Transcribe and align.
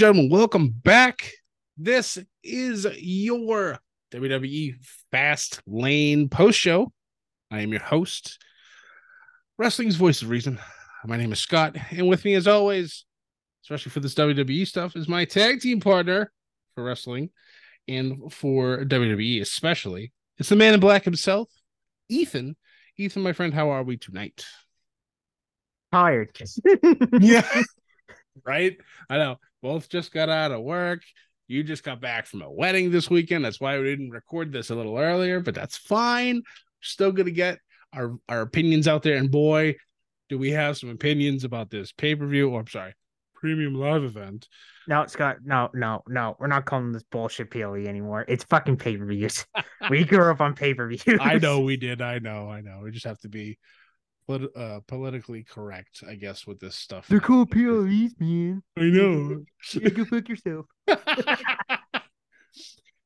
And 0.00 0.14
gentlemen, 0.14 0.30
welcome 0.30 0.70
back. 0.70 1.30
This 1.76 2.16
is 2.42 2.86
your 2.96 3.78
WWE 4.14 4.76
Fastlane 5.12 6.30
post 6.30 6.58
show. 6.58 6.90
I 7.50 7.60
am 7.60 7.70
your 7.70 7.82
host, 7.82 8.42
Wrestling's 9.58 9.96
Voice 9.96 10.22
of 10.22 10.30
Reason. 10.30 10.58
My 11.04 11.18
name 11.18 11.32
is 11.32 11.40
Scott, 11.40 11.76
and 11.90 12.08
with 12.08 12.24
me, 12.24 12.32
as 12.32 12.48
always, 12.48 13.04
especially 13.62 13.90
for 13.90 14.00
this 14.00 14.14
WWE 14.14 14.66
stuff, 14.66 14.96
is 14.96 15.06
my 15.06 15.26
tag 15.26 15.60
team 15.60 15.80
partner 15.80 16.32
for 16.74 16.82
wrestling 16.82 17.28
and 17.86 18.32
for 18.32 18.86
WWE, 18.86 19.42
especially. 19.42 20.14
It's 20.38 20.48
the 20.48 20.56
man 20.56 20.72
in 20.72 20.80
black 20.80 21.04
himself, 21.04 21.50
Ethan. 22.08 22.56
Ethan, 22.96 23.20
my 23.20 23.34
friend, 23.34 23.52
how 23.52 23.68
are 23.68 23.82
we 23.82 23.98
tonight? 23.98 24.46
Tired. 25.92 26.30
yeah. 27.20 27.46
right? 28.44 28.76
I 29.08 29.18
know. 29.18 29.36
Both 29.62 29.88
just 29.88 30.12
got 30.12 30.28
out 30.28 30.52
of 30.52 30.62
work. 30.62 31.02
You 31.46 31.62
just 31.62 31.84
got 31.84 32.00
back 32.00 32.26
from 32.26 32.42
a 32.42 32.50
wedding 32.50 32.90
this 32.90 33.10
weekend. 33.10 33.44
That's 33.44 33.60
why 33.60 33.78
we 33.78 33.84
didn't 33.84 34.10
record 34.10 34.52
this 34.52 34.70
a 34.70 34.74
little 34.74 34.96
earlier, 34.96 35.40
but 35.40 35.54
that's 35.54 35.76
fine. 35.76 36.42
Still 36.80 37.12
gonna 37.12 37.30
get 37.30 37.58
our, 37.92 38.16
our 38.28 38.40
opinions 38.42 38.88
out 38.88 39.02
there. 39.02 39.16
And 39.16 39.30
boy, 39.30 39.76
do 40.28 40.38
we 40.38 40.52
have 40.52 40.78
some 40.78 40.90
opinions 40.90 41.44
about 41.44 41.70
this 41.70 41.92
pay-per-view, 41.92 42.50
or 42.50 42.60
I'm 42.60 42.68
sorry, 42.68 42.94
premium 43.40 43.74
live 43.74 44.04
event. 44.04 44.46
No, 44.86 45.06
Scott, 45.06 45.38
no, 45.44 45.70
no, 45.74 46.02
no. 46.08 46.36
We're 46.38 46.46
not 46.46 46.66
calling 46.66 46.92
this 46.92 47.02
bullshit 47.10 47.50
PLE 47.50 47.86
anymore. 47.86 48.24
It's 48.28 48.44
fucking 48.44 48.76
pay 48.76 48.96
per 48.96 49.06
views. 49.06 49.46
we 49.90 50.04
grew 50.04 50.30
up 50.30 50.40
on 50.40 50.54
pay 50.54 50.74
per 50.74 50.88
views. 50.88 51.18
I 51.20 51.38
know 51.38 51.60
we 51.60 51.76
did. 51.76 52.02
I 52.02 52.18
know. 52.18 52.48
I 52.50 52.60
know. 52.60 52.80
We 52.84 52.90
just 52.90 53.06
have 53.06 53.18
to 53.20 53.28
be 53.28 53.58
polit- 54.30 54.56
uh, 54.56 54.80
politically 54.86 55.44
correct, 55.44 56.02
I 56.08 56.14
guess, 56.14 56.46
with 56.46 56.60
this 56.60 56.76
stuff. 56.76 57.06
They're 57.08 57.20
cool 57.20 57.46
PLEs, 57.46 58.14
man. 58.18 58.62
I 58.76 58.82
know. 58.82 59.44
You 59.72 59.90
go 59.90 60.04
fuck 60.04 60.28
yourself. 60.28 60.66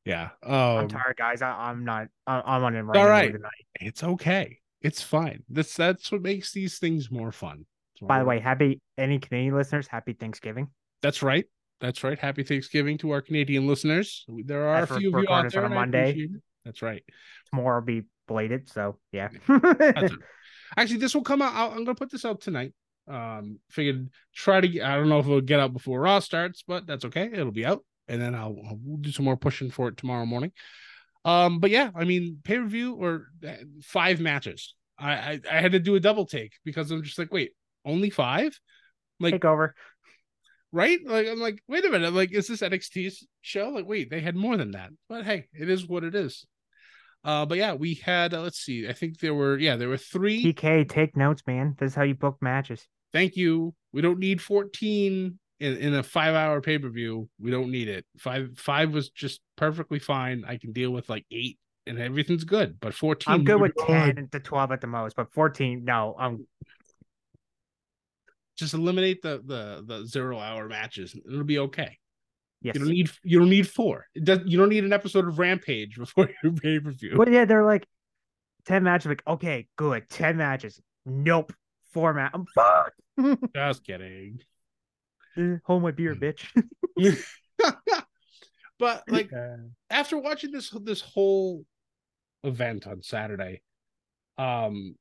yeah. 0.05 0.31
Um, 0.43 0.53
I'm 0.53 0.89
tired, 0.89 1.17
guys. 1.17 1.43
I, 1.43 1.51
I'm 1.51 1.85
not. 1.85 2.09
I, 2.27 2.43
I'm 2.45 2.65
on 2.65 2.75
it 2.77 2.83
right 2.83 2.99
all 2.99 3.09
right. 3.09 3.33
tonight. 3.33 3.51
It's 3.81 4.03
okay. 4.03 4.59
It's 4.83 5.03
fine. 5.03 5.43
That's 5.49 5.75
that's 5.75 6.13
what 6.13 6.23
makes 6.23 6.53
these 6.53 6.79
things 6.79 7.11
more 7.11 7.33
fun. 7.33 7.67
By 8.03 8.19
the 8.19 8.25
way, 8.27 8.39
happy 8.39 8.83
any 8.99 9.19
Canadian 9.19 9.55
listeners, 9.57 9.87
happy 9.87 10.13
Thanksgiving. 10.13 10.69
that's 11.01 11.23
right. 11.23 11.47
That's 11.81 12.05
right. 12.05 12.19
Happy 12.19 12.43
Thanksgiving 12.43 12.99
to 12.99 13.11
our 13.11 13.21
Canadian 13.21 13.67
listeners. 13.67 14.25
There 14.29 14.69
are 14.69 14.77
As 14.77 14.91
a 14.91 14.99
few 14.99 15.17
of 15.17 15.23
you 15.23 15.29
out 15.29 15.51
there. 15.51 15.65
on 15.65 15.73
a 15.73 15.75
Monday. 15.75 16.29
That's 16.65 16.83
right. 16.83 17.03
Tomorrow 17.51 17.81
will 17.81 17.87
be 17.87 18.03
belated, 18.27 18.69
so 18.69 18.99
yeah. 19.13 19.29
Actually, 20.77 20.99
this 20.99 21.15
will 21.15 21.23
come 21.23 21.43
out. 21.43 21.55
I'll- 21.55 21.71
I'm 21.71 21.85
going 21.85 21.87
to 21.87 21.95
put 21.95 22.11
this 22.11 22.25
out 22.25 22.41
tonight. 22.41 22.73
Um, 23.07 23.59
figured 23.71 24.09
try 24.35 24.61
to. 24.61 24.69
get- 24.69 24.85
I 24.85 24.97
don't 24.97 25.09
know 25.09 25.19
if 25.19 25.27
it'll 25.27 25.41
get 25.43 25.61
out 25.61 25.73
before 25.75 26.01
Raw 26.01 26.21
starts, 26.21 26.65
but 26.67 26.87
that's 26.87 27.05
okay. 27.05 27.29
It'll 27.33 27.51
be 27.53 27.67
out, 27.67 27.85
and 28.09 28.21
then 28.21 28.35
I'll, 28.35 28.57
I'll 28.67 28.79
we'll 28.83 28.97
do 28.97 29.13
some 29.13 29.27
more 29.27 29.37
pushing 29.37 29.71
for 29.71 29.89
it 29.89 29.97
tomorrow 29.99 30.25
morning. 30.25 30.53
Um, 31.27 31.59
but 31.61 31.71
yeah, 31.71 31.91
I 31.95 32.05
mean, 32.05 32.39
pay 32.45 32.59
per 32.59 32.65
view 32.67 32.95
or 32.95 33.27
uh, 33.47 33.53
five 33.83 34.21
matches. 34.21 34.75
I, 34.99 35.13
I 35.13 35.41
I 35.51 35.61
had 35.61 35.73
to 35.73 35.81
do 35.81 35.97
a 35.97 36.01
double 36.01 36.25
take 36.27 36.53
because 36.65 36.91
I'm 36.91 37.03
just 37.03 37.19
like, 37.19 37.33
wait, 37.33 37.53
only 37.85 38.09
five? 38.11 38.59
Like, 39.21 39.35
Take 39.35 39.45
over. 39.45 39.75
right? 40.73 40.99
Like, 41.05 41.27
I'm 41.29 41.41
like, 41.41 41.63
wait 41.69 41.85
a 41.85 41.91
minute. 41.91 42.13
Like, 42.15 42.33
is 42.33 42.47
this 42.49 42.61
NXT's 42.63 43.27
show? 43.43 43.69
Like, 43.69 43.87
wait, 43.87 44.11
they 44.11 44.21
had 44.21 44.35
more 44.37 44.57
than 44.57 44.73
that. 44.73 44.91
But 45.09 45.25
hey, 45.25 45.47
it 45.53 45.69
is 45.69 45.87
what 45.87 46.05
it 46.05 46.15
is. 46.15 46.47
Uh, 47.25 47.47
but 47.47 47.57
yeah, 47.59 47.73
we 47.75 47.95
had. 47.95 48.35
Uh, 48.35 48.43
let's 48.43 48.59
see. 48.59 48.87
I 48.87 48.93
think 48.93 49.19
there 49.21 49.35
were. 49.35 49.59
Yeah, 49.59 49.77
there 49.77 49.89
were 49.89 49.97
three. 49.97 50.53
TK, 50.53 50.89
take 50.89 51.17
notes, 51.17 51.43
man. 51.47 51.75
This 51.79 51.93
is 51.93 51.95
how 51.95 52.03
you 52.03 52.15
book 52.15 52.37
matches. 52.41 52.87
thank 53.13 53.37
you. 53.37 53.75
We 53.93 54.03
don't 54.03 54.19
need 54.19 54.43
14 54.43 55.39
in, 55.61 55.77
in 55.77 55.95
a 55.95 56.03
five 56.03 56.35
hour 56.35 56.61
pay 56.61 56.79
per 56.79 56.89
view. 56.89 57.29
We 57.41 57.51
don't 57.51 57.71
need 57.71 57.89
it. 57.89 58.05
Five 58.19 58.59
five 58.59 58.93
was 58.93 59.09
just 59.11 59.41
perfectly 59.57 59.99
fine. 59.99 60.45
I 60.47 60.59
can 60.59 60.73
deal 60.73 60.91
with 60.91 61.09
like 61.09 61.25
eight 61.31 61.59
and 61.87 61.99
everything's 61.99 62.45
good. 62.45 62.79
But 62.81 62.95
14, 62.95 63.33
I'm 63.33 63.45
good 63.45 63.61
with 63.61 63.75
God, 63.77 64.17
10 64.17 64.29
to 64.33 64.41
12 64.41 64.73
at 64.73 64.81
the 64.81 64.87
most, 64.87 65.17
but 65.17 65.33
14, 65.33 65.85
no. 65.85 66.17
I'm 66.19 66.47
Just 68.57 68.75
eliminate 68.75 69.23
the 69.23 69.43
the 69.45 69.85
the 69.87 70.07
zero 70.07 70.39
hour 70.39 70.69
matches. 70.69 71.15
It'll 71.15 71.45
be 71.45 71.59
okay. 71.61 71.99
Yes. 72.65 72.75
You 72.75 72.81
don't 72.81 72.91
need 72.91 73.11
you 73.23 73.39
don't 73.39 73.51
need 73.51 73.69
four. 73.69 74.07
It 74.15 74.25
does, 74.25 74.41
you 74.47 74.59
don't 74.59 74.71
need 74.71 74.85
an 74.85 74.93
episode 74.93 75.29
of 75.29 75.39
Rampage 75.39 75.97
before 75.99 76.31
your 76.43 76.53
pay 76.53 76.81
per 76.81 76.91
view. 76.91 77.15
But 77.17 77.31
yeah, 77.31 77.45
they're 77.45 77.65
like 77.65 77.87
10 78.67 78.83
matches. 78.83 79.07
Like, 79.07 79.23
okay, 79.27 79.69
good. 79.77 80.09
10 80.09 80.37
matches. 80.37 80.81
Nope. 81.07 81.53
Four 81.93 82.15
match. 82.15 82.33
I'm 82.35 82.47
fucked. 82.55 83.01
Just 83.55 83.85
kidding. 83.85 84.41
Eh, 85.37 85.57
Hold 85.65 85.83
my 85.83 85.93
beer, 85.93 86.15
bitch. 86.15 86.47
but 88.79 89.05
like 89.09 89.31
after 89.91 90.19
watching 90.19 90.51
this 90.51 90.71
this 90.83 91.01
whole 91.01 91.65
event 92.43 92.87
on 92.87 93.03
Saturday, 93.03 93.63
um, 94.39 94.97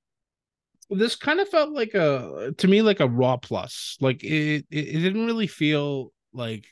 this 0.90 1.16
kind 1.16 1.40
of 1.40 1.50
felt 1.50 1.72
like 1.72 1.96
a 1.96 2.54
to 2.58 2.68
me 2.68 2.84
like 2.84 3.00
a 3.00 3.08
Raw 3.08 3.38
plus. 3.38 3.98
Like 4.00 4.24
it, 4.24 4.66
it, 4.70 4.88
it 4.88 5.00
didn't 5.00 5.26
really 5.26 5.48
feel 5.48 6.12
like 6.34 6.66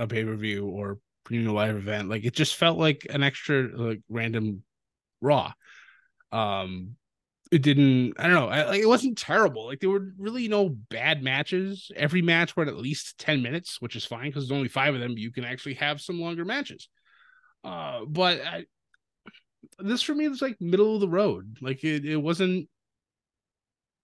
a 0.00 0.06
pay 0.06 0.24
per 0.24 0.34
view 0.34 0.66
or 0.66 0.98
premium 1.24 1.54
live 1.54 1.76
event. 1.76 2.08
Like 2.08 2.24
it 2.24 2.34
just 2.34 2.56
felt 2.56 2.78
like 2.78 3.06
an 3.10 3.22
extra 3.22 3.68
like 3.72 4.00
random 4.08 4.64
Raw. 5.20 5.52
Um, 6.32 6.96
it 7.52 7.62
didn't. 7.62 8.14
I 8.18 8.22
don't 8.24 8.34
know. 8.34 8.48
I, 8.48 8.64
like 8.64 8.80
it 8.80 8.88
wasn't 8.88 9.18
terrible. 9.18 9.66
Like 9.66 9.80
there 9.80 9.90
were 9.90 10.12
really 10.18 10.48
no 10.48 10.68
bad 10.68 11.22
matches. 11.22 11.90
Every 11.94 12.22
match 12.22 12.56
went 12.56 12.70
at 12.70 12.76
least 12.76 13.18
ten 13.18 13.42
minutes, 13.42 13.80
which 13.80 13.96
is 13.96 14.04
fine 14.04 14.28
because 14.28 14.48
there's 14.48 14.56
only 14.56 14.68
five 14.68 14.94
of 14.94 15.00
them. 15.00 15.18
You 15.18 15.30
can 15.30 15.44
actually 15.44 15.74
have 15.74 16.00
some 16.00 16.20
longer 16.20 16.44
matches. 16.44 16.88
Uh, 17.62 18.06
but 18.06 18.40
I, 18.40 18.64
this 19.78 20.00
for 20.00 20.14
me 20.14 20.28
was 20.28 20.40
like 20.40 20.56
middle 20.60 20.94
of 20.94 21.00
the 21.00 21.08
road. 21.08 21.58
Like 21.60 21.84
it, 21.84 22.04
it 22.06 22.16
wasn't. 22.16 22.68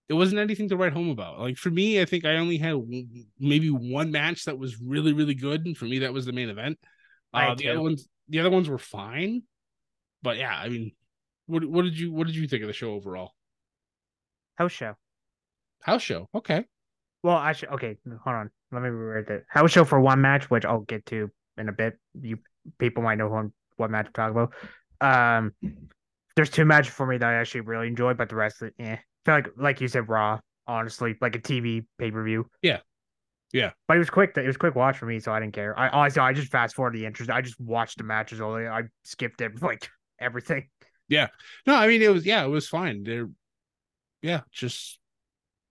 It 0.08 0.14
wasn't 0.14 0.40
anything 0.40 0.68
to 0.68 0.76
write 0.76 0.92
home 0.92 1.10
about. 1.10 1.40
Like 1.40 1.56
for 1.56 1.70
me, 1.70 2.00
I 2.00 2.04
think 2.04 2.24
I 2.24 2.36
only 2.36 2.58
had 2.58 2.72
w- 2.72 3.06
maybe 3.40 3.70
one 3.70 4.12
match 4.12 4.44
that 4.44 4.58
was 4.58 4.80
really, 4.80 5.12
really 5.12 5.34
good, 5.34 5.66
and 5.66 5.76
for 5.76 5.86
me, 5.86 6.00
that 6.00 6.12
was 6.12 6.26
the 6.26 6.32
main 6.32 6.48
event. 6.48 6.78
Uh, 7.34 7.54
the 7.54 7.68
other 7.68 7.82
ones, 7.82 8.08
the 8.28 8.40
other 8.40 8.50
ones 8.50 8.68
were 8.68 8.78
fine, 8.78 9.42
but 10.22 10.36
yeah, 10.36 10.56
I 10.56 10.68
mean, 10.68 10.92
what 11.46 11.64
what 11.64 11.82
did 11.82 11.98
you 11.98 12.12
what 12.12 12.26
did 12.26 12.36
you 12.36 12.46
think 12.46 12.62
of 12.62 12.68
the 12.68 12.72
show 12.72 12.92
overall? 12.92 13.32
House 14.54 14.72
show. 14.72 14.94
House 15.82 16.02
show, 16.02 16.28
okay. 16.34 16.64
Well, 17.22 17.36
actually, 17.36 17.68
okay, 17.70 17.96
hold 18.06 18.36
on. 18.36 18.50
Let 18.72 18.82
me 18.82 18.88
rewrite 18.88 19.26
that. 19.28 19.42
House 19.48 19.72
show 19.72 19.84
for 19.84 20.00
one 20.00 20.20
match, 20.20 20.48
which 20.50 20.64
I'll 20.64 20.80
get 20.80 21.04
to 21.06 21.30
in 21.58 21.68
a 21.68 21.72
bit. 21.72 21.98
You 22.20 22.38
people 22.78 23.02
might 23.02 23.18
know 23.18 23.28
who 23.28 23.36
I'm, 23.36 23.52
what 23.76 23.90
match 23.90 24.06
I'm 24.06 24.12
talking 24.12 24.36
about. 24.36 24.54
Um, 25.00 25.52
there's 26.36 26.50
two 26.50 26.64
matches 26.64 26.92
for 26.92 27.06
me 27.06 27.18
that 27.18 27.26
I 27.26 27.34
actually 27.34 27.62
really 27.62 27.88
enjoyed, 27.88 28.16
but 28.16 28.28
the 28.28 28.36
rest, 28.36 28.62
of 28.62 28.72
it. 29.26 29.31
I 29.31 29.42
feel 29.42 29.50
like, 29.53 29.59
like 29.59 29.81
you 29.81 29.88
said, 29.88 30.09
Raw. 30.09 30.41
Honestly, 30.69 31.14
like 31.20 31.37
a 31.37 31.38
TV 31.38 31.87
pay 31.98 32.10
per 32.10 32.25
view. 32.25 32.47
Yeah. 32.60 32.81
Yeah. 33.53 33.70
But 33.87 33.97
it 33.97 34.00
was 34.00 34.10
quick. 34.10 34.37
It 34.37 34.47
was 34.47 34.56
quick 34.56 34.75
watch 34.75 34.98
for 34.98 35.06
me, 35.06 35.20
so 35.20 35.32
I 35.32 35.38
didn't 35.38 35.54
care. 35.54 35.78
I 35.78 35.88
honestly, 35.88 36.20
I 36.20 36.32
just 36.32 36.50
fast 36.50 36.75
forward 36.75 36.94
the 36.94 37.06
interest. 37.06 37.31
I 37.31 37.41
just 37.41 37.60
watched 37.60 37.98
the 37.98 38.04
matches 38.04 38.41
only. 38.41 38.66
I 38.66 38.82
skipped 39.04 39.41
it, 39.41 39.62
like 39.62 39.88
everything. 40.19 40.69
Yeah. 41.09 41.28
No, 41.66 41.75
I 41.76 41.86
mean 41.86 42.03
it 42.03 42.12
was 42.12 42.26
yeah, 42.26 42.44
it 42.44 42.48
was 42.48 42.69
fine. 42.69 43.04
They're 43.04 43.28
yeah, 44.22 44.41
just 44.50 44.98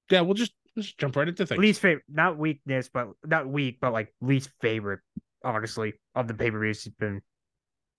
yeah, 0.10 0.22
we'll 0.22 0.36
just 0.36 0.54
just 0.78 0.98
jump 0.98 1.16
right 1.16 1.28
into 1.28 1.46
things. 1.46 1.60
least 1.60 1.82
favorite, 1.82 2.06
not 2.10 2.38
weakness, 2.38 2.90
but 2.92 3.10
not 3.26 3.48
weak, 3.48 3.80
but 3.82 3.94
like 3.94 4.14
least 4.22 4.50
favorite, 4.62 5.02
honestly, 5.44 5.94
of 6.16 6.28
the 6.28 6.34
pay 6.34 6.52
per 6.52 6.60
views. 6.60 6.84
Has 6.86 6.94
been, 6.94 7.22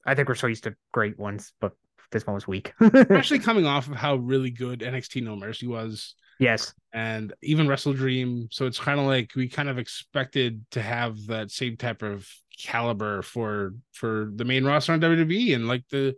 I 0.04 0.14
think 0.14 0.28
we're 0.28 0.34
so 0.34 0.46
used 0.46 0.64
to 0.64 0.75
great 0.92 1.19
ones, 1.19 1.52
but 1.60 1.72
this 2.12 2.26
one 2.26 2.34
was 2.34 2.46
weak. 2.46 2.72
especially 2.80 3.38
coming 3.40 3.66
off 3.66 3.88
of 3.88 3.96
how 3.96 4.16
really 4.16 4.50
good 4.50 4.80
NXT 4.80 5.22
No 5.22 5.36
Mercy 5.36 5.66
was 5.66 6.14
yes, 6.38 6.74
and 6.92 7.32
even 7.42 7.68
Wrestle 7.68 7.92
Dream. 7.92 8.48
So 8.50 8.66
it's 8.66 8.78
kind 8.78 9.00
of 9.00 9.06
like 9.06 9.30
we 9.34 9.48
kind 9.48 9.68
of 9.68 9.78
expected 9.78 10.64
to 10.72 10.82
have 10.82 11.26
that 11.26 11.50
same 11.50 11.76
type 11.76 12.02
of 12.02 12.28
caliber 12.58 13.22
for 13.22 13.74
for 13.92 14.30
the 14.34 14.44
main 14.44 14.64
roster 14.64 14.92
on 14.92 15.00
WWE. 15.00 15.54
And 15.54 15.68
like 15.68 15.84
the 15.90 16.14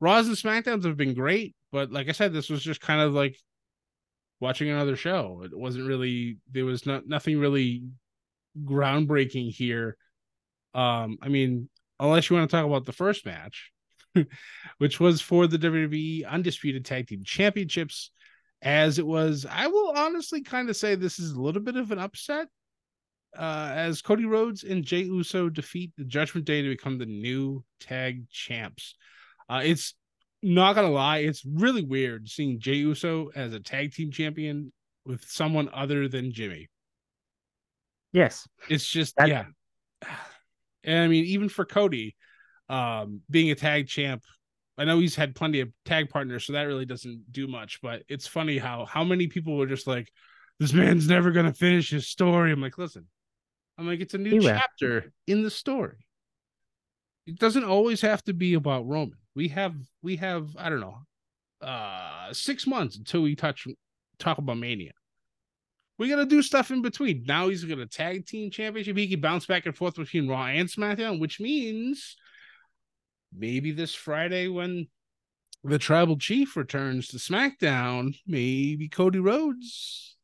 Raws 0.00 0.28
and 0.28 0.36
SmackDowns 0.36 0.84
have 0.84 0.96
been 0.96 1.14
great, 1.14 1.54
but 1.72 1.90
like 1.90 2.08
I 2.08 2.12
said, 2.12 2.32
this 2.32 2.50
was 2.50 2.62
just 2.62 2.80
kind 2.80 3.00
of 3.00 3.12
like 3.12 3.36
watching 4.40 4.70
another 4.70 4.96
show. 4.96 5.42
It 5.44 5.56
wasn't 5.56 5.88
really 5.88 6.38
there 6.50 6.64
was 6.64 6.86
not 6.86 7.06
nothing 7.06 7.38
really 7.38 7.84
groundbreaking 8.64 9.52
here. 9.54 9.96
Um, 10.74 11.18
I 11.22 11.28
mean, 11.28 11.68
unless 11.98 12.28
you 12.28 12.36
want 12.36 12.48
to 12.48 12.56
talk 12.56 12.66
about 12.66 12.84
the 12.84 12.92
first 12.92 13.26
match, 13.26 13.72
which 14.78 15.00
was 15.00 15.20
for 15.20 15.46
the 15.46 15.58
WWE 15.58 16.26
Undisputed 16.28 16.84
Tag 16.84 17.06
Team 17.08 17.22
Championships, 17.24 18.10
as 18.62 18.98
it 18.98 19.06
was, 19.06 19.46
I 19.48 19.66
will 19.68 19.92
honestly 19.96 20.42
kind 20.42 20.68
of 20.68 20.76
say 20.76 20.94
this 20.94 21.18
is 21.18 21.32
a 21.32 21.40
little 21.40 21.62
bit 21.62 21.76
of 21.76 21.92
an 21.92 21.98
upset. 21.98 22.48
Uh, 23.38 23.70
as 23.74 24.00
Cody 24.00 24.24
Rhodes 24.24 24.64
and 24.64 24.82
Jey 24.82 25.02
Uso 25.02 25.50
defeat 25.50 25.92
the 25.98 26.04
Judgment 26.04 26.46
Day 26.46 26.62
to 26.62 26.68
become 26.70 26.96
the 26.98 27.04
new 27.06 27.62
tag 27.78 28.28
champs. 28.30 28.94
Uh, 29.50 29.60
it's 29.62 29.94
not 30.42 30.74
gonna 30.74 30.90
lie, 30.90 31.18
it's 31.18 31.44
really 31.44 31.84
weird 31.84 32.28
seeing 32.28 32.58
Jey 32.58 32.76
Uso 32.76 33.28
as 33.34 33.52
a 33.52 33.60
tag 33.60 33.92
team 33.92 34.10
champion 34.10 34.72
with 35.04 35.24
someone 35.28 35.68
other 35.74 36.08
than 36.08 36.32
Jimmy. 36.32 36.68
yes. 38.12 38.48
It's 38.68 38.88
just 38.88 39.14
That- 39.16 39.28
yeah, 39.28 39.44
and 40.84 41.04
I 41.04 41.08
mean, 41.08 41.26
even 41.26 41.48
for 41.48 41.64
Cody, 41.66 42.16
um, 42.68 43.20
being 43.30 43.50
a 43.50 43.54
tag 43.54 43.88
champ, 43.88 44.22
I 44.76 44.84
know 44.84 45.00
he's 45.00 45.16
had 45.16 45.34
plenty 45.34 45.60
of 45.60 45.70
tag 45.84 46.08
partners, 46.08 46.46
so 46.46 46.52
that 46.52 46.62
really 46.62 46.86
doesn't 46.86 47.32
do 47.32 47.48
much. 47.48 47.80
But 47.82 48.02
it's 48.08 48.26
funny 48.26 48.58
how 48.58 48.84
how 48.84 49.02
many 49.02 49.26
people 49.26 49.56
were 49.56 49.66
just 49.66 49.86
like, 49.86 50.10
"This 50.60 50.72
man's 50.72 51.08
never 51.08 51.32
gonna 51.32 51.52
finish 51.52 51.90
his 51.90 52.06
story." 52.06 52.52
I'm 52.52 52.60
like, 52.60 52.78
listen, 52.78 53.06
I'm 53.76 53.86
like, 53.86 54.00
it's 54.00 54.14
a 54.14 54.18
new 54.18 54.40
chapter 54.40 55.12
in 55.26 55.42
the 55.42 55.50
story. 55.50 56.06
It 57.26 57.38
doesn't 57.38 57.64
always 57.64 58.00
have 58.02 58.22
to 58.24 58.32
be 58.32 58.54
about 58.54 58.86
Roman. 58.86 59.18
We 59.34 59.48
have 59.48 59.74
we 60.02 60.16
have 60.16 60.48
I 60.56 60.68
don't 60.68 60.80
know, 60.80 60.98
uh, 61.60 62.32
six 62.32 62.66
months 62.66 62.96
until 62.96 63.22
we 63.22 63.34
touch 63.34 63.66
talk 64.18 64.38
about 64.38 64.58
Mania. 64.58 64.92
We 65.98 66.08
gotta 66.08 66.26
do 66.26 66.40
stuff 66.40 66.70
in 66.70 66.82
between. 66.82 67.24
Now 67.26 67.48
he's 67.48 67.64
gonna 67.64 67.86
tag 67.86 68.26
team 68.26 68.52
championship. 68.52 68.96
He 68.96 69.08
can 69.08 69.20
bounce 69.20 69.46
back 69.46 69.66
and 69.66 69.76
forth 69.76 69.96
between 69.96 70.28
Raw 70.28 70.46
and 70.46 70.68
SmackDown, 70.68 71.18
which 71.18 71.40
means 71.40 72.16
maybe 73.32 73.72
this 73.72 73.94
Friday 73.94 74.48
when 74.48 74.88
the 75.64 75.78
tribal 75.78 76.16
chief 76.16 76.56
returns 76.56 77.08
to 77.08 77.16
SmackDown, 77.16 78.16
maybe 78.26 78.88
Cody 78.88 79.18
Rhodes 79.18 80.16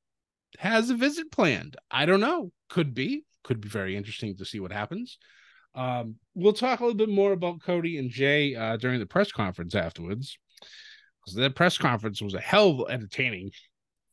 has 0.58 0.90
a 0.90 0.94
visit 0.94 1.30
planned. 1.32 1.76
I 1.90 2.06
don't 2.06 2.20
know. 2.20 2.52
Could 2.68 2.94
be. 2.94 3.24
Could 3.42 3.60
be 3.60 3.68
very 3.68 3.96
interesting 3.96 4.36
to 4.36 4.44
see 4.44 4.60
what 4.60 4.72
happens. 4.72 5.18
Um, 5.74 6.16
we'll 6.34 6.52
talk 6.52 6.80
a 6.80 6.84
little 6.84 6.96
bit 6.96 7.08
more 7.08 7.32
about 7.32 7.62
Cody 7.62 7.98
and 7.98 8.10
Jey 8.10 8.54
uh, 8.54 8.76
during 8.76 9.00
the 9.00 9.06
press 9.06 9.32
conference 9.32 9.74
afterwards. 9.74 10.38
Because 11.20 11.36
that 11.36 11.56
press 11.56 11.78
conference 11.78 12.22
was 12.22 12.34
a 12.34 12.40
hell 12.40 12.82
of 12.82 12.90
entertaining 12.90 13.50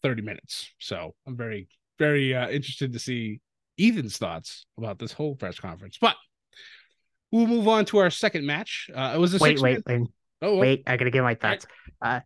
30 0.01 0.21
minutes. 0.21 0.73
So 0.79 1.13
I'm 1.27 1.37
very, 1.37 1.67
very 1.99 2.33
uh, 2.33 2.49
interested 2.49 2.93
to 2.93 2.99
see 2.99 3.41
Ethan's 3.79 4.17
thoughts 4.17 4.65
about 4.77 4.97
this 4.97 5.11
whole 5.11 5.35
press 5.35 5.59
conference. 5.59 5.97
But 5.99 6.15
we'll 7.31 7.47
move 7.47 7.67
on 7.67 7.85
to 7.85 7.97
our 7.99 8.09
second 8.09 8.45
match. 8.45 8.89
Uh, 8.93 9.13
it 9.15 9.19
was 9.19 9.33
a 9.33 9.37
wait, 9.37 9.59
wait, 9.61 9.83
wait. 9.85 10.01
Oh, 10.41 10.57
wait, 10.57 10.83
I 10.87 10.97
gotta 10.97 11.11
get 11.11 11.23
my 11.23 11.35
thoughts. 11.35 11.65
Uh, 12.01 12.21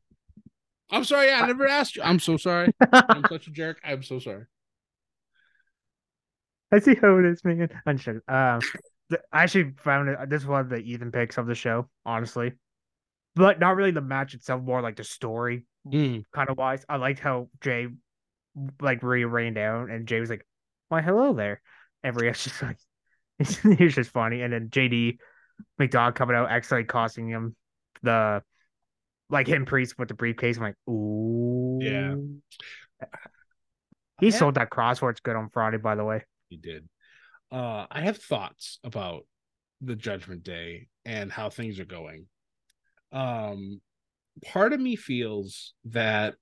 I'm 0.90 1.04
sorry, 1.04 1.32
I 1.32 1.46
never 1.46 1.68
asked 1.68 1.96
you. 1.96 2.04
I'm 2.04 2.20
so 2.20 2.38
sorry. 2.38 2.72
I'm 2.92 3.24
such 3.30 3.48
a 3.48 3.52
jerk. 3.52 3.80
I'm 3.84 4.04
so 4.04 4.20
sorry. 4.20 4.46
I 6.72 6.80
see 6.80 6.96
how 6.96 7.18
it 7.18 7.26
is, 7.26 7.44
man. 7.44 7.70
I'm 7.86 7.98
sure. 7.98 8.22
Um, 8.28 8.60
I 9.32 9.44
actually 9.44 9.74
found 9.78 10.10
it. 10.10 10.18
This 10.30 10.44
was 10.44 10.48
one 10.48 10.62
of 10.62 10.70
the 10.70 10.78
Ethan 10.78 11.12
picks 11.12 11.38
of 11.38 11.48
the 11.48 11.56
show, 11.56 11.90
honestly, 12.06 12.54
but 13.36 13.60
not 13.60 13.76
really 13.76 13.92
the 13.92 14.02
match 14.02 14.34
itself. 14.34 14.62
More 14.64 14.82
like 14.82 14.96
the 14.96 15.04
story, 15.04 15.66
mm. 15.88 16.24
kind 16.34 16.50
of 16.50 16.58
wise. 16.58 16.86
I 16.90 16.98
liked 16.98 17.20
how 17.20 17.50
Jey 17.62 17.88
like 18.82 19.04
Rhea 19.04 19.28
ran 19.28 19.54
down, 19.54 19.92
and 19.92 20.08
Jey 20.08 20.20
was 20.20 20.30
like, 20.30 20.46
"Why, 20.90 21.02
hello 21.02 21.34
there." 21.34 21.62
And 22.04 22.16
Rhea's 22.20 22.44
just 22.44 22.62
like, 22.62 22.78
he's 23.78 23.96
just 23.96 24.12
funny. 24.12 24.42
And 24.42 24.54
then 24.54 24.70
JD 24.70 25.18
McDonagh 25.80 26.16
coming 26.16 26.36
out, 26.36 26.50
actually 26.50 26.84
costing 26.86 27.30
him 27.30 27.56
the 28.04 28.42
like 29.30 29.48
him 29.48 29.66
priest 29.66 29.96
with 29.98 30.08
the 30.08 30.14
briefcase. 30.14 30.58
I'm 30.58 30.64
like, 30.64 30.76
ooh, 30.90 31.80
yeah. 31.82 32.16
He 34.20 34.32
sold 34.32 34.56
that 34.56 34.70
crosswords 34.70 35.22
good 35.22 35.36
on 35.36 35.50
Friday, 35.50 35.78
by 35.78 35.96
the 35.96 36.06
way. 36.06 36.24
He 36.50 36.58
did. 36.58 36.88
Uh, 37.52 37.86
I 37.92 38.02
have 38.02 38.18
thoughts 38.18 38.80
about 38.84 39.26
the 39.82 39.96
Judgment 39.96 40.44
Day 40.44 40.88
and 41.04 41.32
how 41.32 41.50
things 41.50 41.80
are 41.80 41.86
going. 41.86 42.28
Um, 43.12 43.82
part 44.46 44.74
of 44.74 44.80
me 44.80 44.96
feels 44.96 45.74
that 45.86 46.36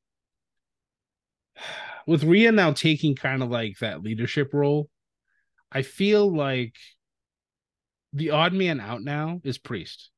with 2.08 2.24
Rhea 2.24 2.52
now 2.52 2.74
taking 2.74 3.16
kind 3.16 3.42
of 3.42 3.50
like 3.50 3.78
that 3.80 4.04
leadership 4.04 4.54
role, 4.54 4.90
I 5.74 5.82
feel 5.82 6.34
like 6.34 6.76
the 8.14 8.30
odd 8.30 8.54
man 8.54 8.80
out 8.80 9.02
now 9.02 9.42
is 9.44 9.58
Priest 9.58 10.12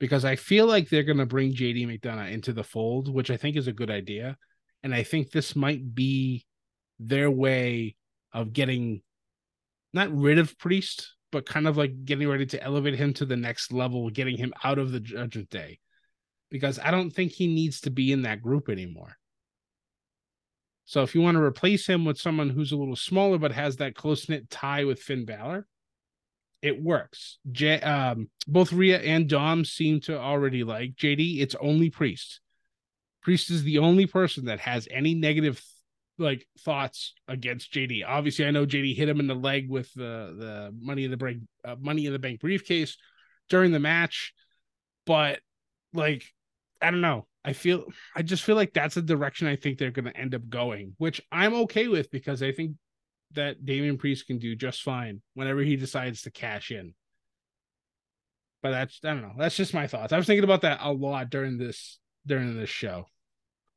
because 0.00 0.24
I 0.24 0.34
feel 0.34 0.66
like 0.66 0.88
they're 0.88 1.04
going 1.04 1.18
to 1.18 1.26
bring 1.26 1.54
JD 1.54 1.86
McDonagh 1.86 2.32
into 2.32 2.52
the 2.52 2.64
fold, 2.64 3.08
which 3.08 3.30
I 3.30 3.36
think 3.36 3.56
is 3.56 3.68
a 3.68 3.72
good 3.72 3.90
idea. 3.90 4.36
And 4.82 4.92
I 4.92 5.04
think 5.04 5.30
this 5.30 5.54
might 5.54 5.94
be 5.94 6.44
their 6.98 7.30
way 7.30 7.94
of 8.32 8.52
getting 8.52 9.02
not 9.92 10.12
rid 10.12 10.38
of 10.38 10.58
Priest, 10.58 11.14
but 11.30 11.46
kind 11.46 11.68
of 11.68 11.76
like 11.76 12.04
getting 12.04 12.28
ready 12.28 12.46
to 12.46 12.62
elevate 12.62 12.96
him 12.96 13.14
to 13.14 13.24
the 13.24 13.36
next 13.36 13.72
level, 13.72 14.10
getting 14.10 14.36
him 14.36 14.52
out 14.64 14.80
of 14.80 14.90
the 14.90 14.98
Judgment 14.98 15.50
Day. 15.50 15.78
Because 16.50 16.80
I 16.80 16.90
don't 16.90 17.10
think 17.10 17.30
he 17.30 17.46
needs 17.46 17.82
to 17.82 17.90
be 17.90 18.10
in 18.10 18.22
that 18.22 18.42
group 18.42 18.68
anymore. 18.68 19.16
So 20.84 21.02
if 21.02 21.14
you 21.14 21.20
want 21.20 21.36
to 21.36 21.42
replace 21.42 21.86
him 21.86 22.04
with 22.04 22.18
someone 22.18 22.50
who's 22.50 22.72
a 22.72 22.76
little 22.76 22.96
smaller 22.96 23.38
but 23.38 23.52
has 23.52 23.76
that 23.76 23.94
close 23.94 24.28
knit 24.28 24.50
tie 24.50 24.84
with 24.84 25.00
Finn 25.00 25.24
Balor, 25.24 25.66
it 26.60 26.80
works. 26.80 27.38
J- 27.50 27.80
um, 27.80 28.30
both 28.46 28.72
Rhea 28.72 29.00
and 29.00 29.28
Dom 29.28 29.64
seem 29.64 30.00
to 30.02 30.18
already 30.18 30.64
like 30.64 30.94
JD. 30.94 31.40
It's 31.40 31.56
only 31.60 31.90
Priest. 31.90 32.40
Priest 33.22 33.50
is 33.50 33.62
the 33.62 33.78
only 33.78 34.06
person 34.06 34.46
that 34.46 34.60
has 34.60 34.88
any 34.90 35.14
negative 35.14 35.62
like 36.18 36.46
thoughts 36.60 37.14
against 37.28 37.72
JD. 37.72 38.04
Obviously, 38.06 38.46
I 38.46 38.50
know 38.50 38.66
JD 38.66 38.96
hit 38.96 39.08
him 39.08 39.20
in 39.20 39.26
the 39.26 39.34
leg 39.34 39.68
with 39.68 39.92
the 39.94 40.34
the 40.38 40.74
money 40.80 41.04
in 41.04 41.10
the 41.10 41.16
bank 41.16 41.42
uh, 41.64 41.76
money 41.78 42.06
in 42.06 42.12
the 42.12 42.18
bank 42.18 42.40
briefcase 42.40 42.96
during 43.48 43.72
the 43.72 43.80
match, 43.80 44.32
but 45.06 45.40
like 45.92 46.24
I 46.80 46.90
don't 46.90 47.00
know. 47.00 47.26
I 47.44 47.52
feel 47.52 47.84
I 48.14 48.22
just 48.22 48.44
feel 48.44 48.56
like 48.56 48.72
that's 48.72 48.94
the 48.94 49.02
direction 49.02 49.48
I 49.48 49.56
think 49.56 49.78
they're 49.78 49.90
going 49.90 50.04
to 50.04 50.16
end 50.16 50.34
up 50.34 50.48
going, 50.48 50.94
which 50.98 51.20
I'm 51.32 51.54
okay 51.54 51.88
with 51.88 52.10
because 52.10 52.42
I 52.42 52.52
think 52.52 52.76
that 53.32 53.64
Damian 53.64 53.98
Priest 53.98 54.26
can 54.26 54.38
do 54.38 54.54
just 54.54 54.82
fine 54.82 55.22
whenever 55.34 55.60
he 55.60 55.76
decides 55.76 56.22
to 56.22 56.30
cash 56.30 56.70
in. 56.70 56.94
But 58.62 58.70
that's 58.70 59.00
I 59.04 59.08
don't 59.08 59.22
know. 59.22 59.34
That's 59.36 59.56
just 59.56 59.74
my 59.74 59.88
thoughts. 59.88 60.12
I 60.12 60.16
was 60.16 60.26
thinking 60.26 60.44
about 60.44 60.62
that 60.62 60.78
a 60.82 60.92
lot 60.92 61.30
during 61.30 61.58
this 61.58 61.98
during 62.26 62.56
this 62.56 62.70
show. 62.70 63.06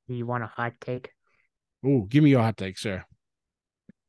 You 0.08 0.28
want 0.28 0.44
a 0.44 0.48
hot 0.48 0.74
take? 0.80 1.12
Oh, 1.84 2.02
give 2.02 2.24
me 2.24 2.30
your 2.30 2.42
hot 2.42 2.58
take, 2.58 2.78
sir. 2.78 3.04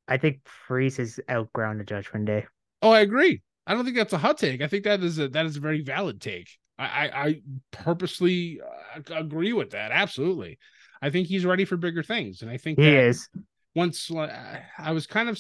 I 0.07 0.19
think 0.19 0.45
Priest 0.45 0.99
is 0.99 1.19
outgrown 1.31 1.79
the 1.79 1.85
Judgment 1.85 2.27
Day. 2.27 2.47
Oh, 2.83 2.91
I 2.91 3.01
agree. 3.01 3.43
I 3.67 3.75
don't 3.75 3.85
think 3.85 3.97
that's 3.97 4.13
a 4.13 4.19
hot 4.19 4.39
take. 4.39 4.61
I 4.61 4.69
think 4.69 4.85
that 4.85 5.03
is 5.03 5.19
a 5.19 5.29
that 5.29 5.47
is 5.47 5.57
a 5.57 5.61
very 5.61 5.83
valid 5.83 6.21
take. 6.21 6.51
I 6.79 6.85
I, 6.85 7.41
purposely 7.71 8.61
uh, 8.61 9.15
agree 9.15 9.53
with 9.53 9.71
that. 9.71 9.93
Absolutely. 9.93 10.59
I 11.01 11.11
think 11.11 11.29
he's 11.29 11.45
ready 11.45 11.65
for 11.65 11.77
bigger 11.77 12.03
things, 12.03 12.43
and 12.43 12.51
I 12.51 12.57
think 12.57 12.79
he 12.79 12.95
is. 12.95 13.29
Once 13.75 14.11
I 14.11 14.93
was 14.93 15.07
kind 15.07 15.29
of, 15.29 15.39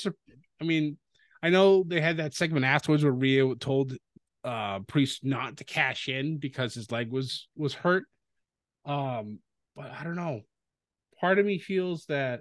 I 0.61 0.65
mean, 0.65 0.99
I 1.43 1.51
know 1.51 1.85
they 1.87 2.01
had 2.01 2.19
that 2.19 2.35
segment 2.35 2.65
afterwards 2.65 3.03
where 3.03 3.13
Rhea 3.13 3.55
told 3.57 3.97
uh 4.45 4.81
Priest 4.81 5.25
not 5.25 5.57
to 5.59 5.65
cash 5.65 6.09
in 6.09 6.39
because 6.39 6.75
his 6.75 6.91
leg 6.91 7.11
was 7.11 7.49
was 7.57 7.75
hurt. 7.75 8.05
Um, 8.85 9.41
but 9.75 9.91
I 9.91 10.05
don't 10.05 10.17
know 10.17 10.43
part 11.21 11.39
of 11.39 11.47
me 11.47 11.59
feels 11.59 12.07
that 12.07 12.41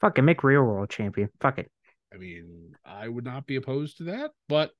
fucking 0.00 0.24
make 0.24 0.44
real 0.44 0.62
world 0.62 0.90
champion. 0.90 1.28
Fuck 1.40 1.58
it. 1.58 1.70
I 2.12 2.16
mean, 2.16 2.74
I 2.84 3.08
would 3.08 3.24
not 3.24 3.46
be 3.46 3.56
opposed 3.56 3.98
to 3.98 4.04
that, 4.04 4.30
but 4.48 4.70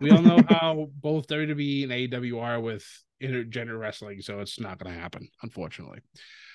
we 0.00 0.10
all 0.10 0.22
know 0.22 0.40
how 0.48 0.88
both 1.00 1.26
WWE 1.28 1.84
and 1.84 1.92
AEW 1.92 2.42
are 2.42 2.60
with 2.60 2.86
intergender 3.22 3.78
wrestling, 3.78 4.20
so 4.20 4.40
it's 4.40 4.60
not 4.60 4.78
going 4.78 4.94
to 4.94 5.00
happen, 5.00 5.28
unfortunately. 5.42 6.00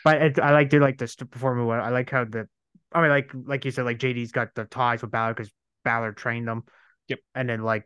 But 0.03 0.21
it, 0.21 0.39
I 0.39 0.51
like 0.51 0.69
to 0.71 0.79
like 0.79 0.97
this 0.97 1.15
perform. 1.15 1.69
I 1.69 1.89
like 1.89 2.09
how 2.09 2.25
the, 2.25 2.47
I 2.93 3.01
mean, 3.01 3.09
like 3.09 3.31
like 3.33 3.65
you 3.65 3.71
said, 3.71 3.85
like 3.85 3.99
JD's 3.99 4.31
got 4.31 4.49
the 4.55 4.65
ties 4.65 5.01
with 5.01 5.11
Balor 5.11 5.33
because 5.33 5.51
Balor 5.83 6.13
trained 6.13 6.47
them. 6.47 6.63
Yep. 7.07 7.19
And 7.35 7.49
then 7.49 7.63
like, 7.63 7.83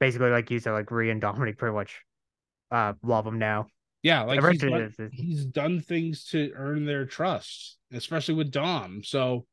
basically, 0.00 0.30
like 0.30 0.50
you 0.50 0.58
said, 0.58 0.72
like 0.72 0.90
Rhea 0.90 1.12
and 1.12 1.20
Dominic 1.20 1.58
pretty 1.58 1.74
much, 1.74 2.00
uh, 2.70 2.94
love 3.02 3.26
him 3.26 3.38
now. 3.38 3.66
Yeah, 4.02 4.22
like 4.22 4.40
he's 4.40 4.60
done, 4.60 5.10
he's 5.12 5.44
done, 5.46 5.80
things 5.80 6.26
to 6.26 6.52
earn 6.54 6.86
their 6.86 7.04
trust, 7.04 7.78
especially 7.92 8.34
with 8.34 8.52
Dom. 8.52 9.02
So 9.02 9.44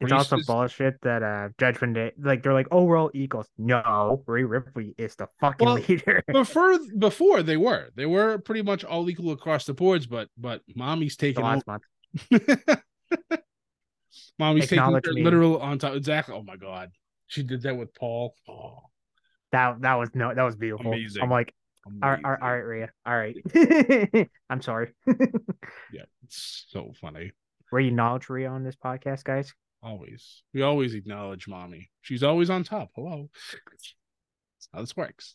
it's 0.00 0.12
also 0.12 0.36
is... 0.36 0.46
bullshit 0.46 1.00
that 1.02 1.22
uh 1.22 1.48
Judgment 1.58 1.94
Day, 1.94 2.12
like 2.18 2.42
they're 2.42 2.52
like, 2.52 2.68
oh, 2.70 2.84
we're 2.84 2.98
all 2.98 3.10
equals. 3.14 3.48
No, 3.56 4.22
Rhea 4.26 4.46
Ripley 4.46 4.94
is 4.98 5.16
the 5.16 5.28
fucking 5.40 5.64
well, 5.64 5.76
leader. 5.76 6.22
before 6.30 6.78
before 6.98 7.42
they 7.42 7.56
were, 7.56 7.88
they 7.94 8.06
were 8.06 8.38
pretty 8.38 8.62
much 8.62 8.84
all 8.84 9.08
equal 9.08 9.32
across 9.32 9.64
the 9.64 9.74
boards, 9.74 10.06
but 10.06 10.28
but 10.36 10.60
mommy's 10.74 11.16
taking 11.16 11.42
last 11.42 11.66
month. 11.66 11.82
mommy's 14.38 14.68
taking 14.68 15.00
literal 15.24 15.58
on 15.60 15.78
top. 15.78 15.94
Exactly. 15.94 16.34
Oh 16.34 16.42
my 16.42 16.56
god, 16.56 16.90
she 17.26 17.42
did 17.42 17.62
that 17.62 17.76
with 17.76 17.94
Paul. 17.94 18.34
Oh. 18.48 18.80
That 19.52 19.80
that 19.80 19.94
was 19.94 20.10
no, 20.14 20.34
that 20.34 20.42
was 20.42 20.56
beautiful. 20.56 20.92
Amazing. 20.92 21.22
I'm 21.22 21.30
like, 21.30 21.54
all 22.02 22.10
right, 22.10 22.24
all 22.24 22.32
right, 22.32 22.56
Rhea. 22.56 22.90
All 23.06 23.16
right. 23.16 23.36
I'm 24.50 24.60
sorry. 24.60 24.92
yeah, 25.06 26.02
it's 26.24 26.66
so 26.68 26.92
funny. 27.00 27.32
We 27.72 27.88
acknowledge 27.88 28.28
Rhea 28.28 28.48
on 28.48 28.64
this 28.64 28.76
podcast, 28.76 29.24
guys. 29.24 29.54
Always. 29.82 30.42
We 30.52 30.62
always 30.62 30.94
acknowledge 30.94 31.48
mommy. 31.48 31.90
She's 32.02 32.22
always 32.22 32.50
on 32.50 32.64
top. 32.64 32.90
Hello. 32.94 33.30
That's 33.70 33.94
how 34.72 34.80
this 34.80 34.96
works. 34.96 35.34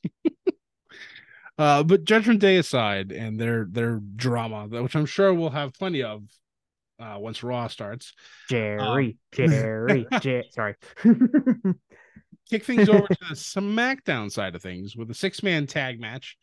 uh, 1.58 1.84
but 1.84 2.04
Judgment 2.04 2.40
Day 2.40 2.58
aside 2.58 3.12
and 3.12 3.40
their 3.40 3.68
their 3.70 4.00
drama, 4.16 4.68
which 4.68 4.96
I'm 4.96 5.06
sure 5.06 5.34
we'll 5.34 5.50
have 5.52 5.74
plenty 5.74 6.04
of 6.04 6.24
uh, 7.00 7.18
once 7.18 7.44
Raw 7.44 7.68
starts. 7.68 8.14
Jerry, 8.50 9.08
um, 9.08 9.14
Jerry, 9.50 10.08
Jerry. 10.20 10.50
Sorry. 10.52 10.76
kick 12.50 12.66
things 12.66 12.90
over 12.90 13.08
to 13.08 13.18
the 13.30 13.36
SmackDown 13.36 14.32
side 14.32 14.56
of 14.56 14.62
things 14.62 14.96
with 14.96 15.10
a 15.10 15.14
six 15.14 15.42
man 15.42 15.66
tag 15.68 16.00
match. 16.00 16.38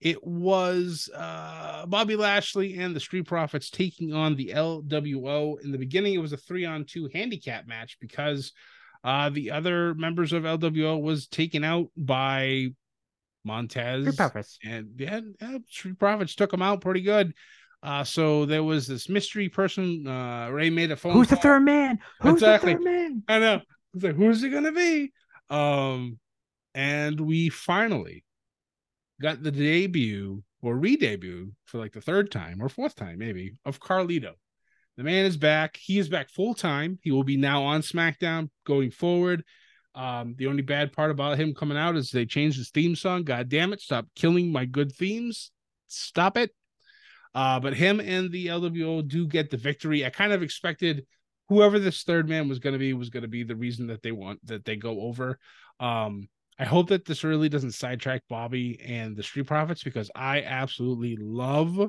It 0.00 0.24
was 0.26 1.10
uh, 1.14 1.84
Bobby 1.86 2.16
Lashley 2.16 2.78
and 2.78 2.96
the 2.96 3.00
Street 3.00 3.26
Profits 3.26 3.68
taking 3.68 4.14
on 4.14 4.34
the 4.34 4.48
LWO. 4.54 5.60
In 5.62 5.72
the 5.72 5.78
beginning, 5.78 6.14
it 6.14 6.18
was 6.18 6.32
a 6.32 6.38
three 6.38 6.64
on 6.64 6.84
two 6.86 7.10
handicap 7.12 7.66
match 7.66 7.98
because 8.00 8.52
uh, 9.04 9.28
the 9.28 9.50
other 9.50 9.94
members 9.94 10.32
of 10.32 10.44
LWO 10.44 11.00
was 11.00 11.26
taken 11.26 11.64
out 11.64 11.88
by 11.96 12.68
Montez. 13.44 14.04
Street 14.04 14.16
Profits. 14.16 14.58
And 14.64 14.90
yeah, 14.96 15.20
yeah, 15.40 15.58
Street 15.68 15.98
Profits 15.98 16.34
took 16.34 16.50
them 16.50 16.62
out 16.62 16.80
pretty 16.80 17.02
good. 17.02 17.34
Uh, 17.82 18.04
so 18.04 18.44
there 18.46 18.62
was 18.62 18.86
this 18.86 19.08
mystery 19.08 19.48
person. 19.48 20.06
Uh, 20.06 20.48
Rey 20.50 20.70
made 20.70 20.90
a 20.92 20.96
phone. 20.96 21.12
Who's 21.12 21.28
the 21.28 21.36
third 21.36 21.60
man? 21.60 21.98
Who's 22.20 22.34
Exactly. 22.34 22.72
the 22.74 22.78
third 22.78 22.84
man? 22.84 23.22
I 23.28 23.38
know. 23.38 23.54
I 23.56 23.62
was 23.94 24.02
like, 24.02 24.16
who's 24.16 24.42
it 24.42 24.50
gonna 24.50 24.72
be? 24.72 25.12
Um, 25.48 26.18
and 26.74 27.18
we 27.20 27.48
finally 27.48 28.24
got 29.20 29.42
the 29.42 29.50
debut 29.50 30.42
or 30.62 30.76
re-debut 30.76 31.52
for 31.64 31.78
like 31.78 31.92
the 31.92 32.00
third 32.00 32.30
time 32.30 32.60
or 32.60 32.68
fourth 32.68 32.94
time, 32.94 33.18
maybe, 33.18 33.54
of 33.64 33.80
Carlito. 33.80 34.32
The 34.96 35.04
man 35.04 35.24
is 35.24 35.36
back. 35.36 35.76
He 35.76 35.98
is 35.98 36.08
back 36.08 36.28
full 36.28 36.54
time. 36.54 36.98
He 37.02 37.10
will 37.10 37.24
be 37.24 37.36
now 37.36 37.62
on 37.62 37.80
SmackDown 37.80 38.50
going 38.66 38.90
forward. 38.90 39.44
Um, 39.94 40.34
the 40.36 40.46
only 40.46 40.62
bad 40.62 40.92
part 40.92 41.10
about 41.10 41.38
him 41.38 41.54
coming 41.54 41.78
out 41.78 41.96
is 41.96 42.10
they 42.10 42.26
changed 42.26 42.58
his 42.58 42.70
theme 42.70 42.94
song. 42.94 43.24
God 43.24 43.48
damn 43.48 43.72
it! 43.72 43.80
Stop 43.80 44.06
killing 44.14 44.52
my 44.52 44.64
good 44.64 44.92
themes. 44.92 45.50
Stop 45.86 46.36
it. 46.36 46.50
Uh, 47.34 47.60
but 47.60 47.74
him 47.74 48.00
and 48.00 48.30
the 48.30 48.48
LWO 48.48 49.06
do 49.06 49.26
get 49.26 49.50
the 49.50 49.56
victory. 49.56 50.04
I 50.04 50.10
kind 50.10 50.32
of 50.32 50.42
expected 50.42 51.06
whoever 51.48 51.78
this 51.78 52.02
third 52.02 52.28
man 52.28 52.48
was 52.48 52.58
going 52.58 52.72
to 52.74 52.78
be 52.78 52.92
was 52.92 53.10
going 53.10 53.22
to 53.22 53.28
be 53.28 53.42
the 53.42 53.56
reason 53.56 53.88
that 53.88 54.02
they 54.02 54.12
want 54.12 54.44
that 54.46 54.64
they 54.64 54.76
go 54.76 55.00
over. 55.00 55.38
Um, 55.78 56.28
I 56.60 56.66
hope 56.66 56.88
that 56.88 57.06
this 57.06 57.24
really 57.24 57.48
doesn't 57.48 57.72
sidetrack 57.72 58.20
Bobby 58.28 58.78
and 58.84 59.16
the 59.16 59.22
Street 59.22 59.46
Profits 59.46 59.82
because 59.82 60.10
I 60.14 60.42
absolutely 60.42 61.16
love 61.18 61.88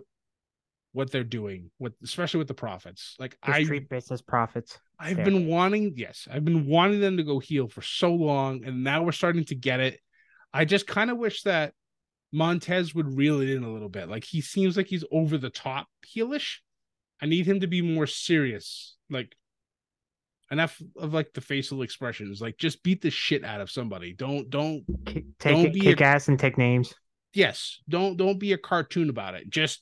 what 0.94 1.12
they're 1.12 1.26
doing 1.26 1.72
with 1.78 1.94
especially 2.04 2.38
with 2.38 2.48
the 2.48 2.54
Profits. 2.54 3.18
Like 3.20 3.38
The 3.46 3.52
I 3.52 3.64
street 3.66 3.90
business 3.90 4.22
profits. 4.22 4.80
I've 4.98 5.18
Fair. 5.18 5.26
been 5.26 5.48
wanting, 5.48 5.94
yes, 5.98 6.26
I've 6.32 6.46
been 6.46 6.68
wanting 6.68 7.02
them 7.02 7.18
to 7.18 7.24
go 7.24 7.40
heel 7.40 7.68
for 7.68 7.82
so 7.82 8.14
long, 8.14 8.64
and 8.64 8.82
now 8.82 9.04
we're 9.04 9.12
starting 9.12 9.44
to 9.46 9.56
get 9.56 9.82
it. 9.82 10.00
I 10.54 10.64
just 10.64 10.88
kind 10.88 11.12
of 11.12 11.18
wish 11.18 11.44
that 11.44 11.74
Montez 12.32 12.96
would 12.96 13.18
reel 13.18 13.42
it 13.42 13.50
in 13.50 13.64
a 13.64 13.72
little 13.72 13.90
bit. 13.90 14.08
Like 14.08 14.24
he 14.24 14.40
seems 14.40 14.78
like 14.78 14.88
he's 14.88 15.04
over 15.12 15.38
the 15.38 15.50
top 15.50 15.88
heelish. 16.08 16.60
I 17.22 17.26
need 17.26 17.46
him 17.46 17.60
to 17.60 17.68
be 17.68 17.82
more 17.82 18.08
serious. 18.08 18.96
Like 19.10 19.36
enough 20.52 20.82
of 20.98 21.14
like 21.14 21.34
the 21.34 21.42
facial 21.42 21.82
expressions. 21.82 22.42
Like 22.42 22.58
just 22.58 22.84
beat 22.84 23.02
the 23.02 23.10
shit 23.10 23.44
out 23.44 23.62
of 23.62 23.72
somebody. 23.72 24.14
Don't 24.14 24.50
don't 24.50 24.84
Don't 25.06 25.34
Take 25.40 25.68
it, 25.68 25.74
be 25.74 25.80
kick 25.82 26.02
a- 26.02 26.06
ass 26.06 26.28
and 26.28 26.38
take 26.38 26.58
names. 26.58 26.94
yes, 27.34 27.80
don't 27.90 28.18
don't 28.18 28.40
be 28.40 28.54
a 28.54 28.58
cartoon 28.58 29.10
about 29.10 29.36
it. 29.36 29.50
Just 29.50 29.82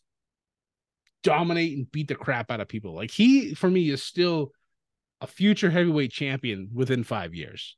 dominate 1.24 1.78
and 1.78 1.92
beat 1.92 2.08
the 2.08 2.16
crap 2.16 2.50
out 2.52 2.62
of 2.62 2.68
people. 2.68 2.94
Like 2.96 3.12
he 3.12 3.54
for 3.56 3.70
me 3.70 3.90
is 3.90 4.04
still 4.04 4.52
a 5.22 5.28
future 5.28 5.70
heavyweight 5.70 6.12
champion 6.12 6.70
within 6.74 7.04
5 7.04 7.34
years. 7.36 7.76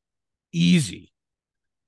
Easy. 0.51 1.11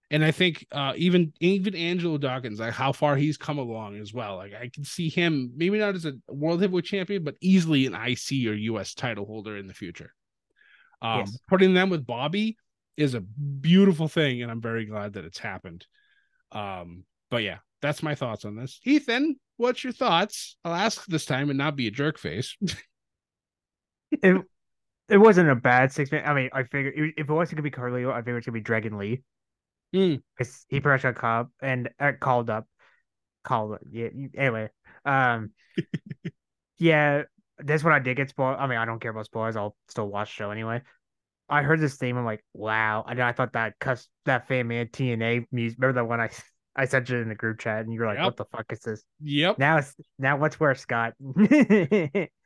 And 0.10 0.24
I 0.24 0.32
think 0.32 0.66
uh 0.72 0.94
even 0.96 1.34
even 1.40 1.76
Angelo 1.76 2.18
Dawkins, 2.18 2.60
like 2.60 2.74
how 2.74 2.92
far 2.92 3.16
he's 3.16 3.38
come 3.38 3.58
along 3.60 3.98
as 4.00 4.14
well. 4.14 4.38
Like 4.38 4.54
I 4.54 4.70
can 4.70 4.84
see 4.84 5.10
him 5.10 5.52
maybe 5.56 5.78
not 5.78 5.96
as 5.96 6.06
a 6.06 6.14
world 6.28 6.62
heavyweight 6.62 6.86
champion, 6.86 7.24
but 7.24 7.36
easily 7.42 7.86
an 7.86 7.94
IC 7.94 8.48
or 8.48 8.54
US 8.54 8.94
title 8.94 9.26
holder 9.26 9.58
in 9.58 9.68
the 9.68 9.74
future. 9.74 10.14
Um 11.04 11.20
Yes. 11.20 11.40
putting 11.48 11.74
them 11.74 11.90
with 11.90 12.06
Bobby 12.08 12.58
is 12.98 13.14
a 13.14 13.22
beautiful 13.22 14.08
thing, 14.08 14.42
and 14.42 14.52
I'm 14.52 14.62
very 14.62 14.86
glad 14.86 15.14
that 15.14 15.26
it's 15.26 15.40
happened. 15.40 15.86
Um, 16.52 17.06
but 17.30 17.44
yeah, 17.44 17.58
that's 17.82 18.04
my 18.04 18.16
thoughts 18.16 18.46
on 18.46 18.56
this. 18.56 18.80
Ethan, 18.86 19.36
what's 19.58 19.84
your 19.84 19.94
thoughts? 19.94 20.58
I'll 20.64 20.74
ask 20.74 21.06
this 21.06 21.26
time 21.26 21.50
and 21.50 21.58
not 21.58 21.76
be 21.76 21.88
a 21.88 21.92
jerk 21.92 22.18
face. 22.18 22.56
It 24.22 24.40
it 25.10 25.18
wasn't 25.18 25.50
a 25.50 25.56
bad 25.56 25.92
six 25.92 26.12
man. 26.12 26.24
I 26.26 26.36
mean, 26.36 26.50
I 26.54 26.64
figured 26.64 26.94
if 27.18 27.28
it 27.28 27.34
wasn't 27.34 27.58
gonna 27.58 27.64
be 27.64 27.76
Carlito, 27.76 28.12
I 28.14 28.20
figured 28.20 28.38
it's 28.38 28.46
gonna 28.46 28.54
be 28.54 28.62
Dragon 28.62 28.98
Lee. 28.98 29.24
Because 30.38 30.66
he 30.70 30.80
pretty 30.80 30.96
much 30.96 31.04
got 31.04 31.16
called 31.16 31.48
and 31.62 31.90
uh, 32.00 32.12
called 32.20 32.52
up, 32.52 32.68
called 33.44 33.80
yeah. 33.90 34.10
Anyway, 34.36 34.70
um, 35.04 35.50
yeah, 36.78 37.24
this 37.64 37.84
one 37.84 37.94
I 37.94 38.00
did 38.00 38.18
get 38.18 38.30
spoiled. 38.30 38.58
I 38.60 38.68
mean, 38.68 38.78
I 38.78 38.86
don't 38.86 39.00
care 39.00 39.12
about 39.12 39.26
spoilers. 39.26 39.56
I'll 39.56 39.76
still 39.90 40.08
watch 40.08 40.30
the 40.30 40.44
show 40.44 40.52
anyway. 40.52 40.82
I 41.50 41.62
heard 41.62 41.80
this 41.80 41.98
theme. 41.98 42.18
I'm 42.18 42.26
like, 42.26 42.44
wow. 42.54 43.06
And 43.08 43.22
I 43.22 43.32
thought 43.32 43.54
that 43.54 43.74
cuss 43.80 44.08
that 44.26 44.48
fan 44.48 44.68
man 44.68 44.88
TNA 44.88 45.46
music. 45.52 45.78
Remember 45.80 46.02
that 46.02 46.08
one 46.08 46.20
I 46.22 46.30
I 46.76 46.86
sent 46.86 47.10
you 47.10 47.18
in 47.18 47.30
the 47.30 47.36
group 47.36 47.60
chat, 47.60 47.82
and 47.86 47.94
you 47.94 48.00
were 48.00 48.08
like, 48.08 48.18
Yep. 48.18 48.26
what 48.26 48.38
the 48.38 48.46
fuck 48.46 48.66
is 48.72 48.80
this? 48.80 49.04
yep. 49.22 49.60
Now 49.60 49.78
it's 49.78 49.94
now 50.18 50.38
what's 50.38 50.60
where 50.60 50.74
Scott? 50.76 51.14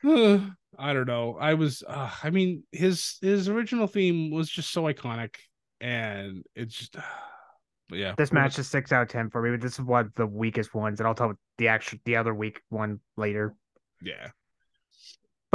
I 0.04 0.94
don't 0.94 1.08
know. 1.08 1.38
I 1.40 1.54
was 1.54 1.84
uh, 1.88 2.12
I 2.24 2.30
mean 2.30 2.64
his 2.72 3.18
his 3.22 3.50
original 3.50 3.88
theme 3.88 4.32
was 4.32 4.50
just 4.50 4.72
so 4.72 4.84
iconic 4.84 5.36
and 5.80 6.44
it's 6.56 6.76
just 6.76 6.96
but 7.90 8.00
yeah. 8.00 8.16
This 8.18 8.34
match 8.34 8.60
is 8.60 8.68
six 8.68 8.92
out 8.92 9.04
of 9.04 9.08
ten 9.08 9.30
for 9.30 9.42
me, 9.42 9.52
but 9.52 9.62
this 9.62 9.74
is 9.74 9.82
one 9.82 10.08
of 10.08 10.14
the 10.16 10.28
weakest 10.28 10.74
ones, 10.74 11.00
and 11.00 11.08
I'll 11.08 11.16
tell 11.16 11.34
the 11.58 11.70
actual 11.70 12.00
the 12.06 12.18
other 12.18 12.34
weak 12.34 12.62
one 12.70 13.00
later. 13.16 13.56
Yeah. 14.02 14.28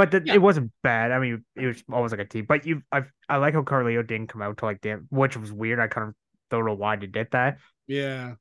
But 0.03 0.11
the, 0.11 0.21
Yeah. 0.25 0.35
it 0.35 0.41
wasn't 0.41 0.71
bad. 0.83 1.11
I 1.11 1.19
mean, 1.19 1.43
it 1.55 1.65
was 1.67 1.83
always 1.91 2.11
like 2.11 2.21
a 2.21 2.25
team. 2.25 2.45
But 2.47 2.65
you, 2.65 2.81
I, 2.91 3.03
I 3.29 3.37
like 3.37 3.53
how 3.53 3.61
Carlito 3.61 4.05
didn't 4.05 4.27
come 4.27 4.41
out 4.41 4.57
to 4.57 4.65
like 4.65 4.81
the, 4.81 5.05
which 5.09 5.37
was 5.37 5.51
weird. 5.51 5.79
I 5.79 5.87
kind 5.87 6.09
of 6.09 6.15
don't 6.49 6.65
know 6.65 6.73
why 6.75 6.95
they 6.95 7.07
did 7.07 7.27
that. 7.31 7.57
Yeah. 7.87 8.33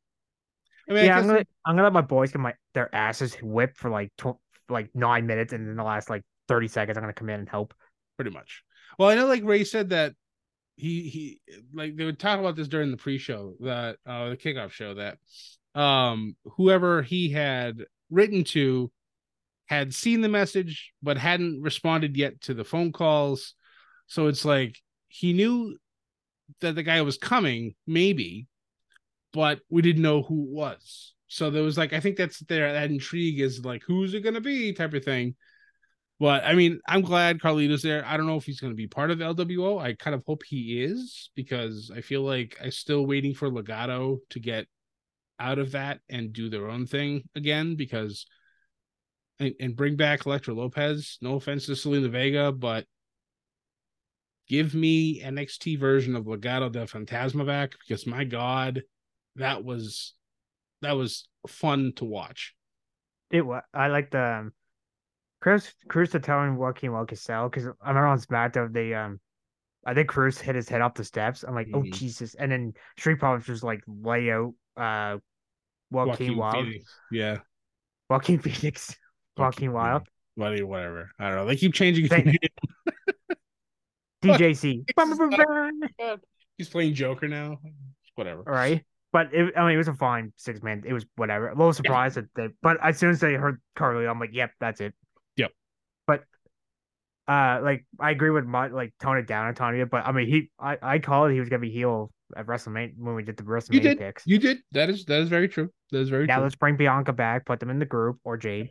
I 0.88 0.92
mean, 0.92 1.04
yeah, 1.06 1.16
I 1.16 1.20
I'm 1.20 1.26
gonna, 1.26 1.44
I'm 1.64 1.74
gonna 1.76 1.84
let 1.84 1.92
my 1.92 2.00
boys 2.00 2.32
get 2.32 2.40
my 2.40 2.54
their 2.74 2.92
asses 2.94 3.34
whipped 3.36 3.76
for 3.76 3.88
like 3.90 4.10
tw- 4.18 4.38
like 4.68 4.90
nine 4.94 5.26
minutes, 5.26 5.52
and 5.52 5.68
in 5.68 5.76
the 5.76 5.82
last 5.84 6.10
like 6.10 6.22
thirty 6.48 6.66
seconds, 6.66 6.98
I'm 6.98 7.02
gonna 7.04 7.12
come 7.12 7.28
in 7.28 7.40
and 7.40 7.48
help. 7.48 7.72
pretty 8.16 8.32
much. 8.32 8.62
Well, 8.98 9.08
I 9.08 9.14
know 9.14 9.26
like 9.26 9.44
Rey 9.44 9.62
said 9.64 9.90
that 9.90 10.14
he 10.76 11.08
he 11.08 11.40
like 11.72 11.94
they 11.96 12.04
would 12.04 12.18
talk 12.18 12.40
about 12.40 12.56
this 12.56 12.66
during 12.68 12.90
the 12.90 12.96
pre-show 12.96 13.54
that 13.60 13.96
uh 14.06 14.30
the 14.30 14.36
kickoff 14.36 14.70
show 14.72 14.94
that 14.94 15.18
um 15.74 16.34
whoever 16.56 17.02
he 17.02 17.30
had 17.30 17.84
written 18.10 18.42
to 18.44 18.90
had 19.72 19.94
seen 19.94 20.20
the 20.20 20.28
message 20.28 20.92
but 21.02 21.16
hadn't 21.16 21.62
responded 21.62 22.14
yet 22.14 22.40
to 22.42 22.52
the 22.52 22.64
phone 22.64 22.92
calls. 22.92 23.54
So 24.06 24.26
it's 24.26 24.44
like 24.44 24.78
he 25.08 25.32
knew 25.32 25.78
that 26.60 26.74
the 26.74 26.82
guy 26.82 27.00
was 27.00 27.16
coming, 27.16 27.74
maybe, 27.86 28.48
but 29.32 29.60
we 29.70 29.80
didn't 29.80 30.02
know 30.02 30.22
who 30.22 30.42
it 30.44 30.50
was. 30.50 31.14
So 31.28 31.48
there 31.48 31.62
was 31.62 31.78
like 31.78 31.94
I 31.94 32.00
think 32.00 32.16
that's 32.18 32.40
there 32.40 32.70
that 32.70 32.90
intrigue 32.90 33.40
is 33.40 33.64
like 33.64 33.82
who's 33.86 34.12
it 34.12 34.20
gonna 34.20 34.42
be 34.42 34.74
type 34.74 34.92
of 34.92 35.04
thing. 35.04 35.36
But 36.20 36.44
I 36.44 36.52
mean, 36.54 36.78
I'm 36.86 37.00
glad 37.00 37.40
Carlito's 37.40 37.82
there. 37.82 38.04
I 38.06 38.18
don't 38.18 38.26
know 38.26 38.36
if 38.36 38.44
he's 38.44 38.60
going 38.60 38.70
to 38.72 38.76
be 38.76 38.86
part 38.86 39.10
of 39.10 39.18
LWO. 39.18 39.82
I 39.82 39.94
kind 39.94 40.14
of 40.14 40.22
hope 40.24 40.44
he 40.46 40.80
is 40.84 41.30
because 41.34 41.90
I 41.92 42.00
feel 42.00 42.22
like 42.22 42.56
I'm 42.62 42.70
still 42.70 43.06
waiting 43.06 43.34
for 43.34 43.50
Legado 43.50 44.18
to 44.30 44.38
get 44.38 44.68
out 45.40 45.58
of 45.58 45.72
that 45.72 45.98
and 46.08 46.32
do 46.32 46.48
their 46.48 46.68
own 46.68 46.86
thing 46.86 47.24
again 47.34 47.74
because 47.74 48.24
and, 49.38 49.54
and 49.60 49.76
bring 49.76 49.96
back 49.96 50.26
Elektra 50.26 50.54
Lopez. 50.54 51.18
No 51.20 51.34
offense 51.34 51.66
to 51.66 51.72
Zelina 51.72 52.10
Vega, 52.10 52.52
but 52.52 52.86
give 54.48 54.74
me 54.74 55.20
an 55.22 55.36
NXT 55.36 55.78
version 55.78 56.16
of 56.16 56.24
Legado 56.24 56.70
del 56.70 56.86
Fantasma 56.86 57.46
back 57.46 57.72
because 57.80 58.06
my 58.06 58.24
God, 58.24 58.82
that 59.36 59.64
was 59.64 60.14
that 60.82 60.92
was 60.92 61.28
fun 61.46 61.92
to 61.96 62.04
watch. 62.04 62.54
It 63.30 63.46
was. 63.46 63.62
I 63.72 63.88
like 63.88 64.10
the 64.10 64.22
um, 64.22 64.52
Cruz 65.40 65.72
Cruz 65.88 66.10
to 66.10 66.20
telling 66.20 66.56
Joaquin 66.56 66.92
Well 66.92 67.04
because 67.04 67.26
I 67.26 67.88
remember 67.88 68.08
on 68.08 68.20
SmackDown 68.20 68.72
they 68.72 68.94
um. 68.94 69.20
I 69.84 69.94
think 69.94 70.08
Cruz 70.08 70.38
hit 70.38 70.54
his 70.54 70.68
head 70.68 70.80
off 70.80 70.94
the 70.94 71.02
steps. 71.02 71.42
I'm 71.42 71.56
like, 71.56 71.66
oh 71.74 71.80
Mhm. 71.80 71.92
Jesus! 71.92 72.36
And 72.36 72.52
then 72.52 72.72
Street 72.96 73.18
Profits 73.18 73.46
just 73.46 73.64
like 73.64 73.82
lay 73.88 74.30
out 74.30 74.54
uh, 74.76 75.18
Joaquin, 75.90 76.36
Wilde, 76.36 76.66
Phoenix. 76.66 76.94
Yeah. 77.10 77.38
Joaquin 78.08 78.38
Phoenix, 78.42 78.96
Joaquin 79.36 79.72
Wilde, 79.72 80.06
Buddy, 80.36 80.62
whatever. 80.62 81.10
I 81.18 81.28
don't 81.28 81.36
know. 81.36 81.46
They 81.46 81.56
keep 81.56 81.74
changing 81.74 82.04
his 82.04 82.10
name. 82.10 82.36
DJZ. 84.22 84.84
He's 86.58 86.68
playing 86.68 86.94
Joker 86.94 87.28
now. 87.28 87.58
Whatever. 88.14 88.42
All 88.46 88.54
right. 88.54 88.82
But 89.12 89.34
it, 89.34 89.52
I 89.56 89.66
mean, 89.66 89.74
it 89.74 89.78
was 89.78 89.88
a 89.88 89.94
fine 89.94 90.32
six 90.36 90.62
man. 90.62 90.84
It 90.86 90.92
was 90.92 91.04
whatever. 91.16 91.48
A 91.48 91.54
little 91.54 91.72
surprised 91.72 92.16
that 92.16 92.26
they, 92.34 92.48
but 92.62 92.78
as 92.82 92.98
soon 92.98 93.10
as 93.10 93.20
they 93.20 93.34
heard 93.34 93.60
Carly, 93.76 94.06
I'm 94.06 94.18
like, 94.18 94.30
yep, 94.32 94.52
that's 94.58 94.80
it. 94.80 94.94
Yep. 95.36 95.50
But, 96.06 96.24
uh, 97.28 97.60
like 97.62 97.84
I 98.00 98.10
agree 98.10 98.30
with 98.30 98.46
my 98.46 98.68
like 98.68 98.94
tone 99.00 99.18
it 99.18 99.26
down 99.26 99.48
a 99.48 99.52
tiny 99.52 99.78
bit. 99.78 99.90
But 99.90 100.06
I 100.06 100.12
mean, 100.12 100.28
he, 100.28 100.50
I, 100.58 100.78
I 100.80 100.98
called 100.98 101.30
he 101.30 101.40
was 101.40 101.50
gonna 101.50 101.60
be 101.60 101.70
heel 101.70 102.10
at 102.34 102.46
WrestleMania 102.46 102.94
when 102.96 103.14
we 103.14 103.22
did 103.22 103.36
the 103.36 103.42
WrestleMania 103.42 103.74
You 103.74 103.80
did. 103.80 103.98
picks. 103.98 104.26
You 104.26 104.38
did. 104.38 104.58
That 104.72 104.88
is 104.88 105.04
that 105.06 105.20
is 105.20 105.28
very 105.28 105.48
true. 105.48 105.68
That 105.90 105.98
is 105.98 106.08
very 106.08 106.26
now 106.26 106.36
true. 106.36 106.44
let's 106.44 106.56
bring 106.56 106.76
Bianca 106.76 107.12
back, 107.12 107.44
put 107.44 107.60
them 107.60 107.68
in 107.68 107.78
the 107.78 107.84
group 107.84 108.18
or 108.24 108.38
Jade. 108.38 108.70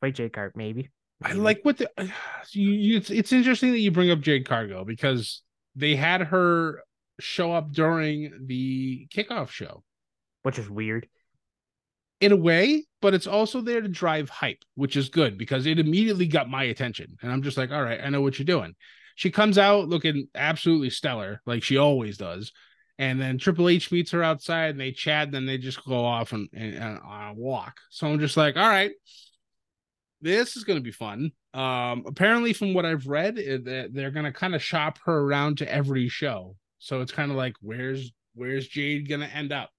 Play 0.00 0.12
Jade 0.12 0.32
card, 0.32 0.52
maybe. 0.54 0.90
I 1.22 1.32
like 1.34 1.60
what 1.62 1.78
the 1.78 1.90
you, 2.50 2.70
you 2.70 2.96
it's, 2.96 3.10
it's 3.10 3.32
interesting 3.32 3.72
that 3.72 3.78
you 3.78 3.90
bring 3.90 4.10
up 4.10 4.20
Jade 4.20 4.48
Cargill 4.48 4.84
because 4.84 5.42
they 5.76 5.96
had 5.96 6.22
her 6.22 6.82
show 7.20 7.52
up 7.52 7.72
during 7.72 8.46
the 8.46 9.06
kickoff 9.14 9.50
show, 9.50 9.82
which 10.42 10.58
is 10.58 10.68
weird 10.68 11.08
in 12.22 12.30
a 12.30 12.36
way, 12.36 12.86
but 13.00 13.14
it's 13.14 13.26
also 13.26 13.60
there 13.60 13.80
to 13.80 13.88
drive 13.88 14.30
hype, 14.30 14.64
which 14.76 14.96
is 14.96 15.08
good 15.08 15.36
because 15.36 15.66
it 15.66 15.80
immediately 15.80 16.26
got 16.26 16.48
my 16.48 16.62
attention. 16.62 17.16
And 17.20 17.32
I'm 17.32 17.42
just 17.42 17.56
like, 17.56 17.72
all 17.72 17.82
right, 17.82 18.00
I 18.02 18.10
know 18.10 18.20
what 18.22 18.38
you're 18.38 18.46
doing. 18.46 18.74
She 19.16 19.32
comes 19.32 19.58
out 19.58 19.88
looking 19.88 20.28
absolutely 20.34 20.90
stellar, 20.90 21.42
like 21.46 21.64
she 21.64 21.78
always 21.78 22.16
does. 22.16 22.52
And 22.96 23.20
then 23.20 23.38
Triple 23.38 23.68
H 23.68 23.90
meets 23.90 24.12
her 24.12 24.22
outside 24.22 24.70
and 24.70 24.80
they 24.80 24.92
chat, 24.92 25.24
and 25.24 25.34
then 25.34 25.46
they 25.46 25.58
just 25.58 25.84
go 25.84 26.04
off 26.04 26.32
and, 26.32 26.48
and, 26.52 26.74
and 26.74 27.00
on 27.00 27.30
a 27.30 27.34
walk. 27.34 27.78
So 27.90 28.06
I'm 28.06 28.20
just 28.20 28.36
like, 28.36 28.56
all 28.56 28.68
right, 28.68 28.92
this 30.22 30.56
is 30.56 30.64
going 30.64 30.78
to 30.78 30.82
be 30.82 30.92
fun. 30.92 31.32
Um, 31.52 32.04
apparently, 32.06 32.52
from 32.52 32.72
what 32.72 32.86
I've 32.86 33.06
read, 33.06 33.36
they're 33.36 34.10
going 34.10 34.24
to 34.24 34.32
kind 34.32 34.54
of 34.54 34.62
shop 34.62 34.98
her 35.04 35.20
around 35.20 35.58
to 35.58 35.70
every 35.70 36.08
show. 36.08 36.56
So 36.78 37.00
it's 37.00 37.12
kind 37.12 37.30
of 37.30 37.36
like, 37.36 37.54
where's 37.60 38.10
where's 38.34 38.66
Jade 38.66 39.08
going 39.08 39.20
to 39.20 39.26
end 39.26 39.52
up? 39.52 39.70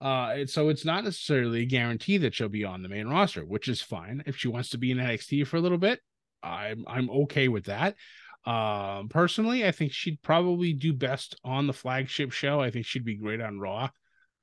Uh, 0.00 0.46
so 0.46 0.68
it's 0.68 0.84
not 0.84 1.04
necessarily 1.04 1.62
a 1.62 1.66
guarantee 1.66 2.18
that 2.18 2.34
she'll 2.34 2.48
be 2.48 2.64
on 2.64 2.82
the 2.82 2.88
main 2.88 3.06
roster, 3.08 3.42
which 3.42 3.68
is 3.68 3.80
fine. 3.80 4.22
If 4.26 4.36
she 4.36 4.48
wants 4.48 4.70
to 4.70 4.78
be 4.78 4.90
in 4.90 4.98
NXT 4.98 5.46
for 5.46 5.56
a 5.56 5.60
little 5.60 5.78
bit, 5.78 6.00
I'm 6.42 6.84
I'm 6.86 7.10
okay 7.10 7.48
with 7.48 7.66
that. 7.66 7.96
Um, 8.44 9.08
personally, 9.08 9.66
I 9.66 9.70
think 9.70 9.92
she'd 9.92 10.20
probably 10.22 10.72
do 10.72 10.92
best 10.92 11.36
on 11.44 11.66
the 11.66 11.72
flagship 11.72 12.32
show. 12.32 12.60
I 12.60 12.70
think 12.70 12.86
she'd 12.86 13.04
be 13.04 13.16
great 13.16 13.40
on 13.40 13.60
Raw. 13.60 13.90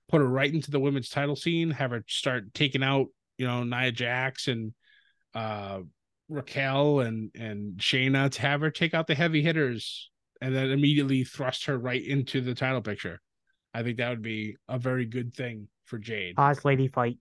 Put 0.08 0.22
her 0.22 0.28
right 0.28 0.54
into 0.54 0.72
the 0.72 0.80
women's 0.80 1.10
title 1.10 1.36
scene, 1.36 1.72
have 1.72 1.92
her 1.92 2.04
start 2.08 2.54
taking 2.54 2.82
out, 2.82 3.08
you 3.38 3.46
know, 3.46 3.64
Nia 3.64 3.92
Jax 3.92 4.48
and 4.48 4.74
uh 5.34 5.80
Raquel 6.30 7.00
and 7.00 7.32
and 7.36 7.78
Shayna 7.78 8.30
to 8.32 8.42
have 8.42 8.62
her 8.62 8.70
take 8.70 8.94
out 8.94 9.08
the 9.08 9.16
heavy 9.16 9.42
hitters 9.42 10.10
and 10.42 10.56
then 10.56 10.72
immediately 10.72 11.24
thrust 11.24 11.66
her 11.66 11.78
right 11.78 12.04
into 12.04 12.42
the 12.42 12.56
title 12.56 12.82
picture. 12.82 13.20
I 13.74 13.84
think 13.84 13.98
that 13.98 14.10
would 14.10 14.22
be 14.22 14.56
a 14.68 14.80
very 14.80 15.06
good 15.06 15.34
thing 15.34 15.68
for 15.86 15.98
Jade. 15.98 16.36
Pause 16.36 16.66
lady 16.66 16.88
fight. 16.88 17.18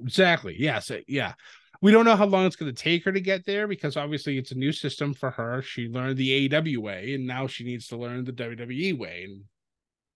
Exactly. 0.00 0.56
Yes. 0.58 0.90
Yeah. 1.06 1.34
We 1.80 1.90
don't 1.90 2.04
know 2.04 2.16
how 2.16 2.26
long 2.26 2.46
it's 2.46 2.56
going 2.56 2.72
to 2.72 2.82
take 2.82 3.04
her 3.04 3.12
to 3.12 3.20
get 3.20 3.44
there 3.44 3.66
because 3.66 3.96
obviously 3.96 4.38
it's 4.38 4.52
a 4.52 4.56
new 4.56 4.72
system 4.72 5.14
for 5.14 5.30
her. 5.30 5.62
She 5.62 5.88
learned 5.88 6.16
the 6.16 6.48
AEW 6.48 6.78
way, 6.78 7.14
and 7.14 7.26
now 7.26 7.48
she 7.48 7.64
needs 7.64 7.88
to 7.88 7.96
learn 7.96 8.24
the 8.24 8.32
WWE 8.32 8.96
way. 8.96 9.24
And 9.26 9.42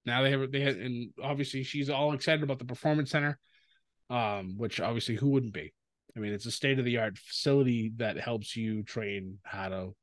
now 0.05 0.23
they 0.23 0.31
have 0.31 0.53
they 0.53 0.61
have, 0.61 0.77
and 0.77 1.11
obviously 1.21 1.65
she's 1.65 1.91
all 1.91 2.13
excited 2.13 2.45
about 2.45 2.61
the 2.61 2.65
performance 2.65 3.11
center, 3.11 3.39
um, 4.11 4.57
which 4.57 4.81
obviously 4.81 5.17
who 5.17 5.29
wouldn't 5.31 5.55
be? 5.55 5.73
I 6.17 6.21
mean, 6.21 6.33
it's 6.33 6.47
a 6.47 6.51
state 6.51 6.79
of 6.79 6.85
the 6.85 6.99
art 6.99 7.19
facility 7.19 7.93
that 7.97 8.19
helps 8.19 8.57
you 8.57 8.83
train 8.83 9.39
how 9.43 9.69
to 9.69 9.95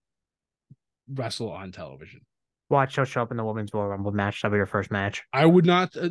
wrestle 1.12 1.52
on 1.52 1.72
television. 1.72 2.22
Watch 2.70 2.94
she'll 2.94 3.06
show 3.06 3.24
up 3.24 3.32
in 3.32 3.38
the 3.38 3.44
women's 3.44 3.74
Royal 3.74 3.88
Rumble 3.88 4.12
match. 4.12 4.42
That'll 4.42 4.54
be 4.54 4.60
her 4.60 4.66
first 4.66 4.92
match. 4.92 5.24
I 5.34 5.46
would 5.46 5.66
not. 5.66 5.96
Uh, 5.98 6.10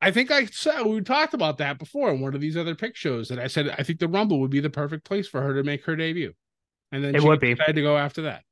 I 0.00 0.10
think 0.10 0.30
I 0.30 0.44
said 0.46 0.82
we 0.82 1.00
talked 1.00 1.34
about 1.34 1.58
that 1.58 1.78
before 1.78 2.10
in 2.10 2.20
one 2.20 2.34
of 2.34 2.40
these 2.40 2.56
other 2.56 2.74
pick 2.74 2.94
shows 2.94 3.28
that 3.28 3.38
I 3.38 3.46
said 3.46 3.74
I 3.76 3.82
think 3.82 3.98
the 3.98 4.08
Rumble 4.08 4.40
would 4.40 4.50
be 4.50 4.60
the 4.60 4.70
perfect 4.70 5.04
place 5.04 5.26
for 5.26 5.40
her 5.40 5.54
to 5.54 5.62
make 5.62 5.84
her 5.84 5.96
debut, 5.96 6.34
and 6.92 7.02
then 7.02 7.14
it 7.14 7.22
would 7.22 7.40
be 7.40 7.56
had 7.58 7.74
to 7.74 7.82
go 7.82 7.96
after 7.96 8.22
that. 8.22 8.42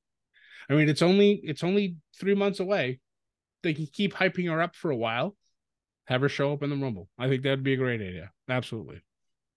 I 0.69 0.75
mean, 0.75 0.89
it's 0.89 1.03
only 1.03 1.41
it's 1.45 1.63
only 1.63 1.97
three 2.19 2.35
months 2.35 2.59
away. 2.59 3.01
They 3.63 3.75
can 3.75 3.87
keep 3.87 4.15
hyping 4.15 4.51
her 4.51 4.61
up 4.61 4.75
for 4.75 4.91
a 4.91 4.97
while, 4.97 5.37
have 6.07 6.21
her 6.21 6.29
show 6.29 6.53
up 6.53 6.63
in 6.63 6.71
the 6.71 6.77
Rumble. 6.77 7.09
I 7.19 7.29
think 7.29 7.43
that'd 7.43 7.63
be 7.63 7.75
a 7.75 7.77
great 7.77 8.01
idea. 8.01 8.33
Absolutely. 8.49 9.03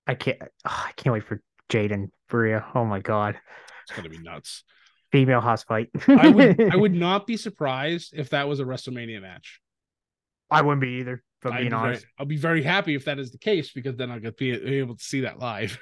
I 0.10 0.16
can't. 0.16 0.40
Oh, 0.42 0.86
I 0.88 0.92
can't 0.96 1.14
wait 1.14 1.24
for 1.24 1.40
Jaden 1.70 2.10
Bria. 2.30 2.66
Oh 2.74 2.84
my 2.84 3.00
god, 3.00 3.40
it's 3.84 3.96
gonna 3.96 4.10
be 4.10 4.18
nuts. 4.18 4.64
Female 5.12 5.40
house 5.40 5.64
fight. 5.64 5.90
I 6.08 6.30
would 6.30 6.74
I 6.74 6.76
would 6.76 6.96
not 6.96 7.28
be 7.28 7.38
surprised 7.38 8.14
if 8.16 8.32
that 8.32 8.48
was 8.48 8.60
a 8.60 8.64
WrestleMania 8.64 9.22
match. 9.22 9.62
I 10.50 10.64
wouldn't 10.64 10.82
be 10.82 11.00
either. 11.00 11.24
If 11.46 11.52
being 11.52 11.70
be 11.70 11.76
honest, 11.76 12.02
very, 12.02 12.12
I'll 12.18 12.26
be 12.26 12.38
very 12.38 12.64
happy 12.64 12.96
if 12.96 13.06
that 13.06 13.20
is 13.20 13.32
the 13.32 13.38
case 13.38 13.72
because 13.72 13.98
then 13.98 14.10
I'll 14.10 14.20
get 14.20 14.36
be, 14.36 14.52
able 14.52 14.98
to 14.98 15.04
see 15.04 15.22
that 15.22 15.38
live. 15.38 15.80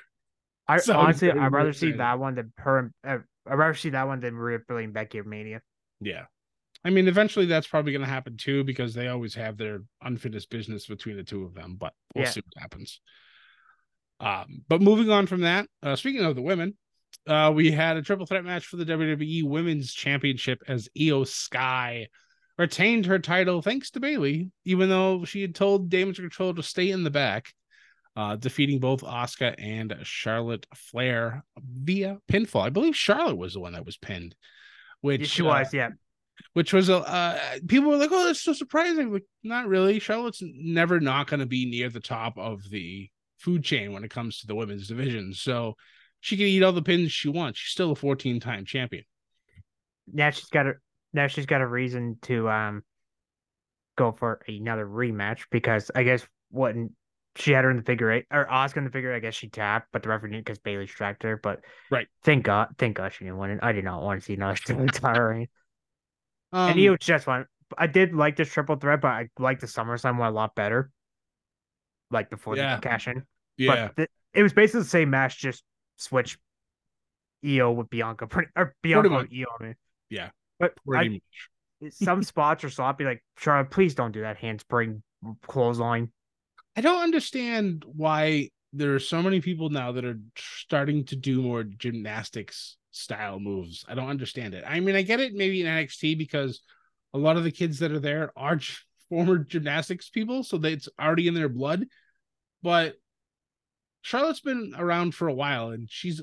I 0.68 0.78
so 0.80 0.98
honestly, 0.98 1.32
I'd 1.32 1.54
rather 1.54 1.72
see 1.72 1.94
that 1.94 2.20
one 2.20 2.36
than 2.36 2.52
her. 2.58 2.92
Uh, 3.08 3.20
I'd 3.50 3.56
rather 3.56 3.76
see 3.76 3.92
that 3.92 4.08
one 4.08 4.20
than 4.20 4.36
Rhea 4.36 4.60
Billy 4.68 4.88
Becky 4.88 5.22
Mania. 5.22 5.62
Yeah, 6.02 6.26
I 6.84 6.90
mean, 6.90 7.08
eventually 7.08 7.46
that's 7.46 7.68
probably 7.68 7.94
going 7.94 8.04
to 8.04 8.12
happen 8.12 8.36
too 8.36 8.66
because 8.66 8.94
they 8.94 9.08
always 9.08 9.36
have 9.36 9.58
their 9.58 9.84
unfinished 10.02 10.50
business 10.50 10.86
between 10.86 11.16
the 11.16 11.24
two 11.24 11.46
of 11.46 11.54
them. 11.54 11.78
But 11.80 11.94
we'll 12.14 12.26
yeah. 12.26 12.32
see 12.32 12.42
what 12.42 12.62
happens. 12.62 13.00
Um, 14.20 14.64
but 14.68 14.82
moving 14.82 15.10
on 15.10 15.28
from 15.28 15.42
that, 15.42 15.68
uh, 15.84 15.96
speaking 15.96 16.24
of 16.24 16.36
the 16.36 16.42
women, 16.42 16.76
uh, 17.28 17.52
we 17.54 17.72
had 17.72 17.98
a 17.98 18.02
triple 18.02 18.26
threat 18.26 18.46
match 18.46 18.66
for 18.66 18.78
the 18.78 18.86
WWE 18.86 19.44
Women's 19.44 19.94
Championship 19.94 20.64
as 20.68 20.90
Iyo 20.98 21.28
Sky 21.28 22.08
retained 22.58 23.06
her 23.06 23.20
title 23.20 23.62
thanks 23.62 23.92
to 23.92 24.00
Bayley, 24.00 24.52
even 24.66 24.90
though 24.90 25.26
she 25.26 25.42
had 25.42 25.54
told 25.54 25.90
Damage 25.90 26.18
Control 26.18 26.54
to 26.56 26.64
stay 26.64 26.90
in 26.90 27.04
the 27.04 27.12
back, 27.12 27.54
uh, 28.16 28.36
defeating 28.36 28.80
both 28.80 29.02
Asuka 29.02 29.54
and 29.60 29.96
Charlotte 30.04 30.66
Flair 30.74 31.44
via 31.60 32.18
pinfall. 32.32 32.66
I 32.66 32.70
believe 32.70 32.96
Charlotte 32.96 33.38
was 33.38 33.54
the 33.54 33.60
one 33.60 33.74
that 33.74 33.86
was 33.86 33.98
pinned, 33.98 34.36
which 35.02 35.28
she 35.28 35.44
was, 35.44 35.68
uh, 35.68 35.78
yeah. 35.78 35.90
Which 36.54 36.72
was 36.72 36.90
a 36.90 36.98
uh, 36.98 37.40
people 37.68 37.90
were 37.90 37.98
like, 37.98 38.12
"Oh, 38.12 38.26
that's 38.26 38.44
so 38.44 38.54
surprising." 38.54 39.12
Like, 39.12 39.26
not 39.44 39.68
really. 39.68 39.98
Charlotte's 39.98 40.44
never 40.44 41.00
not 41.00 41.28
going 41.28 41.40
to 41.40 41.48
be 41.48 41.66
near 41.66 41.90
the 41.90 42.00
top 42.00 42.38
of 42.38 42.68
the 42.70 43.10
food 43.38 43.64
chain 43.64 43.94
when 43.94 44.04
it 44.04 44.12
comes 44.12 44.40
to 44.40 44.48
the 44.48 44.56
women's 44.56 44.88
division. 44.88 45.34
So 45.34 45.76
she 46.20 46.38
can 46.38 46.48
eat 46.48 46.64
all 46.64 46.72
the 46.72 46.82
pins 46.82 47.12
she 47.12 47.30
wants. 47.30 47.60
She's 47.60 47.72
still 47.72 47.92
a 47.92 47.96
14 47.96 48.40
time 48.40 48.66
champion. 48.66 49.04
Now 50.12 50.30
she's 50.30 50.50
got 50.50 50.68
a 50.68 50.74
now 51.14 51.28
she's 51.28 51.46
got 51.46 51.62
a 51.62 51.68
reason 51.68 52.18
to 52.24 52.50
um 52.50 52.84
go 53.98 54.12
for 54.12 54.42
another 54.48 54.86
rematch 54.86 55.42
because 55.52 55.92
I 55.96 56.04
guess 56.04 56.26
what 56.50 56.76
she 57.36 57.52
had 57.52 57.64
her 57.64 57.72
in 57.72 57.78
the 57.78 57.84
figure 57.84 58.12
eight 58.12 58.26
or 58.32 58.46
Asuka 58.46 58.78
in 58.78 58.84
the 58.86 58.90
figure. 58.90 59.14
I 59.14 59.20
guess 59.20 59.36
she 59.36 59.50
tapped, 59.50 59.90
but 59.92 60.04
the 60.04 60.10
referee 60.10 60.32
didn't 60.32 60.46
because 60.46 60.60
Bayley 60.60 60.86
distracted 60.86 61.28
her. 61.28 61.38
But 61.38 61.60
right, 61.92 62.08
thank 62.24 62.44
God, 62.44 62.70
thank 62.78 62.98
God 62.98 63.14
she 63.14 63.26
didn't 63.26 63.38
win 63.38 63.52
it. 63.52 63.60
I 63.62 63.72
did 63.72 63.84
not 63.84 64.02
want 64.02 64.22
to 64.22 64.26
see 64.26 64.34
another 64.34 64.58
reign. 65.30 65.48
Um, 66.52 66.72
and 66.72 66.80
you 66.80 66.98
just 66.98 67.28
won. 67.28 67.46
I 67.78 67.88
did 67.88 68.14
like 68.14 68.38
this 68.38 68.50
triple 68.50 68.78
threat, 68.78 69.02
but 69.02 69.10
I 69.10 69.30
like 69.38 69.60
the 69.60 69.68
SummerSlam 69.68 70.18
one 70.18 70.30
a 70.30 70.32
lot 70.32 70.56
better. 70.56 70.90
Like 72.12 72.30
before 72.30 72.56
yeah. 72.56 72.76
the 72.76 72.82
cash 72.82 73.08
in. 73.08 73.24
Yeah. 73.58 73.90
But 73.96 74.10
it 74.34 74.44
was 74.44 74.54
basically 74.54 74.82
the 74.82 74.90
same 74.90 75.10
match, 75.10 75.40
just 75.40 75.64
switch 75.98 76.38
Iyo 77.44 77.76
with 77.76 77.90
Bianca, 77.90 78.28
pretty, 78.28 78.50
or 78.56 78.76
Bianca 78.82 79.10
with 79.10 79.32
Iyo. 79.32 79.46
I 79.60 79.64
mean. 79.64 79.76
Yeah. 80.10 80.30
But 80.60 80.74
I, 80.94 81.20
some 81.92 82.24
spots 82.24 82.64
are 82.64 82.70
sloppy. 82.70 83.04
Like 83.04 83.24
Charlotte, 83.38 83.72
please 83.72 83.96
don't 83.96 84.12
do 84.12 84.22
that 84.22 84.38
handspring 84.38 85.04
clothesline. 85.44 86.12
I 86.76 86.82
don't 86.82 87.02
understand 87.02 87.84
why 87.86 88.50
there 88.74 88.94
are 88.94 89.00
so 89.00 89.22
many 89.22 89.42
people 89.42 89.70
now 89.70 89.92
that 89.94 90.06
are 90.06 90.20
starting 90.38 91.06
to 91.06 91.16
do 91.16 91.42
more 91.42 91.64
gymnastics 91.64 92.78
style 92.92 93.40
moves. 93.40 93.86
I 93.88 93.96
don't 93.96 94.10
understand 94.10 94.54
it. 94.54 94.64
I 94.68 94.80
mean, 94.80 94.96
I 94.96 95.02
get 95.02 95.20
it 95.20 95.34
maybe 95.34 95.62
in 95.62 95.68
NXT 95.68 96.18
because 96.18 96.62
a 97.14 97.18
lot 97.18 97.38
of 97.38 97.44
the 97.44 97.52
kids 97.52 97.80
that 97.80 97.92
are 97.92 98.00
there 98.00 98.32
are 98.36 98.60
former 99.10 99.38
gymnastics 99.40 100.10
people, 100.10 100.44
so 100.44 100.58
that 100.58 100.72
it's 100.72 100.90
already 101.00 101.28
in 101.28 101.34
their 101.34 101.50
blood. 101.50 101.86
But 102.64 102.96
Charlotte's 104.02 104.42
been 104.42 104.74
around 104.78 105.16
for 105.16 105.28
a 105.28 105.34
while 105.34 105.70
and 105.70 105.88
she's 105.90 106.22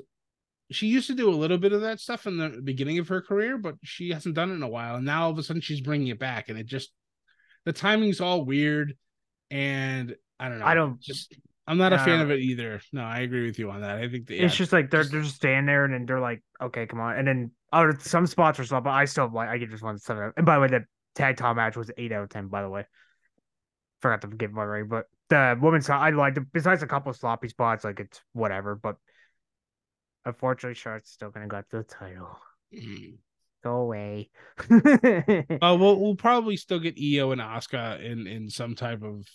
she 0.70 0.86
used 0.86 1.06
to 1.08 1.14
do 1.14 1.28
a 1.28 1.36
little 1.36 1.58
bit 1.58 1.72
of 1.72 1.82
that 1.82 2.00
stuff 2.00 2.26
in 2.26 2.38
the 2.38 2.60
beginning 2.62 2.98
of 2.98 3.08
her 3.08 3.20
career, 3.20 3.58
but 3.58 3.74
she 3.82 4.10
hasn't 4.10 4.34
done 4.34 4.50
it 4.50 4.54
in 4.54 4.62
a 4.62 4.68
while. 4.68 4.96
And 4.96 5.04
now 5.04 5.24
all 5.24 5.30
of 5.30 5.38
a 5.38 5.42
sudden 5.42 5.62
she's 5.62 5.80
bringing 5.80 6.08
it 6.08 6.18
back, 6.18 6.48
and 6.48 6.58
it 6.58 6.66
just 6.66 6.90
the 7.64 7.72
timing's 7.72 8.20
all 8.20 8.44
weird. 8.44 8.94
And 9.50 10.16
I 10.40 10.48
don't 10.48 10.58
know. 10.58 10.66
I 10.66 10.74
don't 10.74 11.00
just. 11.00 11.34
I'm 11.66 11.78
not 11.78 11.94
a 11.94 11.98
fan 11.98 12.20
of 12.20 12.30
it 12.30 12.40
either. 12.40 12.80
No, 12.92 13.02
I 13.02 13.20
agree 13.20 13.46
with 13.46 13.58
you 13.58 13.70
on 13.70 13.80
that. 13.80 13.96
I 13.96 14.08
think 14.08 14.28
yeah, 14.28 14.44
it's 14.44 14.56
just 14.56 14.72
like 14.72 14.90
they're 14.90 15.04
they're 15.04 15.22
just 15.22 15.36
standing 15.36 15.66
there 15.66 15.84
and 15.84 15.94
then 15.94 16.04
they're 16.04 16.20
like, 16.20 16.42
okay, 16.60 16.86
come 16.86 17.00
on. 17.00 17.16
And 17.16 17.26
then 17.26 17.50
other 17.72 17.96
some 18.00 18.26
spots 18.26 18.58
are 18.58 18.64
slow, 18.64 18.82
but 18.82 18.90
I 18.90 19.06
still 19.06 19.30
like 19.32 19.48
I 19.48 19.56
get 19.56 19.70
just 19.70 19.82
one 19.82 19.98
seven. 19.98 20.32
And 20.36 20.44
by 20.44 20.56
the 20.56 20.60
way, 20.60 20.68
the 20.68 20.84
tag 21.14 21.36
top 21.36 21.56
match 21.56 21.76
was 21.76 21.90
eight 21.96 22.12
out 22.12 22.24
of 22.24 22.28
ten. 22.30 22.48
By 22.48 22.62
the 22.62 22.68
way, 22.68 22.84
forgot 24.00 24.22
to 24.22 24.28
give 24.28 24.52
my 24.52 24.64
rating, 24.64 24.88
but 24.88 25.06
the 25.28 25.58
women's 25.60 25.88
I 25.88 26.10
liked 26.10 26.38
it. 26.38 26.52
Besides 26.52 26.82
a 26.82 26.86
couple 26.86 27.10
of 27.10 27.16
sloppy 27.16 27.48
spots, 27.48 27.84
like 27.84 28.00
it's 28.00 28.20
whatever. 28.32 28.74
But 28.74 28.96
Unfortunately, 30.24 30.74
Charlotte's 30.74 31.10
still 31.10 31.30
gonna 31.30 31.48
get 31.48 31.68
the 31.70 31.82
title. 31.82 32.38
Mm. 32.74 33.18
Go 33.62 33.76
away. 33.76 34.30
uh, 34.70 35.76
we'll 35.78 36.00
we'll 36.00 36.16
probably 36.16 36.56
still 36.56 36.78
get 36.78 36.96
Iyo 36.96 37.32
and 37.32 37.40
Asuka 37.40 38.02
in 38.02 38.26
in 38.26 38.48
some 38.48 38.74
type 38.74 39.02
of. 39.02 39.26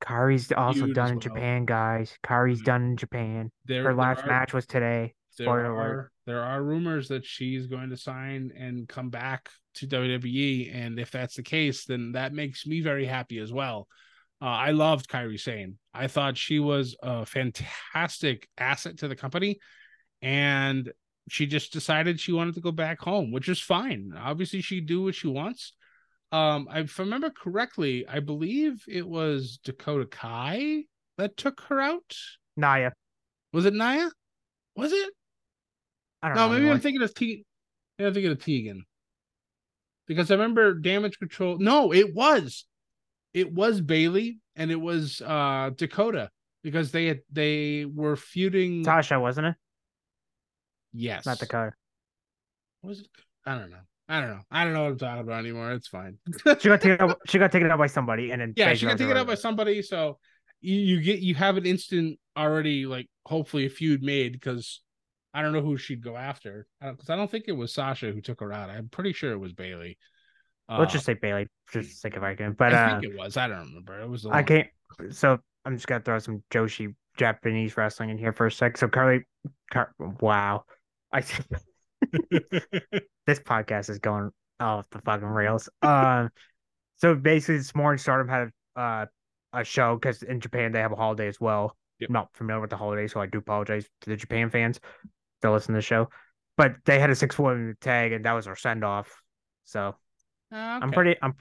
Kairi's 0.00 0.50
also 0.52 0.88
done 0.88 1.10
in 1.10 1.14
well. 1.14 1.20
Japan, 1.20 1.64
guys. 1.64 2.16
Kairi's 2.24 2.62
mm. 2.62 2.66
done 2.66 2.82
in 2.82 2.96
Japan. 2.96 3.52
There, 3.66 3.84
Her 3.84 3.94
last 3.94 4.24
are, 4.24 4.26
match 4.26 4.52
was 4.52 4.66
today. 4.66 5.14
There 5.38 5.48
are, 5.70 6.10
there 6.26 6.42
are 6.42 6.62
rumors 6.62 7.08
that 7.08 7.24
she's 7.24 7.66
going 7.66 7.90
to 7.90 7.96
sign 7.96 8.50
and 8.56 8.88
come 8.88 9.10
back 9.10 9.50
to 9.76 9.86
WWE, 9.86 10.74
and 10.74 10.98
if 10.98 11.10
that's 11.10 11.36
the 11.36 11.42
case, 11.42 11.84
then 11.86 12.12
that 12.12 12.32
makes 12.32 12.66
me 12.66 12.80
very 12.80 13.06
happy 13.06 13.38
as 13.38 13.52
well. 13.52 13.88
Uh, 14.40 14.46
I 14.46 14.70
loved 14.72 15.08
Kairi 15.08 15.38
Sane. 15.40 15.78
I 15.94 16.08
thought 16.08 16.36
she 16.36 16.58
was 16.58 16.96
a 17.02 17.24
fantastic 17.24 18.48
asset 18.58 18.98
to 18.98 19.08
the 19.08 19.14
company 19.16 19.58
and 20.20 20.90
she 21.28 21.46
just 21.46 21.72
decided 21.72 22.18
she 22.18 22.32
wanted 22.32 22.54
to 22.54 22.60
go 22.60 22.72
back 22.72 23.00
home, 23.00 23.30
which 23.30 23.48
is 23.48 23.60
fine. 23.60 24.12
Obviously, 24.16 24.60
she 24.60 24.80
do 24.80 25.04
what 25.04 25.14
she 25.14 25.28
wants. 25.28 25.74
Um, 26.32 26.66
I- 26.70 26.80
if 26.80 26.98
I 26.98 27.04
remember 27.04 27.30
correctly, 27.30 28.06
I 28.08 28.18
believe 28.20 28.82
it 28.88 29.06
was 29.06 29.58
Dakota 29.62 30.06
Kai 30.06 30.84
that 31.18 31.36
took 31.36 31.60
her 31.68 31.80
out. 31.80 32.16
Naya. 32.56 32.90
Was 33.52 33.64
it 33.64 33.74
Naya? 33.74 34.08
Was 34.74 34.92
it? 34.92 35.10
I 36.22 36.28
don't 36.28 36.36
No, 36.36 36.48
know. 36.48 36.54
maybe. 36.58 36.70
I'm 36.70 36.80
thinking 36.80 37.02
of 37.02 37.14
T. 37.14 37.44
Maybe 37.98 38.06
I'm 38.08 38.14
thinking 38.14 38.32
of 38.32 38.44
Tegan. 38.44 38.84
Because 40.06 40.30
I 40.30 40.34
remember 40.34 40.74
damage 40.74 41.18
control. 41.18 41.58
No, 41.58 41.92
it 41.92 42.14
was. 42.14 42.66
It 43.34 43.52
was 43.52 43.80
Bayley 43.80 44.38
and 44.56 44.70
it 44.70 44.80
was 44.80 45.22
uh 45.24 45.70
Dakota 45.74 46.30
because 46.62 46.90
they 46.92 47.06
had 47.06 47.20
they 47.32 47.84
were 47.86 48.16
feuding. 48.16 48.84
Tasha, 48.84 49.20
wasn't 49.20 49.48
it? 49.48 49.54
yes, 50.92 51.24
Not 51.24 51.38
Dakota. 51.38 51.72
Was 52.82 53.00
it? 53.00 53.06
I 53.46 53.56
don't 53.58 53.70
know. 53.70 53.78
I 54.08 54.20
don't 54.20 54.30
know. 54.30 54.40
I 54.50 54.64
don't 54.64 54.72
know 54.74 54.82
what 54.82 54.90
I'm 54.92 54.98
talking 54.98 55.22
about 55.22 55.38
anymore. 55.40 55.72
It's 55.72 55.88
fine. 55.88 56.18
She 56.60 56.68
got 56.68 56.80
taken 56.80 57.00
out. 57.00 57.18
She 57.26 57.38
got 57.38 57.52
taken 57.52 57.70
out 57.70 57.78
by 57.78 57.86
somebody, 57.86 58.30
and 58.32 58.40
then 58.42 58.52
yeah, 58.56 58.74
she 58.74 58.84
got 58.86 58.92
got 58.92 58.98
taken 58.98 59.16
out 59.16 59.26
by 59.26 59.34
somebody, 59.36 59.80
so 59.82 60.18
you, 60.60 60.76
you 60.76 61.00
get 61.00 61.20
you 61.20 61.34
have 61.36 61.56
an 61.56 61.64
instant 61.64 62.18
already 62.36 62.84
like 62.86 63.08
hopefully 63.24 63.64
a 63.66 63.70
feud 63.70 64.02
made 64.02 64.32
because 64.32 64.82
I 65.34 65.42
don't 65.42 65.52
know 65.52 65.62
who 65.62 65.76
she'd 65.76 66.02
go 66.02 66.16
after 66.16 66.66
because 66.80 67.08
I 67.08 67.16
don't 67.16 67.30
think 67.30 67.44
it 67.48 67.52
was 67.52 67.72
Sasha 67.72 68.12
who 68.12 68.20
took 68.20 68.40
her 68.40 68.52
out. 68.52 68.70
I'm 68.70 68.88
pretty 68.88 69.12
sure 69.12 69.32
it 69.32 69.38
was 69.38 69.52
Bayley. 69.52 69.96
it. 70.68 70.78
Let's 70.78 70.92
just 70.92 71.06
say 71.06 71.14
Bayley, 71.14 71.48
just 71.72 72.00
sake 72.00 72.16
of 72.16 72.22
argument. 72.22 72.58
But 72.58 72.74
I 72.74 72.84
uh, 72.84 73.00
think 73.00 73.12
it 73.12 73.18
was. 73.18 73.36
I 73.36 73.48
don't 73.48 73.60
remember. 73.60 74.00
It 74.00 74.08
was. 74.08 74.26
a 74.26 74.30
I 74.30 74.42
can't. 74.42 74.68
So 75.10 75.38
I'm 75.64 75.76
just 75.76 75.86
gonna 75.86 76.02
throw 76.02 76.18
some 76.18 76.42
Joshi 76.50 76.94
Japanese 77.16 77.76
wrestling 77.76 78.10
in 78.10 78.18
here 78.18 78.32
for 78.32 78.46
a 78.46 78.52
sec. 78.52 78.76
So 78.76 78.88
Carly, 78.88 79.22
Car- 79.72 79.94
wow, 80.20 80.64
I 81.12 81.20
this 82.20 83.38
podcast 83.40 83.88
is 83.88 83.98
going 83.98 84.30
off 84.60 84.88
the 84.90 85.00
fucking 85.00 85.26
rails. 85.26 85.68
Um, 85.80 86.28
so 86.96 87.14
basically, 87.14 87.56
this 87.58 87.74
morning 87.74 87.98
Stardom 87.98 88.28
had 88.28 88.50
uh 88.76 89.06
a 89.54 89.64
show 89.64 89.96
because 89.96 90.22
in 90.22 90.40
Japan 90.40 90.72
they 90.72 90.80
have 90.80 90.92
a 90.92 90.96
holiday 90.96 91.28
as 91.28 91.40
well. 91.40 91.76
Yep. 92.00 92.10
I'm 92.10 92.12
not 92.14 92.28
familiar 92.34 92.60
with 92.60 92.70
the 92.70 92.76
holiday, 92.76 93.06
so 93.06 93.20
I 93.20 93.26
do 93.26 93.38
apologize 93.38 93.88
to 94.02 94.10
the 94.10 94.16
Japan 94.16 94.50
fans 94.50 94.78
that 95.42 95.50
listen 95.50 95.74
to 95.74 95.78
the 95.78 95.82
show. 95.82 96.08
But 96.56 96.76
they 96.84 96.98
had 96.98 97.10
a 97.10 97.14
six 97.14 97.38
woman 97.38 97.76
tag, 97.80 98.12
and 98.12 98.24
that 98.24 98.32
was 98.32 98.46
our 98.46 98.56
send 98.56 98.84
off. 98.84 99.10
So 99.64 99.94
oh, 100.52 100.56
I'm 100.56 100.90
pretty. 100.92 101.16
I'm 101.22 101.34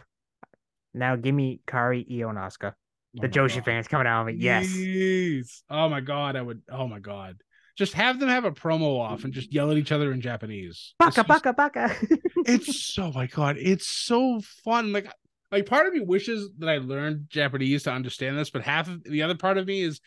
now 0.94 1.16
give 1.16 1.34
me 1.36 1.62
Kairi, 1.68 2.10
Iyo, 2.10 2.30
and 2.30 2.38
Asuka. 2.38 2.74
Oh 2.74 3.22
The 3.22 3.28
my 3.28 3.28
Joshi 3.28 3.56
God. 3.56 3.66
fans 3.66 3.88
coming 3.88 4.08
out 4.08 4.24
of 4.24 4.28
it. 4.30 4.36
Yes. 4.38 4.74
Yes. 4.76 5.64
Oh 5.70 5.90
my 5.90 6.02
god, 6.02 6.36
I 6.36 6.42
would. 6.42 6.62
Oh 6.72 6.88
my 6.88 7.00
god. 7.00 7.38
Just 7.78 7.94
have 7.94 8.20
them 8.20 8.30
have 8.30 8.44
a 8.46 8.52
promo 8.52 9.00
off 9.00 9.24
and 9.24 9.34
just 9.34 9.54
yell 9.54 9.72
at 9.72 9.78
each 9.78 9.92
other 9.92 10.12
in 10.12 10.22
Japanese. 10.22 10.94
Baka 11.00 11.22
is- 11.22 11.28
baka 11.28 11.54
baka. 11.54 11.96
it's 12.46 12.94
so 12.94 13.12
my 13.12 13.28
god, 13.28 13.58
it's 13.58 13.88
so 13.88 14.42
fun. 14.64 14.92
Like 14.94 15.12
like 15.52 15.66
part 15.66 15.88
of 15.88 15.94
me 15.94 16.00
wishes 16.02 16.50
that 16.60 16.70
I 16.70 16.78
learned 16.78 17.26
Japanese 17.30 17.84
to 17.84 17.92
understand 17.92 18.38
this, 18.38 18.50
but 18.50 18.62
half 18.62 18.88
of 18.88 19.04
the 19.04 19.24
other 19.24 19.36
part 19.36 19.58
of 19.58 19.68
me 19.68 19.82
is 19.82 20.00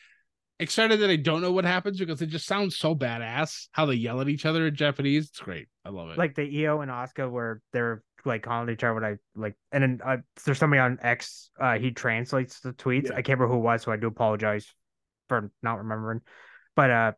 excited 0.60 1.00
that 1.00 1.10
I 1.10 1.16
don't 1.16 1.42
know 1.42 1.52
what 1.52 1.64
happens 1.64 1.98
because 1.98 2.22
it 2.22 2.26
just 2.26 2.46
sounds 2.46 2.76
so 2.76 2.94
badass 2.94 3.68
how 3.72 3.86
they 3.86 3.94
yell 3.94 4.20
at 4.20 4.28
each 4.28 4.46
other 4.46 4.66
in 4.66 4.74
Japanese. 4.74 5.28
It's 5.28 5.40
great. 5.40 5.68
I 5.84 5.90
love 5.90 6.10
it. 6.10 6.18
like 6.18 6.34
the 6.34 6.42
Iyo 6.42 6.82
and 6.82 6.90
Asuka 6.90 7.30
where 7.30 7.60
they're 7.72 8.02
like 8.24 8.42
calling 8.42 8.70
each 8.70 8.82
other 8.82 8.94
what 8.94 9.04
I 9.04 9.16
like 9.34 9.54
and 9.70 9.82
then 9.82 10.00
uh, 10.04 10.16
there's 10.46 10.58
somebody 10.58 10.80
on 10.80 10.98
X 11.02 11.50
uh 11.60 11.78
he 11.78 11.90
translates 11.90 12.60
the 12.60 12.72
tweets. 12.72 13.10
Yeah. 13.10 13.16
I 13.16 13.22
can't 13.22 13.38
remember 13.38 13.48
who 13.48 13.60
it 13.60 13.64
was, 13.64 13.82
so 13.82 13.92
I 13.92 13.96
do 13.96 14.06
apologize 14.06 14.72
for 15.28 15.50
not 15.62 15.78
remembering. 15.78 16.20
But 16.76 16.90
uh 16.90 17.12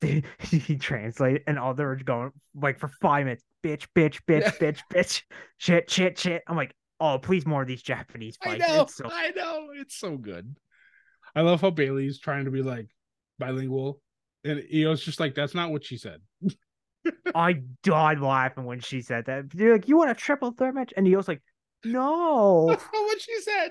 he 0.40 0.76
translated 0.76 1.42
and 1.46 1.58
all 1.58 1.74
they 1.74 1.84
were 1.84 1.96
going 1.96 2.32
like 2.54 2.80
for 2.80 2.88
five 2.88 3.24
minutes, 3.24 3.44
bitch, 3.62 3.86
bitch, 3.94 4.18
bitch, 4.26 4.58
bitch, 4.58 4.80
bitch, 4.92 5.22
shit, 5.58 5.88
shit, 5.88 6.18
shit. 6.18 6.42
I'm 6.48 6.56
like, 6.56 6.74
oh 6.98 7.18
please 7.18 7.46
more 7.46 7.62
of 7.62 7.68
these 7.68 7.82
Japanese 7.82 8.36
fights. 8.42 8.64
I 8.64 8.66
know. 8.66 8.86
So 8.86 9.08
I 9.12 9.30
know. 9.30 9.68
It's 9.74 9.96
so 9.96 10.16
good. 10.16 10.56
I 11.34 11.40
love 11.42 11.60
how 11.60 11.70
Bayley's 11.70 12.18
trying 12.18 12.44
to 12.44 12.50
be 12.50 12.62
like 12.62 12.88
bilingual. 13.38 14.00
And 14.44 14.60
Iyo's 14.60 15.04
just 15.04 15.20
like, 15.20 15.34
that's 15.34 15.54
not 15.54 15.70
what 15.70 15.84
she 15.84 15.96
said. 15.96 16.20
I 17.34 17.62
died 17.82 18.20
laughing 18.20 18.64
when 18.64 18.80
she 18.80 19.02
said 19.02 19.26
that. 19.26 19.46
You're 19.54 19.74
like, 19.74 19.88
you 19.88 19.96
want 19.96 20.10
a 20.10 20.14
triple 20.14 20.52
threat 20.52 20.74
match? 20.74 20.92
And 20.96 21.06
Iyo's 21.06 21.28
like, 21.28 21.42
no, 21.84 22.66
That's 22.70 22.84
not 22.92 23.02
what 23.02 23.20
she 23.20 23.40
said. 23.40 23.70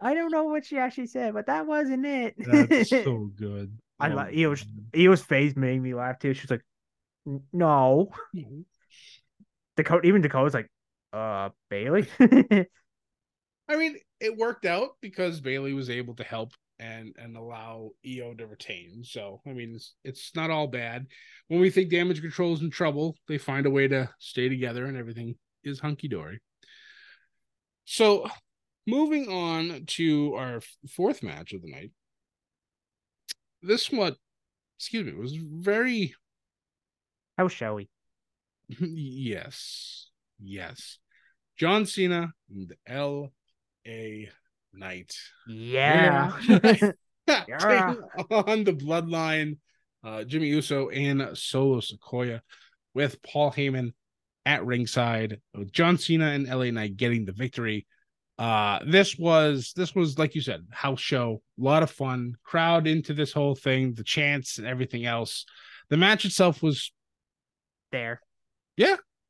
I 0.00 0.12
don't 0.12 0.30
know 0.30 0.44
what 0.44 0.66
she 0.66 0.76
actually 0.76 1.06
said, 1.06 1.32
but 1.32 1.46
that 1.46 1.66
wasn't 1.66 2.04
it. 2.04 2.34
That's 2.38 2.90
so 2.90 3.30
good. 3.36 3.78
I 3.98 4.08
Oh 4.08 4.14
love 4.14 4.26
my 4.26 4.32
Iyo's. 4.32 4.64
Iyo's 4.92 5.22
face 5.22 5.56
made 5.56 5.80
me 5.80 5.94
laugh 5.94 6.18
too. 6.18 6.34
She's 6.34 6.50
like, 6.50 6.64
"N- 7.26 7.42
no. 7.52 8.10
Dakota, 9.76 10.06
even 10.06 10.20
Dakota's 10.20 10.52
like, 10.54 10.70
uh, 11.12 11.50
Bayley. 11.70 12.06
I 13.68 13.76
mean, 13.76 13.96
it 14.20 14.36
worked 14.36 14.66
out 14.66 14.90
because 15.00 15.40
Bayley 15.40 15.72
was 15.72 15.90
able 15.90 16.14
to 16.16 16.24
help 16.24 16.52
and 16.78 17.14
and 17.16 17.36
allow 17.36 17.90
Iyo 18.04 18.36
to 18.38 18.46
retain. 18.46 19.04
So 19.04 19.40
I 19.46 19.52
mean, 19.52 19.74
it's, 19.76 19.94
it's 20.04 20.36
not 20.36 20.50
all 20.50 20.66
bad. 20.66 21.06
When 21.48 21.60
we 21.60 21.70
think 21.70 21.90
damage 21.90 22.20
control 22.20 22.54
is 22.54 22.62
in 22.62 22.70
trouble, 22.70 23.16
they 23.28 23.38
find 23.38 23.66
a 23.66 23.70
way 23.70 23.88
to 23.88 24.10
stay 24.18 24.48
together, 24.48 24.86
and 24.86 24.96
everything 24.96 25.36
is 25.62 25.80
hunky 25.80 26.08
dory. 26.08 26.40
So, 27.86 28.26
moving 28.86 29.28
on 29.28 29.84
to 29.86 30.34
our 30.34 30.60
fourth 30.90 31.22
match 31.22 31.52
of 31.52 31.62
the 31.62 31.70
night. 31.70 31.92
This 33.62 33.90
one, 33.90 34.16
excuse 34.78 35.06
me, 35.06 35.12
was 35.14 35.36
very 35.36 36.14
How 37.38 37.48
shall 37.48 37.76
we? 37.76 37.88
yes, 38.68 40.10
yes. 40.38 40.98
John 41.56 41.86
Cena 41.86 42.32
and 42.50 42.72
L.A. 43.86 44.30
Knight. 44.72 45.16
Yeah. 45.46 46.32
taking 47.26 48.02
on 48.30 48.64
the 48.64 48.72
bloodline, 48.72 49.58
uh, 50.02 50.24
Jimmy 50.24 50.48
Uso 50.48 50.88
and 50.90 51.36
Solo 51.36 51.80
Sikoa 51.80 52.40
with 52.92 53.22
Paul 53.22 53.50
Heyman 53.50 53.92
at 54.46 54.64
ringside, 54.64 55.40
with 55.54 55.72
John 55.72 55.96
Cena 55.96 56.26
and 56.26 56.46
LA 56.46 56.70
Knight 56.70 56.96
getting 56.96 57.24
the 57.24 57.32
victory. 57.32 57.86
Uh, 58.36 58.80
this 58.86 59.16
was 59.16 59.72
this 59.76 59.94
was 59.94 60.18
like 60.18 60.34
you 60.34 60.40
said, 60.40 60.66
house 60.70 61.00
show, 61.00 61.40
a 61.58 61.62
lot 61.62 61.82
of 61.82 61.90
fun, 61.90 62.34
crowd 62.42 62.86
into 62.86 63.14
this 63.14 63.32
whole 63.32 63.54
thing, 63.54 63.94
the 63.94 64.04
chants 64.04 64.58
and 64.58 64.66
everything 64.66 65.06
else. 65.06 65.46
The 65.88 65.96
match 65.96 66.24
itself 66.24 66.62
was 66.62 66.92
there. 67.92 68.20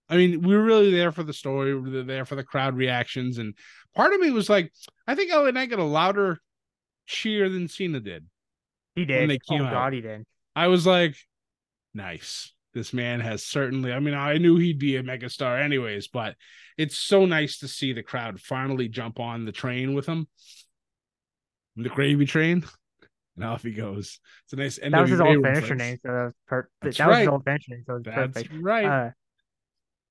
I 0.08 0.16
mean, 0.16 0.42
we 0.42 0.54
were 0.54 0.62
really 0.62 0.90
there 0.90 1.12
for 1.12 1.22
the 1.22 1.32
story. 1.32 1.74
We 1.74 1.90
were 1.90 2.02
there 2.02 2.24
for 2.24 2.34
the 2.34 2.44
crowd 2.44 2.76
reactions, 2.76 3.38
and 3.38 3.54
part 3.94 4.12
of 4.12 4.20
me 4.20 4.30
was 4.30 4.50
like, 4.50 4.72
I 5.06 5.14
think 5.14 5.32
LA 5.32 5.50
Knight 5.50 5.70
got 5.70 5.78
a 5.78 5.84
louder 5.84 6.40
cheer 7.06 7.48
than 7.48 7.68
Cena 7.68 8.00
did. 8.00 8.26
He 8.94 9.04
did. 9.04 9.20
When 9.20 9.28
they 9.28 9.38
came 9.38 9.62
oh 9.62 9.66
out. 9.66 9.72
God, 9.72 9.92
he 9.92 10.00
did. 10.00 10.24
I 10.54 10.68
was 10.68 10.86
like, 10.86 11.16
nice. 11.94 12.52
This 12.74 12.92
man 12.92 13.20
has 13.20 13.44
certainly. 13.44 13.92
I 13.92 14.00
mean, 14.00 14.14
I 14.14 14.38
knew 14.38 14.56
he'd 14.56 14.78
be 14.78 14.96
a 14.96 15.02
megastar 15.02 15.62
anyways, 15.62 16.08
but 16.08 16.34
it's 16.76 16.98
so 16.98 17.24
nice 17.24 17.58
to 17.58 17.68
see 17.68 17.92
the 17.92 18.02
crowd 18.02 18.40
finally 18.40 18.88
jump 18.88 19.20
on 19.20 19.44
the 19.44 19.52
train 19.52 19.94
with 19.94 20.06
him, 20.06 20.26
the 21.76 21.88
gravy 21.88 22.26
train, 22.26 22.64
and 23.36 23.44
off 23.44 23.62
he 23.62 23.72
goes. 23.72 24.18
It's 24.44 24.52
a 24.52 24.56
nice. 24.56 24.78
That 24.78 25.00
was 25.00 25.10
his 25.10 25.20
old 25.20 25.42
finisher 25.44 25.76
name. 25.76 25.98
So 26.04 26.12
that 26.12 26.24
was 26.24 26.32
per- 26.48 26.68
That's 26.82 26.98
that 26.98 27.06
was 27.06 27.14
right. 27.14 27.20
his 27.20 27.28
old 27.28 27.44
finisher 27.44 27.70
name. 27.70 27.84
So 27.86 27.92
it 27.94 27.96
was 27.96 28.04
That's 28.04 28.32
perfect. 28.32 28.62
right. 28.62 28.84
Uh, 28.84 29.10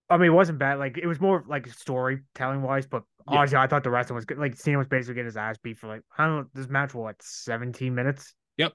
I 0.10 0.18
mean, 0.18 0.28
it 0.28 0.34
wasn't 0.34 0.60
bad. 0.60 0.80
Like 0.80 0.98
it 0.98 1.08
was 1.08 1.20
more 1.20 1.44
like 1.48 1.68
storytelling 1.68 2.62
wise, 2.62 2.86
but 2.86 3.04
Yeah. 3.30 3.40
honestly, 3.40 3.58
I 3.58 3.68
thought 3.68 3.84
the 3.84 3.90
wrestling 3.90 4.16
was 4.16 4.26
good. 4.26 4.38
Like 4.38 4.56
Cena 4.56 4.78
was 4.78 4.88
basically 4.88 5.16
getting 5.16 5.26
his 5.28 5.38
ass 5.38 5.58
beat 5.64 5.78
for 5.80 5.88
like 5.88 6.02
I 6.18 6.26
don't 6.26 6.36
know. 6.38 6.46
This 6.54 6.68
match 6.70 6.94
was 6.94 7.02
what 7.04 7.16
seventeen 7.22 7.96
minutes. 7.96 8.34
Yep. 8.58 8.74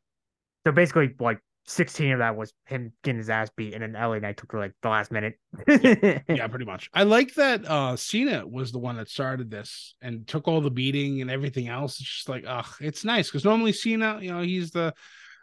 So 0.67 0.73
basically, 0.73 1.14
like 1.21 1.38
sixteen 1.67 2.12
of 2.12 2.19
that 2.21 2.35
was 2.35 2.53
him 2.67 2.93
getting 3.05 3.19
his 3.19 3.29
ass 3.31 3.51
beat, 3.57 3.75
and 3.75 3.83
then 3.83 3.93
LA 3.93 4.19
Knight 4.19 4.38
took 4.38 4.53
like 4.55 4.73
the 4.83 4.88
last 4.88 5.12
minute. 5.12 5.38
yeah, 5.69 6.47
pretty 6.49 6.64
much. 6.64 6.88
I 6.95 7.03
like 7.05 7.35
that 7.35 7.64
uh 7.67 7.95
Cena 7.97 8.47
was 8.47 8.73
the 8.73 8.79
one 8.79 8.97
that 8.97 9.09
started 9.11 9.51
this 9.51 9.95
and 10.01 10.27
took 10.27 10.49
all 10.49 10.61
the 10.62 10.71
beating 10.71 11.21
and 11.21 11.31
everything 11.31 11.69
else. 11.69 12.01
It's 12.01 12.09
just 12.17 12.29
like, 12.29 12.45
ugh, 12.47 12.67
it's 12.81 13.05
nice 13.05 13.29
because 13.29 13.45
normally 13.45 13.73
Cena, 13.73 14.19
you 14.21 14.33
know, 14.33 14.41
he's 14.41 14.71
the 14.71 14.95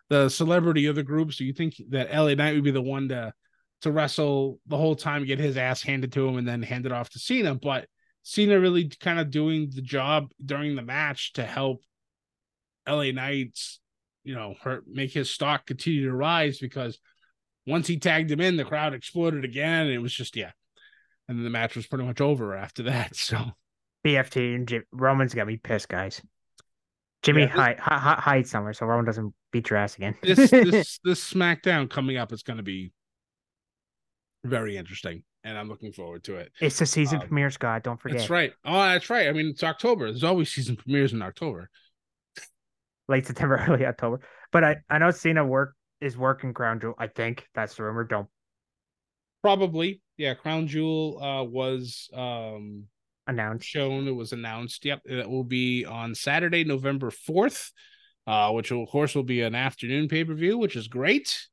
the 0.10 0.30
celebrity 0.30 0.88
of 0.88 0.96
the 0.96 1.04
group. 1.04 1.32
So 1.34 1.44
you 1.44 1.54
think 1.54 1.76
that 1.90 2.12
LA 2.14 2.34
Knight 2.34 2.56
would 2.56 2.64
be 2.64 2.72
the 2.72 2.82
one 2.82 3.10
to 3.10 3.34
to 3.86 3.92
wrestle 3.92 4.60
the 4.66 4.78
whole 4.78 4.96
time, 4.96 5.26
get 5.26 5.40
his 5.40 5.58
ass 5.58 5.84
handed 5.84 6.12
to 6.14 6.28
him, 6.28 6.38
and 6.38 6.48
then 6.48 6.64
hand 6.64 6.88
it 6.88 6.92
off 6.92 7.12
to 7.12 7.20
Cena. 7.20 7.54
But 7.54 7.88
Cena 8.24 8.60
really 8.60 8.90
kind 9.00 9.20
of 9.20 9.30
doing 9.30 9.70
the 9.74 9.84
job 9.84 10.32
during 10.44 10.76
the 10.76 10.82
match 10.82 11.34
to 11.34 11.44
help 11.44 11.82
LA 12.88 13.12
Knight's, 13.12 13.80
you 14.24 14.34
know, 14.34 14.56
her 14.64 14.82
make 14.88 15.14
his 15.14 15.30
stock 15.30 15.68
continue 15.68 16.06
to 16.06 16.16
rise 16.16 16.58
because 16.58 16.98
once 17.68 17.86
he 17.86 18.00
tagged 18.00 18.32
him 18.32 18.42
in, 18.42 18.58
the 18.58 18.66
crowd 18.66 18.96
exploded 18.96 19.46
again. 19.46 19.86
And 19.86 19.92
it 19.92 20.00
was 20.00 20.14
just, 20.14 20.36
yeah. 20.36 20.52
And 21.28 21.38
then 21.38 21.44
the 21.44 21.52
match 21.52 21.76
was 21.76 21.86
pretty 21.86 22.06
much 22.06 22.20
over 22.20 22.56
after 22.56 22.84
that. 22.84 23.16
So 23.16 23.38
BFT 24.04 24.56
and 24.56 24.68
Jim, 24.68 24.84
Roman's 24.92 25.36
got 25.36 25.46
me 25.46 25.58
pissed, 25.58 25.90
guys. 25.90 26.20
Jimmy 27.22 27.44
Yeah, 27.44 27.48
hide, 27.48 27.80
hide, 27.80 28.20
hide 28.20 28.48
somewhere 28.48 28.74
so 28.74 28.86
Roman 28.88 29.06
doesn't 29.06 29.34
beat 29.52 29.70
your 29.70 29.78
ass 29.78 29.96
again. 29.98 30.16
this 30.22 30.50
this 30.52 31.00
this 31.04 31.34
SmackDown 31.34 31.90
coming 31.90 32.18
up 32.18 32.34
is 32.34 32.44
going 32.44 32.58
to 32.58 32.64
be 32.64 32.92
very 34.46 34.78
interesting. 34.78 35.24
and 35.44 35.58
I'm 35.58 35.70
looking 35.70 35.92
forward 35.92 36.24
to 36.24 36.38
it. 36.38 36.52
It's 36.60 36.80
the 36.80 36.86
season 36.88 37.22
Um, 37.22 37.28
premiere, 37.28 37.52
Scott. 37.52 37.84
Don't 37.84 38.02
forget. 38.02 38.18
That's 38.18 38.30
right. 38.32 38.52
Oh, 38.66 38.74
that's 38.82 39.10
right. 39.12 39.28
I 39.28 39.32
mean, 39.32 39.48
it's 39.50 39.64
October. 39.64 40.06
There's 40.06 40.24
always 40.24 40.52
season 40.52 40.76
premieres 40.76 41.14
in 41.14 41.22
October. 41.22 41.70
Late 43.08 43.28
September, 43.28 43.64
early 43.70 43.86
October. 43.86 44.22
But 44.52 44.64
I, 44.64 44.76
I 44.90 44.98
know 44.98 45.12
Cena 45.12 45.46
work 45.46 45.76
is 46.02 46.18
working 46.18 46.54
Crown 46.54 46.80
Jewel. 46.80 46.96
I 46.98 47.08
think 47.08 47.46
that's 47.54 47.76
the 47.76 47.84
rumor. 47.84 48.04
Don't 48.06 48.28
Probably, 49.44 50.02
yeah. 50.18 50.34
Crown 50.34 50.66
Jewel 50.68 51.22
uh, 51.22 51.44
was 51.44 52.10
um, 52.16 52.86
announce. 53.28 53.64
shown. 53.64 54.08
It 54.08 54.16
was 54.16 54.32
announced. 54.34 54.84
Yep, 54.84 55.02
it 55.06 55.30
will 55.30 55.44
be 55.44 55.86
on 55.86 56.16
Saturday, 56.16 56.64
November 56.64 57.12
fourth, 57.12 57.72
uh, 58.26 58.52
which 58.52 58.72
will, 58.72 58.82
of 58.84 58.90
course 58.90 59.14
will 59.14 59.22
be 59.22 59.42
an 59.42 59.54
afternoon 59.54 60.08
pay 60.08 60.24
per 60.24 60.34
view, 60.34 60.58
which 60.58 60.76
is 60.76 60.88
great. 60.88 61.46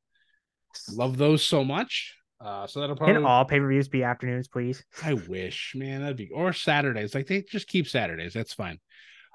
Love 0.90 1.18
those 1.18 1.44
so 1.46 1.62
much. 1.62 2.16
Uh, 2.42 2.66
so 2.66 2.80
that'll 2.80 2.96
probably. 2.96 3.14
Can 3.14 3.24
all 3.24 3.44
pay 3.44 3.60
per 3.60 3.68
views 3.68 3.88
be 3.88 4.02
afternoons, 4.02 4.48
please? 4.48 4.84
I 5.02 5.14
wish, 5.14 5.74
man, 5.76 6.00
that'd 6.00 6.16
be 6.16 6.30
or 6.30 6.52
Saturdays. 6.52 7.14
Like 7.14 7.26
they 7.28 7.42
just 7.42 7.68
keep 7.68 7.86
Saturdays. 7.86 8.32
That's 8.34 8.52
fine. 8.52 8.80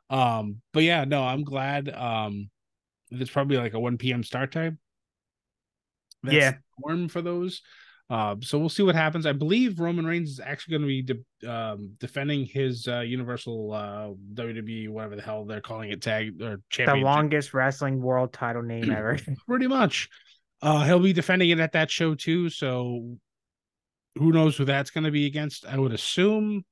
Um, 0.09 0.61
but 0.73 0.83
yeah, 0.83 1.05
no, 1.05 1.23
I'm 1.23 1.43
glad. 1.43 1.89
Um, 1.89 2.49
it's 3.09 3.31
probably 3.31 3.57
like 3.57 3.73
a 3.73 3.79
1 3.79 3.97
p.m. 3.97 4.23
start 4.23 4.51
time. 4.51 4.79
That's 6.23 6.35
Yeah. 6.35 6.53
norm 6.79 7.07
for 7.07 7.21
those. 7.21 7.61
Um, 8.09 8.41
so 8.41 8.57
we'll 8.57 8.69
see 8.69 8.83
what 8.83 8.95
happens. 8.95 9.25
I 9.25 9.33
believe 9.33 9.79
Roman 9.81 10.05
Reigns 10.05 10.29
is 10.29 10.39
actually 10.39 10.77
going 10.77 10.81
to 10.83 10.87
be 10.87 11.01
de- 11.41 11.51
um, 11.51 11.91
defending 11.99 12.45
his 12.45 12.87
uh, 12.87 13.01
Universal 13.01 13.73
uh, 13.73 14.09
WWE, 14.33 14.89
whatever 14.89 15.17
the 15.17 15.21
hell 15.21 15.43
they're 15.45 15.59
calling 15.59 15.91
it, 15.91 16.01
tag 16.01 16.41
or 16.41 16.61
champion. 16.69 16.99
The 16.99 17.05
longest 17.05 17.53
wrestling 17.53 18.01
world 18.01 18.31
title 18.31 18.61
name 18.63 18.91
ever. 18.91 19.17
pretty 19.47 19.67
much. 19.67 20.07
Uh, 20.61 20.83
he'll 20.85 20.99
be 20.99 21.13
defending 21.13 21.49
it 21.49 21.59
at 21.59 21.73
that 21.73 21.91
show 21.91 22.15
too. 22.15 22.49
So 22.49 23.17
who 24.17 24.31
knows 24.31 24.57
who 24.57 24.65
that's 24.65 24.89
going 24.89 25.03
to 25.03 25.11
be 25.11 25.25
against? 25.25 25.65
I 25.65 25.77
would 25.77 25.93
assume 25.93 26.63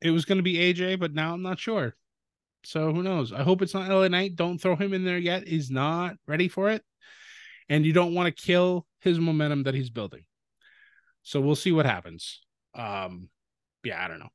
it 0.00 0.10
was 0.10 0.24
going 0.24 0.38
to 0.38 0.42
be 0.42 0.56
AJ, 0.56 1.00
but 1.00 1.14
now 1.14 1.34
I'm 1.34 1.42
not 1.42 1.58
sure. 1.58 1.96
So 2.64 2.92
who 2.92 3.02
knows? 3.02 3.32
I 3.32 3.42
hope 3.42 3.62
it's 3.62 3.74
not 3.74 3.88
LA 3.90 4.08
Knight. 4.08 4.36
Don't 4.36 4.58
throw 4.58 4.76
him 4.76 4.94
in 4.94 5.04
there 5.04 5.18
yet. 5.18 5.46
He's 5.46 5.70
not 5.70 6.16
ready 6.26 6.48
for 6.48 6.70
it, 6.70 6.82
and 7.68 7.84
you 7.84 7.92
don't 7.92 8.14
want 8.14 8.34
to 8.34 8.42
kill 8.42 8.86
his 9.00 9.18
momentum 9.18 9.64
that 9.64 9.74
he's 9.74 9.90
building. 9.90 10.24
So 11.22 11.40
we'll 11.40 11.56
see 11.56 11.72
what 11.72 11.86
happens. 11.86 12.40
Um, 12.74 13.28
yeah, 13.82 14.02
I 14.02 14.08
don't 14.08 14.18
know. 14.18 14.30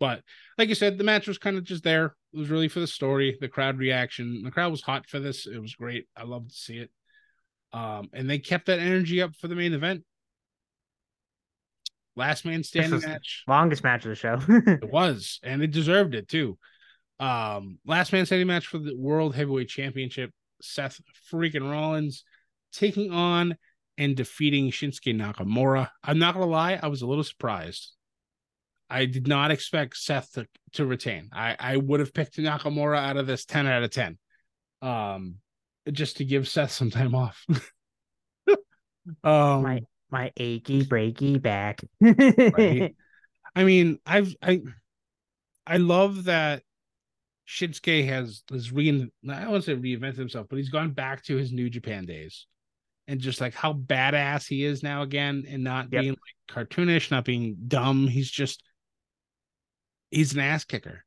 But 0.00 0.22
like 0.58 0.68
you 0.68 0.74
said, 0.74 0.98
the 0.98 1.04
match 1.04 1.26
was 1.28 1.38
kind 1.38 1.56
of 1.56 1.64
just 1.64 1.84
there. 1.84 2.16
It 2.32 2.38
was 2.38 2.50
really 2.50 2.68
for 2.68 2.80
the 2.80 2.86
story, 2.86 3.38
the 3.40 3.48
crowd 3.48 3.78
reaction. 3.78 4.42
The 4.42 4.50
crowd 4.50 4.70
was 4.70 4.82
hot 4.82 5.08
for 5.08 5.20
this. 5.20 5.46
It 5.46 5.60
was 5.60 5.74
great. 5.74 6.06
I 6.16 6.24
loved 6.24 6.50
to 6.50 6.56
see 6.56 6.78
it. 6.78 6.90
Um, 7.74 8.08
and 8.12 8.30
they 8.30 8.38
kept 8.38 8.66
that 8.66 8.78
energy 8.78 9.20
up 9.20 9.34
for 9.34 9.48
the 9.48 9.56
main 9.56 9.74
event. 9.74 10.04
Last 12.14 12.44
man 12.44 12.62
standing 12.62 13.00
match. 13.00 13.42
longest 13.48 13.82
match 13.82 14.04
of 14.04 14.10
the 14.10 14.14
show. 14.14 14.38
It 14.48 14.88
was, 14.88 15.40
and 15.42 15.60
it 15.60 15.72
deserved 15.72 16.14
it 16.14 16.28
too. 16.28 16.56
Um, 17.18 17.78
last 17.84 18.12
man 18.12 18.26
standing 18.26 18.46
match 18.46 18.68
for 18.68 18.78
the 18.78 18.96
World 18.96 19.34
Heavyweight 19.34 19.68
Championship. 19.68 20.30
Seth 20.62 21.00
freaking 21.32 21.68
Rollins 21.68 22.22
taking 22.72 23.10
on 23.10 23.56
and 23.98 24.16
defeating 24.16 24.70
Shinsuke 24.70 25.16
Nakamura. 25.16 25.88
I'm 26.04 26.20
not 26.20 26.34
gonna 26.34 26.46
lie, 26.46 26.78
I 26.80 26.86
was 26.86 27.02
a 27.02 27.06
little 27.08 27.24
surprised. 27.24 27.92
I 28.88 29.06
did 29.06 29.26
not 29.26 29.50
expect 29.50 29.96
Seth 29.96 30.32
to, 30.34 30.46
to 30.74 30.86
retain. 30.86 31.30
I, 31.32 31.56
I 31.58 31.76
would 31.76 31.98
have 31.98 32.14
picked 32.14 32.36
Nakamura 32.36 32.98
out 32.98 33.16
of 33.16 33.26
this 33.26 33.44
10 33.44 33.66
out 33.66 33.82
of 33.82 33.90
10. 33.90 34.18
Um, 34.82 35.36
just 35.92 36.18
to 36.18 36.24
give 36.24 36.48
Seth 36.48 36.72
some 36.72 36.90
time 36.90 37.14
off. 37.14 37.44
um, 39.24 39.62
my 39.62 39.82
my 40.10 40.32
achy 40.36 40.84
breaky 40.84 41.40
back. 41.40 41.82
Right. 42.00 42.94
I 43.56 43.64
mean, 43.64 43.98
I've 44.06 44.34
I 44.42 44.62
I 45.66 45.76
love 45.78 46.24
that 46.24 46.62
Shinsuke 47.46 48.06
has 48.06 48.42
has 48.50 48.72
rein 48.72 49.10
I 49.28 49.40
don't 49.42 49.50
want 49.52 49.64
to 49.64 49.70
say 49.74 49.80
reinvented 49.80 50.16
himself, 50.16 50.46
but 50.48 50.56
he's 50.56 50.70
gone 50.70 50.92
back 50.92 51.22
to 51.24 51.36
his 51.36 51.52
New 51.52 51.70
Japan 51.70 52.04
days. 52.04 52.46
And 53.06 53.20
just 53.20 53.40
like 53.40 53.54
how 53.54 53.74
badass 53.74 54.48
he 54.48 54.64
is 54.64 54.82
now 54.82 55.02
again, 55.02 55.44
and 55.46 55.62
not 55.62 55.92
Yep. 55.92 56.00
being 56.00 56.16
like 56.16 56.68
cartoonish, 56.68 57.10
not 57.10 57.24
being 57.26 57.56
dumb. 57.68 58.08
He's 58.08 58.30
just 58.30 58.62
he's 60.10 60.32
an 60.32 60.40
ass 60.40 60.64
kicker. 60.64 61.04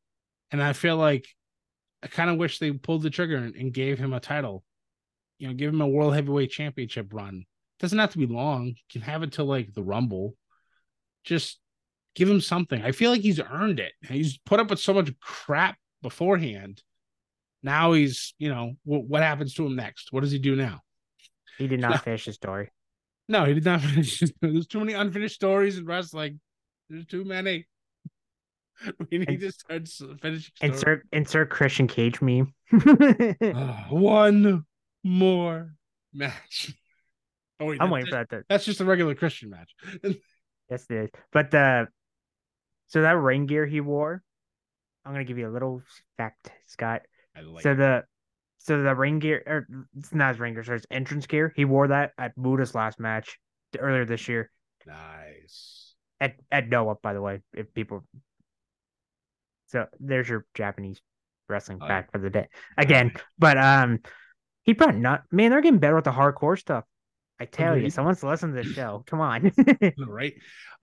And 0.51 0.61
I 0.61 0.73
feel 0.73 0.95
like 0.97 1.27
I 2.03 2.07
kind 2.07 2.29
of 2.29 2.37
wish 2.37 2.59
they 2.59 2.71
pulled 2.71 3.01
the 3.01 3.09
trigger 3.09 3.37
and, 3.37 3.55
and 3.55 3.73
gave 3.73 3.97
him 3.97 4.13
a 4.13 4.19
title. 4.19 4.63
You 5.39 5.47
know, 5.47 5.53
give 5.53 5.73
him 5.73 5.81
a 5.81 5.87
world 5.87 6.13
heavyweight 6.15 6.51
championship 6.51 7.13
run. 7.13 7.45
Doesn't 7.79 7.99
have 7.99 8.11
to 8.11 8.17
be 8.17 8.25
long. 8.25 8.75
Can 8.91 9.01
have 9.01 9.23
it 9.23 9.31
till 9.33 9.45
like 9.45 9.73
the 9.73 9.83
rumble. 9.83 10.35
Just 11.23 11.59
give 12.15 12.29
him 12.29 12.41
something. 12.41 12.81
I 12.81 12.91
feel 12.91 13.11
like 13.11 13.21
he's 13.21 13.39
earned 13.39 13.79
it. 13.79 13.91
He's 14.07 14.37
put 14.39 14.59
up 14.59 14.69
with 14.69 14.79
so 14.79 14.93
much 14.93 15.11
crap 15.19 15.77
beforehand. 16.01 16.81
Now 17.63 17.93
he's, 17.93 18.33
you 18.39 18.49
know, 18.49 18.73
what 18.83 19.03
what 19.05 19.21
happens 19.21 19.53
to 19.55 19.65
him 19.65 19.75
next? 19.75 20.11
What 20.11 20.21
does 20.21 20.31
he 20.31 20.39
do 20.39 20.55
now? 20.55 20.81
he 21.57 21.67
did 21.67 21.79
not 21.79 22.03
finish 22.03 22.25
his 22.25 22.35
story. 22.35 22.69
No, 23.27 23.43
he 23.45 23.53
did 23.55 23.65
not 23.65 23.81
finish. 23.81 24.19
His, 24.19 24.33
There's 24.41 24.67
too 24.67 24.79
many 24.79 24.93
unfinished 24.93 25.35
stories 25.35 25.77
in 25.77 25.85
wrestling. 25.85 26.21
Like, 26.21 26.33
there's 26.89 27.05
too 27.05 27.23
many. 27.25 27.65
We 29.11 29.17
need 29.17 29.29
And- 29.29 29.39
to 29.39 29.51
start 29.51 29.87
finishing 30.21 30.51
stories. 30.55 30.73
Insert 30.75 31.07
insert 31.11 31.49
Christian 31.49 31.87
Cage 31.87 32.21
meme. 32.21 32.53
Ah, 33.43 33.87
one 33.89 34.65
more 35.03 35.73
match. 36.13 36.73
Oh 37.59 37.65
wait, 37.65 37.81
I'm 37.81 37.87
that- 37.87 37.93
waiting 37.93 38.09
for 38.11 38.17
that. 38.17 38.29
To, 38.29 38.43
that's 38.47 38.65
just 38.65 38.81
a 38.81 38.85
regular 38.85 39.15
Christian 39.15 39.49
match. 39.49 39.73
yes, 40.69 40.85
it 40.91 40.95
is. 40.95 41.09
But 41.31 41.49
the 41.49 41.87
so 42.85 43.01
that 43.01 43.17
ring 43.17 43.47
gear 43.47 43.65
he 43.65 43.81
wore, 43.81 44.21
I'm 45.03 45.11
gonna 45.11 45.23
give 45.23 45.39
you 45.39 45.49
a 45.49 45.51
little 45.51 45.81
fact, 46.17 46.51
Scott. 46.67 47.01
I 47.35 47.41
like 47.41 47.63
so 47.63 47.71
it. 47.71 47.77
the 47.77 48.03
so 48.59 48.83
the 48.83 48.93
ring 48.93 49.17
gear 49.17 49.41
or 49.47 49.67
it's 49.97 50.13
not 50.13 50.29
his 50.35 50.39
ring 50.39 50.53
gear, 50.53 50.63
so 50.65 50.73
it's 50.73 50.85
entrance 50.91 51.25
gear. 51.25 51.51
He 51.55 51.65
wore 51.65 51.87
that 51.87 52.11
at 52.19 52.37
Muta's 52.37 52.75
last 52.75 52.99
match 52.99 53.39
earlier 53.79 54.05
this 54.05 54.27
year 54.27 54.51
nice. 54.85 55.95
at 56.21 56.35
at 56.51 56.69
Noah, 56.69 56.97
by 57.01 57.13
the 57.13 57.21
way. 57.23 57.41
If 57.55 57.73
people, 57.73 58.03
so 59.65 59.87
there's 59.99 60.29
your 60.29 60.45
Japanese 60.53 61.01
wrestling 61.49 61.79
Oh, 61.81 61.87
fact 61.87 62.11
for 62.11 62.19
the 62.19 62.29
day 62.29 62.49
again. 62.77 63.13
But 63.39 63.57
um, 63.57 63.99
he 64.67 64.73
brought 64.73 64.95
not 64.95 65.23
man. 65.31 65.49
They're 65.49 65.61
getting 65.61 65.79
better 65.79 65.95
with 65.95 66.03
the 66.03 66.11
hardcore 66.11 66.59
stuff. 66.59 66.83
I 67.39 67.45
tell 67.45 67.77
you, 67.77 67.89
someone's 67.89 68.21
listening 68.21 68.55
to 68.55 68.67
the 68.67 68.73
show. 68.73 69.03
Come 69.07 69.21
on, 69.21 69.51
right? 69.97 70.33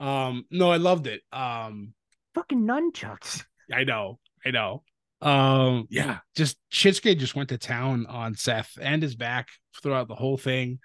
Um, 0.01 0.45
no, 0.51 0.71
I 0.71 0.79
loved 0.79 1.07
it. 1.07 1.21
Um, 1.33 1.93
fucking 2.35 2.67
nunchucks. 2.67 3.45
I 3.73 3.85
know, 3.85 4.19
I 4.45 4.51
know. 4.51 4.83
Um, 5.21 5.87
yeah, 5.91 6.19
just 6.35 6.57
Shinsuke 6.73 7.19
just 7.19 7.37
went 7.37 7.51
to 7.51 7.59
town 7.59 8.07
on 8.07 8.35
Seth 8.35 8.77
and 8.81 9.03
his 9.03 9.15
back 9.15 9.49
throughout 9.83 10.09
the 10.09 10.15
whole 10.15 10.39
thing. 10.39 10.81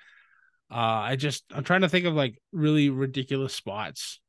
Uh, 0.69 0.75
I 0.75 1.15
just 1.15 1.45
I'm 1.51 1.63
trying 1.63 1.81
to 1.81 1.89
think 1.89 2.05
of 2.05 2.13
like 2.13 2.37
really 2.51 2.89
ridiculous 2.89 3.53
spots. 3.53 4.19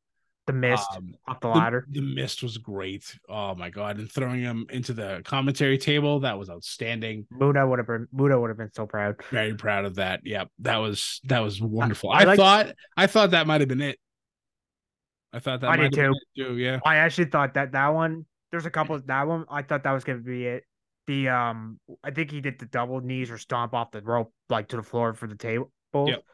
The 0.46 0.53
mist 0.55 0.88
Um, 0.96 1.14
off 1.29 1.38
the 1.40 1.48
the, 1.48 1.55
ladder. 1.55 1.87
the 1.90 2.00
mist 2.00 2.42
was 2.42 2.59
great. 2.59 3.16
Oh 3.29 3.55
my 3.55 3.70
god! 3.70 3.98
And 3.98 4.11
throwing 4.11 4.40
him 4.40 4.66
into 4.70 4.92
the 4.92 5.20
commentary 5.24 5.79
table 5.79 6.20
that 6.20 6.38
was 6.38 6.50
outstanding. 6.50 7.26
Muta 7.31 7.64
would 7.66 7.79
have 7.79 7.87
been 7.87 8.09
Muta 8.12 8.40
would 8.40 8.48
have 8.48 8.57
been 8.57 8.72
so 8.74 8.87
proud. 8.87 9.16
Very 9.31 9.55
proud 9.55 9.85
of 9.85 9.96
that. 9.96 10.20
Yep, 10.24 10.48
that 10.61 10.79
was 10.79 11.20
that 11.24 11.38
was 11.40 11.61
wonderful. 11.61 12.11
I 12.11 12.22
I, 12.22 12.24
like- 12.24 12.37
thought 12.38 12.72
I 12.96 13.07
thought 13.07 13.31
that 13.33 13.46
might 13.46 13.61
have 13.61 13.68
been 13.68 13.81
it. 13.83 13.98
I 15.33 15.38
thought 15.38 15.61
that 15.61 15.70
I 15.70 15.76
did 15.76 15.96
it 15.96 16.12
too. 16.37 16.57
Yeah. 16.57 16.81
I 16.85 16.96
actually 16.96 17.26
thought 17.26 17.55
that 17.55 17.72
that 17.72 17.88
one. 17.88 18.26
There's 18.50 18.66
a 18.66 18.70
couple. 18.70 18.98
That 19.07 19.29
one 19.29 19.44
I 19.48 19.62
thought 19.62 19.85
that 19.85 19.92
was 19.92 20.03
gonna 20.03 20.18
be 20.18 20.46
it. 20.46 20.64
The 21.07 21.29
um, 21.29 21.79
I 22.03 22.11
think 22.11 22.33
he 22.33 22.40
did 22.40 22.59
the 22.59 22.66
double 22.66 23.00
knees 23.00 23.31
or 23.31 23.38
stomp 23.38 23.74
off 23.74 23.92
the 23.92 24.00
rope 24.03 24.33
like 24.48 24.68
to 24.68 24.76
the 24.76 24.83
floor 24.83 25.14
for 25.14 25.29
the 25.29 25.37
table. 25.37 25.70
Yep. 25.94 26.24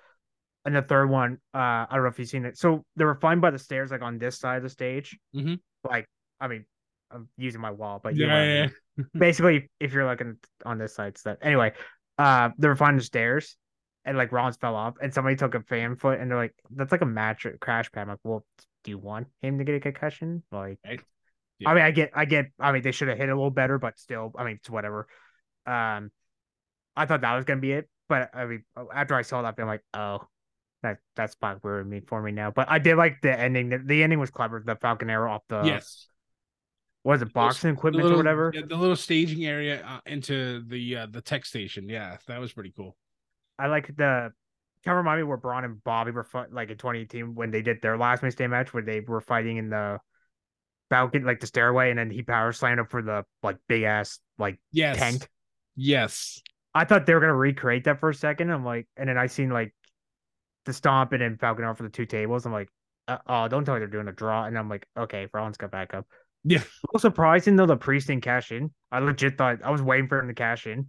And 0.66 0.74
the 0.74 0.83
third 0.83 1.07
one, 1.09 1.38
uh, 1.55 1.59
I 1.59 1.88
don't 1.92 2.02
know 2.02 2.09
if 2.09 2.18
you've 2.18 2.29
seen 2.29 2.44
it. 2.44 2.59
So 2.59 2.85
they 2.96 3.05
were 3.05 3.14
flying 3.14 3.40
by 3.40 3.50
the 3.50 3.59
stairs, 3.59 3.92
like 3.92 4.02
on 4.02 4.18
this 4.18 4.38
side 4.38 4.57
of 4.57 4.62
the 4.64 4.68
stage. 4.68 5.16
Mhm. 5.35 5.61
Like, 5.88 6.09
I 6.40 6.48
mean, 6.48 6.66
I'm 7.11 7.29
using 7.37 7.61
my 7.61 7.70
wall, 7.70 8.00
but 8.02 8.16
Yeah, 8.16 8.42
yeah, 8.42 8.68
basically, 9.14 9.70
if 9.79 9.92
you're 9.92 10.05
looking 10.05 10.38
on 10.64 10.79
this 10.79 10.94
side, 10.94 11.16
stuff. 11.16 11.38
Anyway, 11.40 11.72
uh, 12.18 12.50
they 12.59 12.66
were 12.66 12.74
flying 12.74 12.96
the 12.96 13.02
stairs, 13.02 13.57
and 14.05 14.18
like 14.18 14.33
Rollins 14.33 14.57
fell 14.57 14.74
off, 14.74 14.96
and 15.00 15.14
somebody 15.14 15.37
took 15.37 15.55
a 15.55 15.61
fan 15.62 15.94
foot, 15.94 16.18
and 16.18 16.29
they're 16.29 16.38
like, 16.38 16.55
"That's 16.70 16.90
like 16.90 17.02
a 17.02 17.07
match 17.07 17.46
crash 17.61 17.92
pad." 17.92 18.02
I'm 18.02 18.09
like, 18.09 18.18
well, 18.24 18.44
do 18.83 18.90
you 18.90 18.98
want 18.98 19.29
him 19.42 19.59
to 19.59 19.64
get 19.64 19.76
a 19.76 19.81
concussion? 19.81 20.42
Like, 20.50 20.79
Right. 20.85 21.00
I 21.64 21.74
mean, 21.74 21.85
I 21.85 21.90
get, 21.90 22.11
I 22.14 22.24
get, 22.24 22.46
I 22.59 22.72
mean, 22.72 22.83
they 22.83 22.92
should 22.92 23.09
have 23.09 23.16
hit 23.16 23.29
a 23.29 23.35
little 23.35 23.50
better, 23.50 23.79
but 23.79 23.98
still, 23.98 24.33
I 24.37 24.44
mean, 24.44 24.57
it's 24.57 24.68
whatever. 24.68 25.07
Um, 25.64 26.11
I 26.96 27.07
thought 27.07 27.22
that 27.22 27.35
was 27.35 27.44
gonna 27.44 27.61
be 27.61 27.72
it, 27.72 27.88
but 28.09 28.31
I 28.35 28.46
mean, 28.46 28.64
after 28.92 29.14
I 29.14 29.22
saw 29.22 29.42
that, 29.42 29.55
I'm 29.59 29.66
like, 29.66 29.85
oh, 29.94 30.26
that 30.82 30.98
that's 31.14 31.32
spot 31.32 31.58
where 31.62 31.82
me 31.84 32.00
for 32.06 32.20
me 32.22 32.32
now. 32.32 32.50
But 32.50 32.70
I 32.70 32.78
did 32.78 32.96
like 32.96 33.18
the 33.22 33.38
ending. 33.38 33.70
The, 33.70 33.78
the 33.78 34.02
ending 34.02 34.18
was 34.18 34.30
clever. 34.30 34.62
The 34.64 34.76
Falcon 34.76 35.10
Arrow 35.10 35.32
off 35.32 35.42
the 35.48 35.62
yes. 35.64 36.08
Was 37.04 37.22
it, 37.22 37.32
boxing 37.32 37.70
The 37.70 37.74
equipment 37.74 38.02
little, 38.02 38.18
or 38.18 38.22
whatever. 38.22 38.50
yeah, 38.52 38.62
the 38.68 38.74
little 38.76 38.96
staging 38.96 39.46
area 39.46 39.84
uh, 39.86 40.00
into 40.06 40.64
the 40.66 40.96
uh, 40.96 41.06
the 41.06 41.20
tech 41.20 41.44
station. 41.46 41.88
Yeah, 41.88 42.16
that 42.26 42.40
was 42.40 42.52
pretty 42.52 42.72
cool. 42.76 42.96
I 43.58 43.68
like 43.68 43.86
the 43.96 44.32
kind 44.84 44.92
of 44.92 44.96
remind 44.96 45.20
me 45.20 45.24
where 45.24 45.36
Braun 45.36 45.64
and 45.64 45.82
Bobby 45.84 46.10
were 46.10 46.24
fight, 46.24 46.52
like 46.52 46.68
in 46.70 46.76
2018 46.78 47.34
when 47.34 47.50
they 47.50 47.62
did 47.62 47.80
their 47.80 47.96
last 47.96 48.22
Wednesday 48.22 48.46
match 48.48 48.74
where 48.74 48.82
they 48.82 49.00
were 49.00 49.20
fighting 49.20 49.56
in 49.56 49.70
the 49.70 49.98
balcony, 50.90 51.24
like 51.24 51.40
the 51.40 51.46
stairway, 51.46 51.90
and 51.90 51.98
then 51.98 52.10
he 52.10 52.22
power 52.22 52.52
slammed 52.52 52.80
up 52.80 52.90
for 52.90 53.02
the 53.02 53.24
like 53.42 53.56
big 53.68 53.84
ass 53.84 54.18
like 54.38 54.58
Yes. 54.72 54.96
tent. 54.98 55.28
Yes. 55.76 56.42
I 56.74 56.84
thought 56.84 57.06
they 57.06 57.14
were 57.14 57.20
gonna 57.20 57.34
recreate 57.36 57.84
that 57.84 58.00
for 58.00 58.10
a 58.10 58.14
second. 58.14 58.50
I'm 58.50 58.64
like, 58.64 58.88
and 58.96 59.08
then 59.08 59.16
I 59.16 59.28
seen 59.28 59.50
like 59.50 59.72
the 60.66 60.72
stomp 60.72 61.12
and 61.12 61.40
Falcon 61.40 61.74
for 61.74 61.83
the 61.85 61.88
two 61.88 62.05
tables. 62.07 62.44
I'm 62.44 62.52
like, 62.52 62.68
uh, 63.09 63.18
oh, 63.26 63.48
don't 63.48 63.64
tell 63.64 63.74
me 63.74 63.79
they're 63.79 63.88
doing 63.88 64.09
a 64.09 64.12
draw. 64.12 64.44
And 64.44 64.59
I'm 64.59 64.68
like, 64.68 64.87
okay, 64.98 65.29
Rollins 65.33 65.57
got 65.57 65.70
back 65.70 65.94
up. 65.94 66.07
Yeah. 66.44 66.59
A 66.59 66.87
little 66.88 67.00
surprising 67.00 67.57
though 67.57 67.66
the 67.66 67.76
priest 67.76 68.09
didn't 68.09 68.22
cash 68.22 68.52
in. 68.52 68.70
I 68.92 68.98
legit 69.00 69.38
thought 69.38 69.64
I 69.64 69.70
was 69.70 69.83
waiting 69.83 70.09
for 70.09 70.18
him 70.18 70.29
to 70.29 70.35
cash 70.35 70.66
in, 70.66 70.87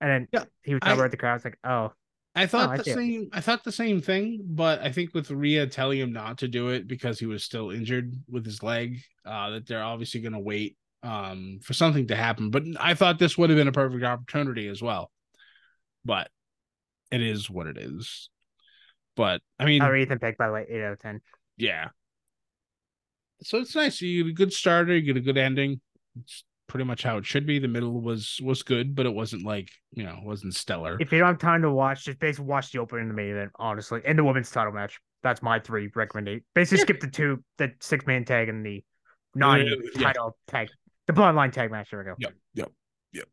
and 0.00 0.10
then 0.10 0.28
Yeah, 0.32 0.44
he 0.62 0.74
was 0.74 0.80
I- 0.82 0.92
over 0.92 1.04
at 1.04 1.10
the 1.10 1.16
crowd. 1.16 1.32
I 1.32 1.34
was 1.34 1.44
like, 1.44 1.58
oh, 1.64 1.92
I 2.34 2.46
thought 2.46 2.70
I 2.70 2.76
the 2.78 2.90
it. 2.90 2.94
same. 2.94 3.28
I 3.32 3.40
thought 3.40 3.62
the 3.64 3.72
same 3.72 4.00
thing, 4.00 4.40
but 4.44 4.80
I 4.80 4.90
think 4.90 5.12
with 5.14 5.30
Rhea 5.30 5.66
telling 5.66 5.98
him 5.98 6.12
not 6.12 6.38
to 6.38 6.48
do 6.48 6.68
it 6.70 6.88
because 6.88 7.18
he 7.18 7.26
was 7.26 7.44
still 7.44 7.70
injured 7.70 8.14
with 8.28 8.44
his 8.46 8.62
leg, 8.62 9.00
uh, 9.26 9.50
that 9.50 9.66
they're 9.66 9.82
obviously 9.82 10.20
going 10.20 10.32
to 10.32 10.38
wait 10.38 10.76
um, 11.02 11.60
for 11.62 11.74
something 11.74 12.06
to 12.08 12.16
happen. 12.16 12.50
But 12.50 12.62
I 12.80 12.94
thought 12.94 13.18
this 13.18 13.36
would 13.36 13.50
have 13.50 13.58
been 13.58 13.68
a 13.68 13.72
perfect 13.72 14.02
opportunity 14.04 14.68
as 14.68 14.80
well. 14.80 15.10
But 16.06 16.30
it 17.10 17.20
is 17.20 17.50
what 17.50 17.66
it 17.66 17.76
is. 17.76 18.30
But 19.16 19.40
I 19.58 19.64
mean, 19.66 19.82
oh, 19.82 19.94
Ethan 19.94 20.18
picked 20.18 20.38
by 20.38 20.46
the 20.46 20.52
way, 20.52 20.66
eight 20.68 20.82
out 20.82 20.92
of 20.92 20.98
ten. 21.00 21.20
yeah. 21.56 21.88
So 23.42 23.58
it's 23.58 23.74
nice. 23.74 24.00
You 24.00 24.22
get 24.24 24.30
a 24.30 24.34
good 24.34 24.52
starter. 24.52 24.94
You 24.96 25.02
get 25.02 25.16
a 25.16 25.20
good 25.20 25.36
ending. 25.36 25.80
It's 26.20 26.44
pretty 26.68 26.84
much 26.84 27.02
how 27.02 27.16
it 27.18 27.26
should 27.26 27.44
be. 27.46 27.58
The 27.58 27.66
middle 27.68 28.00
was 28.00 28.38
was 28.42 28.62
good, 28.62 28.94
but 28.94 29.04
it 29.04 29.12
wasn't 29.12 29.44
like 29.44 29.68
you 29.92 30.04
know, 30.04 30.12
it 30.22 30.24
wasn't 30.24 30.54
stellar. 30.54 30.96
If 31.00 31.10
you 31.12 31.18
don't 31.18 31.26
have 31.28 31.38
time 31.38 31.62
to 31.62 31.70
watch, 31.70 32.04
just 32.04 32.20
basically 32.20 32.46
watch 32.46 32.70
the 32.70 32.78
opening 32.78 33.02
and 33.02 33.10
the 33.10 33.14
main 33.14 33.30
event, 33.32 33.50
honestly, 33.56 34.00
and 34.04 34.16
the 34.18 34.22
women's 34.24 34.50
title 34.50 34.72
match. 34.72 35.00
That's 35.24 35.42
my 35.42 35.58
three 35.58 35.90
recommendation. 35.94 36.44
Basically, 36.54 36.78
Yeah. 36.78 36.84
skip 36.84 37.00
the 37.00 37.06
two, 37.10 37.42
the 37.58 37.72
six 37.80 38.06
man 38.06 38.24
tag 38.24 38.48
and 38.48 38.64
the 38.64 38.84
non 39.34 39.66
yeah. 39.66 39.74
title 40.00 40.36
tag, 40.46 40.68
the 41.08 41.12
bloodline 41.12 41.52
tag 41.52 41.70
match. 41.72 41.90
There 41.90 41.98
we 42.00 42.04
go. 42.06 42.14
Yep. 42.18 42.32
Yep. 42.54 42.72
Yep. 43.12 43.28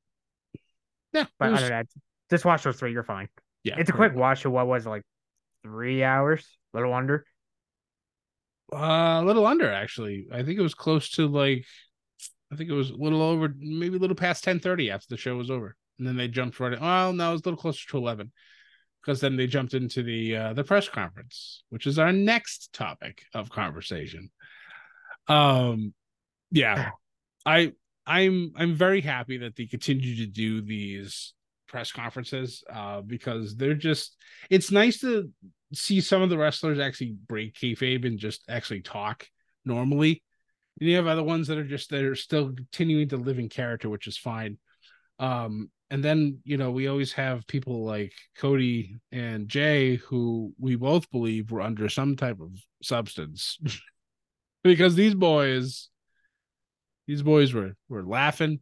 Yeah. 1.14 1.26
But 1.38 1.52
was- 1.52 1.60
other 1.60 1.70
than 1.70 1.78
that, 1.80 1.88
just 2.32 2.46
watch 2.46 2.64
those 2.64 2.78
three. 2.80 2.92
You're 2.94 3.04
fine. 3.04 3.30
yeah. 3.64 3.76
It's 3.78 3.90
a 3.92 3.94
quick 3.94 4.16
watch. 4.16 4.42
So 4.42 4.50
what 4.50 4.66
was 4.68 4.86
like 4.88 5.04
three 5.64 6.04
hours, 6.04 6.46
a 6.74 6.78
little 6.78 6.94
under. 6.94 7.26
Uh, 8.72 9.22
a 9.22 9.26
little 9.26 9.48
under 9.48 9.72
actually. 9.72 10.28
I 10.32 10.44
think 10.44 10.60
it 10.60 10.64
was 10.64 10.76
close 10.76 11.10
to 11.12 11.28
like, 11.28 11.66
I 12.52 12.56
think 12.56 12.70
it 12.70 12.74
was 12.74 12.92
a 12.92 12.96
little 12.96 13.22
over, 13.22 13.54
maybe 13.58 13.98
a 13.98 14.00
little 14.00 14.16
past 14.16 14.44
ten 14.44 14.60
thirty 14.60 14.92
after 14.92 15.08
the 15.10 15.18
show 15.18 15.36
was 15.36 15.52
over, 15.52 15.76
and 15.98 16.08
then 16.08 16.18
they 16.18 16.28
jumped 16.28 16.60
right. 16.60 16.74
In. 16.74 16.80
Well, 16.80 17.14
no, 17.14 17.30
it 17.30 17.34
was 17.34 17.42
a 17.42 17.46
little 17.46 17.60
closer 17.60 17.88
to 17.90 17.98
eleven, 17.98 18.32
because 19.02 19.22
then 19.22 19.36
they 19.36 19.48
jumped 19.48 19.74
into 19.74 20.04
the 20.04 20.36
uh, 20.36 20.54
the 20.54 20.64
press 20.64 20.88
conference, 20.88 21.64
which 21.70 21.88
is 21.88 21.98
our 22.00 22.12
next 22.12 22.74
topic 22.74 23.24
of 23.34 23.50
conversation. 23.50 24.30
Um, 25.28 25.94
yeah, 26.52 26.92
I 27.46 27.74
I'm 28.06 28.54
I'm 28.56 28.76
very 28.76 29.02
happy 29.02 29.38
that 29.40 29.56
they 29.56 29.66
continue 29.66 30.18
to 30.18 30.26
do 30.26 30.62
these 30.62 31.34
press 31.70 31.92
conferences 31.92 32.64
uh 32.74 33.00
because 33.02 33.56
they're 33.56 33.74
just 33.74 34.18
it's 34.50 34.72
nice 34.72 35.00
to 35.00 35.30
see 35.74 36.02
some 36.02 36.22
of 36.22 36.30
the 36.30 36.38
wrestlers 36.38 36.80
actually 36.80 37.16
break 37.28 37.54
kayfabe 37.56 38.06
and 38.06 38.18
just 38.18 38.44
actually 38.50 38.82
talk 38.82 39.28
normally. 39.66 40.24
And 40.80 40.90
you 40.90 40.96
have 40.96 41.08
other 41.08 41.24
ones 41.24 41.48
that 41.48 41.58
are 41.58 41.68
just 41.68 41.90
that 41.90 42.04
are 42.04 42.16
still 42.16 42.54
continuing 42.54 43.10
to 43.10 43.18
live 43.18 43.40
in 43.40 43.50
character, 43.50 43.90
which 43.90 44.08
is 44.08 44.18
fine. 44.18 44.58
Um, 45.20 45.70
and 45.92 46.04
then 46.04 46.40
you 46.44 46.58
know 46.58 46.72
we 46.72 46.88
always 46.88 47.12
have 47.14 47.48
people 47.48 47.84
like 47.84 48.14
Cody 48.38 48.96
and 49.12 49.48
Jey 49.48 49.96
who 49.96 50.54
we 50.58 50.76
both 50.76 51.10
believe 51.12 51.52
were 51.52 51.62
under 51.62 51.90
some 51.90 52.16
type 52.16 52.40
of 52.40 52.52
substance 52.82 53.60
because 54.64 54.96
these 54.96 55.16
boys, 55.16 55.90
these 57.08 57.22
boys 57.22 57.54
were 57.54 57.76
were 57.90 58.06
laughing, 58.06 58.60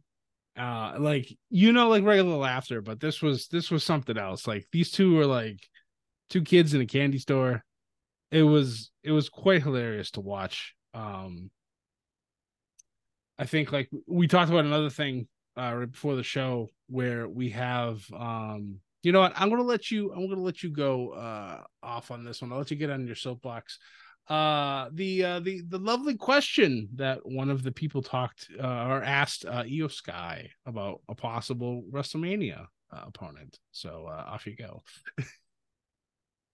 uh, 0.58 0.96
like 0.98 1.32
you 1.50 1.72
know, 1.72 1.88
like 1.88 2.04
regular 2.04 2.36
laughter, 2.36 2.82
but 2.82 3.00
this 3.00 3.22
was 3.22 3.48
this 3.48 3.70
was 3.70 3.84
something 3.84 4.18
else. 4.18 4.46
Like 4.46 4.66
these 4.72 4.90
two 4.90 5.14
were 5.14 5.26
like 5.26 5.60
two 6.30 6.42
kids 6.42 6.74
in 6.74 6.80
a 6.80 6.86
candy 6.86 7.18
store. 7.18 7.64
It 8.30 8.42
was 8.42 8.90
it 9.02 9.12
was 9.12 9.28
quite 9.28 9.62
hilarious 9.62 10.10
to 10.12 10.20
watch. 10.20 10.74
Um 10.94 11.50
I 13.38 13.46
think 13.46 13.72
like 13.72 13.88
we 14.06 14.26
talked 14.26 14.50
about 14.50 14.64
another 14.64 14.90
thing 14.90 15.28
uh 15.56 15.74
right 15.74 15.90
before 15.90 16.16
the 16.16 16.22
show 16.22 16.68
where 16.88 17.28
we 17.28 17.50
have 17.50 18.02
um 18.16 18.80
you 19.02 19.12
know 19.12 19.20
what 19.20 19.32
I'm 19.36 19.50
gonna 19.50 19.62
let 19.62 19.90
you 19.90 20.12
I'm 20.12 20.28
gonna 20.28 20.42
let 20.42 20.62
you 20.62 20.70
go 20.70 21.10
uh 21.12 21.62
off 21.82 22.10
on 22.10 22.24
this 22.24 22.42
one. 22.42 22.52
I'll 22.52 22.58
let 22.58 22.70
you 22.70 22.76
get 22.76 22.90
on 22.90 23.06
your 23.06 23.16
soapbox. 23.16 23.78
Uh 24.28 24.90
the 24.92 25.24
uh 25.24 25.40
the 25.40 25.62
the 25.68 25.78
lovely 25.78 26.14
question 26.14 26.88
that 26.96 27.20
one 27.24 27.48
of 27.48 27.62
the 27.62 27.72
people 27.72 28.02
talked 28.02 28.48
uh 28.62 28.86
or 28.86 29.02
asked 29.02 29.46
uh 29.46 29.62
Iyo 29.62 29.90
Sky 29.90 30.50
about 30.66 31.00
a 31.08 31.14
possible 31.14 31.82
WrestleMania 31.90 32.66
uh, 32.92 33.02
opponent. 33.06 33.58
So 33.72 34.06
uh 34.06 34.24
off 34.26 34.46
you 34.46 34.54
go. 34.54 34.82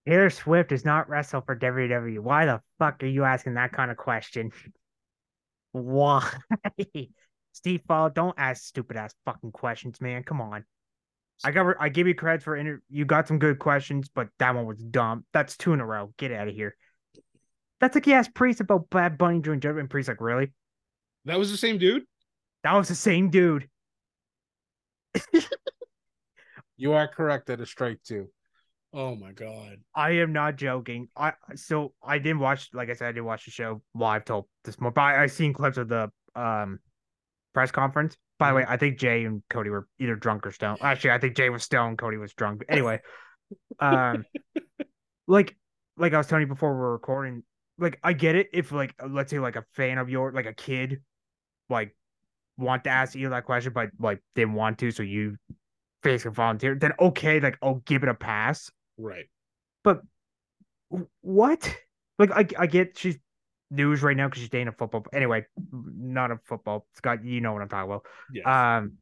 Taylor 0.07 0.31
Swift 0.31 0.69
does 0.69 0.85
not 0.85 1.09
wrestle 1.09 1.41
for 1.41 1.57
WWE. 1.57 2.19
Why 2.19 2.45
the 2.47 2.61
fuck 2.79 3.03
are 3.03 3.07
you 3.07 3.25
asking 3.25 3.55
that 3.55 3.73
kind 3.73 3.91
of 3.91 3.97
question? 3.97 4.51
Why? 5.73 6.31
Steve 7.53 7.83
Fall, 7.89 8.11
don't 8.11 8.35
ask 8.37 8.65
stupid 8.65 8.97
ass 8.97 9.15
fucking 9.25 9.53
questions, 9.53 10.01
man. 10.01 10.23
Come 10.23 10.41
on. 10.41 10.65
I 11.43 11.51
got 11.51 11.75
I 11.81 11.89
give 11.89 12.07
you 12.07 12.15
credit 12.15 12.43
for 12.43 12.57
inter- 12.57 12.83
you 12.89 13.05
got 13.05 13.27
some 13.27 13.39
good 13.39 13.59
questions, 13.59 14.09
but 14.15 14.29
that 14.39 14.55
one 14.55 14.67
was 14.67 14.79
dumb. 14.79 15.25
That's 15.33 15.57
two 15.57 15.73
in 15.73 15.81
a 15.81 15.87
row. 15.87 16.13
Get 16.19 16.33
out 16.33 16.49
of 16.49 16.55
here. 16.55 16.77
That's 17.85 17.95
like 17.95 18.07
he 18.07 18.15
asked 18.15 18.33
Priest 18.33 18.61
about 18.61 18.89
Bad 18.89 19.19
Bunny 19.19 19.41
during 19.41 19.61
Judgment. 19.61 19.91
Priest 19.91 20.09
like, 20.09 20.19
really? 20.19 20.51
That 21.27 21.39
was 21.39 21.51
the 21.51 21.59
same 21.59 21.77
dude? 21.77 22.05
That 22.63 22.73
was 22.73 22.89
the 22.89 22.95
same 22.95 23.29
dude. 23.29 23.69
You 26.77 26.95
are 26.95 27.07
correct 27.07 27.51
at 27.51 27.61
a 27.61 27.67
strike 27.67 28.01
two. 28.03 28.31
Oh 28.95 29.15
my 29.15 29.33
god. 29.33 29.77
I 29.95 30.13
am 30.13 30.33
not 30.33 30.57
joking. 30.57 31.09
I 31.17 31.35
so 31.57 31.93
I 32.03 32.19
didn't 32.19 32.41
watch, 32.41 32.71
like 32.73 32.91
I 32.91 32.95
said, 32.95 33.09
I 33.09 33.13
didn't 33.13 33.27
watch 33.27 33.45
the 33.45 33.53
show 33.53 33.83
live 33.95 34.25
till 34.25 34.49
this 34.65 34.81
morning. 34.81 34.95
But 34.95 35.03
I, 35.03 35.23
I 35.23 35.27
seen 35.27 35.53
clips 35.53 35.77
of 35.77 35.89
the 35.89 36.11
um 36.35 36.81
press 37.53 37.71
conference. 37.71 38.17
By 38.41 38.49
the 38.49 38.57
way, 38.57 38.65
I 38.67 38.77
think 38.77 38.99
Jey 38.99 39.25
and 39.25 39.45
Cody 39.51 39.71
were 39.71 39.87
either 40.01 40.17
drunk 40.17 40.47
or 40.49 40.51
stoned. 40.51 40.79
Actually, 40.81 41.13
I 41.13 41.19
think 41.19 41.37
Jey 41.37 41.51
was 41.51 41.63
stoned, 41.63 41.99
Cody 41.99 42.17
was 42.17 42.33
drunk. 42.35 42.59
But 42.59 42.71
anyway, 42.71 43.01
um, 43.79 44.25
like 45.29 45.57
like 45.97 46.13
I 46.13 46.19
was 46.19 46.27
telling 46.27 46.43
you 46.43 46.49
before 46.49 46.75
we 46.75 46.81
were 46.81 46.93
recording, 46.93 47.45
like 47.79 47.99
I 48.03 48.13
get 48.13 48.35
it 48.35 48.49
if 48.53 48.73
like 48.73 48.95
let's 49.07 49.31
say 49.31 49.39
like 49.39 49.57
a 49.57 49.65
fan 49.73 49.99
of 49.99 50.09
yours, 50.09 50.35
like 50.35 50.47
a 50.47 50.55
kid, 50.55 51.03
like 51.69 51.97
want 52.57 52.85
to 52.85 52.91
ask 52.91 53.15
you 53.15 53.29
that 53.31 53.45
question, 53.45 53.73
but 53.73 53.91
like 53.99 54.23
didn't 54.35 54.55
want 54.55 54.79
to, 54.79 54.91
so 54.91 55.03
you 55.03 55.37
basically 56.03 56.35
volunteer. 56.35 56.75
Then 56.75 56.93
okay, 57.01 57.41
like 57.41 57.59
I'll 57.63 57.83
give 57.87 58.03
it 58.03 58.09
a 58.09 58.15
pass. 58.15 58.71
Right. 58.97 59.27
But 59.83 60.03
what? 61.21 61.77
Like 62.19 62.31
I 62.31 62.47
I 62.59 62.67
get 62.67 62.97
she's 62.97 63.19
news 63.71 64.03
right 64.03 64.17
now 64.17 64.29
because 64.29 64.41
she's 64.43 64.51
dating 64.51 64.69
a 64.69 64.73
football. 64.73 65.05
Anyway, 65.13 65.47
not 65.73 66.31
a 66.31 66.39
football. 66.45 66.87
Scott, 66.95 67.25
you 67.25 67.41
know 67.41 67.53
what 67.53 67.63
I'm 67.63 67.69
talking 67.69 67.91
about. 67.91 68.07
Yeah. 68.33 68.77
Um, 68.79 68.99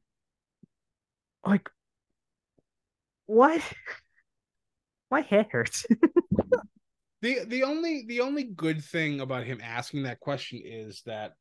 like 1.45 1.69
what? 3.27 3.61
My 5.11 5.21
head 5.21 5.49
hurts. 5.51 5.85
the 7.23 7.45
the 7.47 7.63
only 7.63 8.05
the 8.07 8.21
only 8.21 8.45
good 8.45 8.85
thing 8.85 9.21
about 9.21 9.45
him 9.45 9.61
asking 9.63 10.03
that 10.03 10.21
question 10.21 10.61
is 10.63 11.03
that 11.07 11.33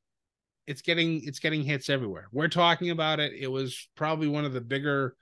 it's 0.67 0.81
getting 0.81 1.23
it's 1.25 1.39
getting 1.39 1.63
hits 1.63 1.89
everywhere. 1.89 2.27
We're 2.31 2.47
talking 2.47 2.91
about 2.91 3.19
it. 3.19 3.33
It 3.33 3.47
was 3.47 3.89
probably 3.95 4.27
one 4.27 4.45
of 4.45 4.53
the 4.53 4.61
bigger 4.61 5.15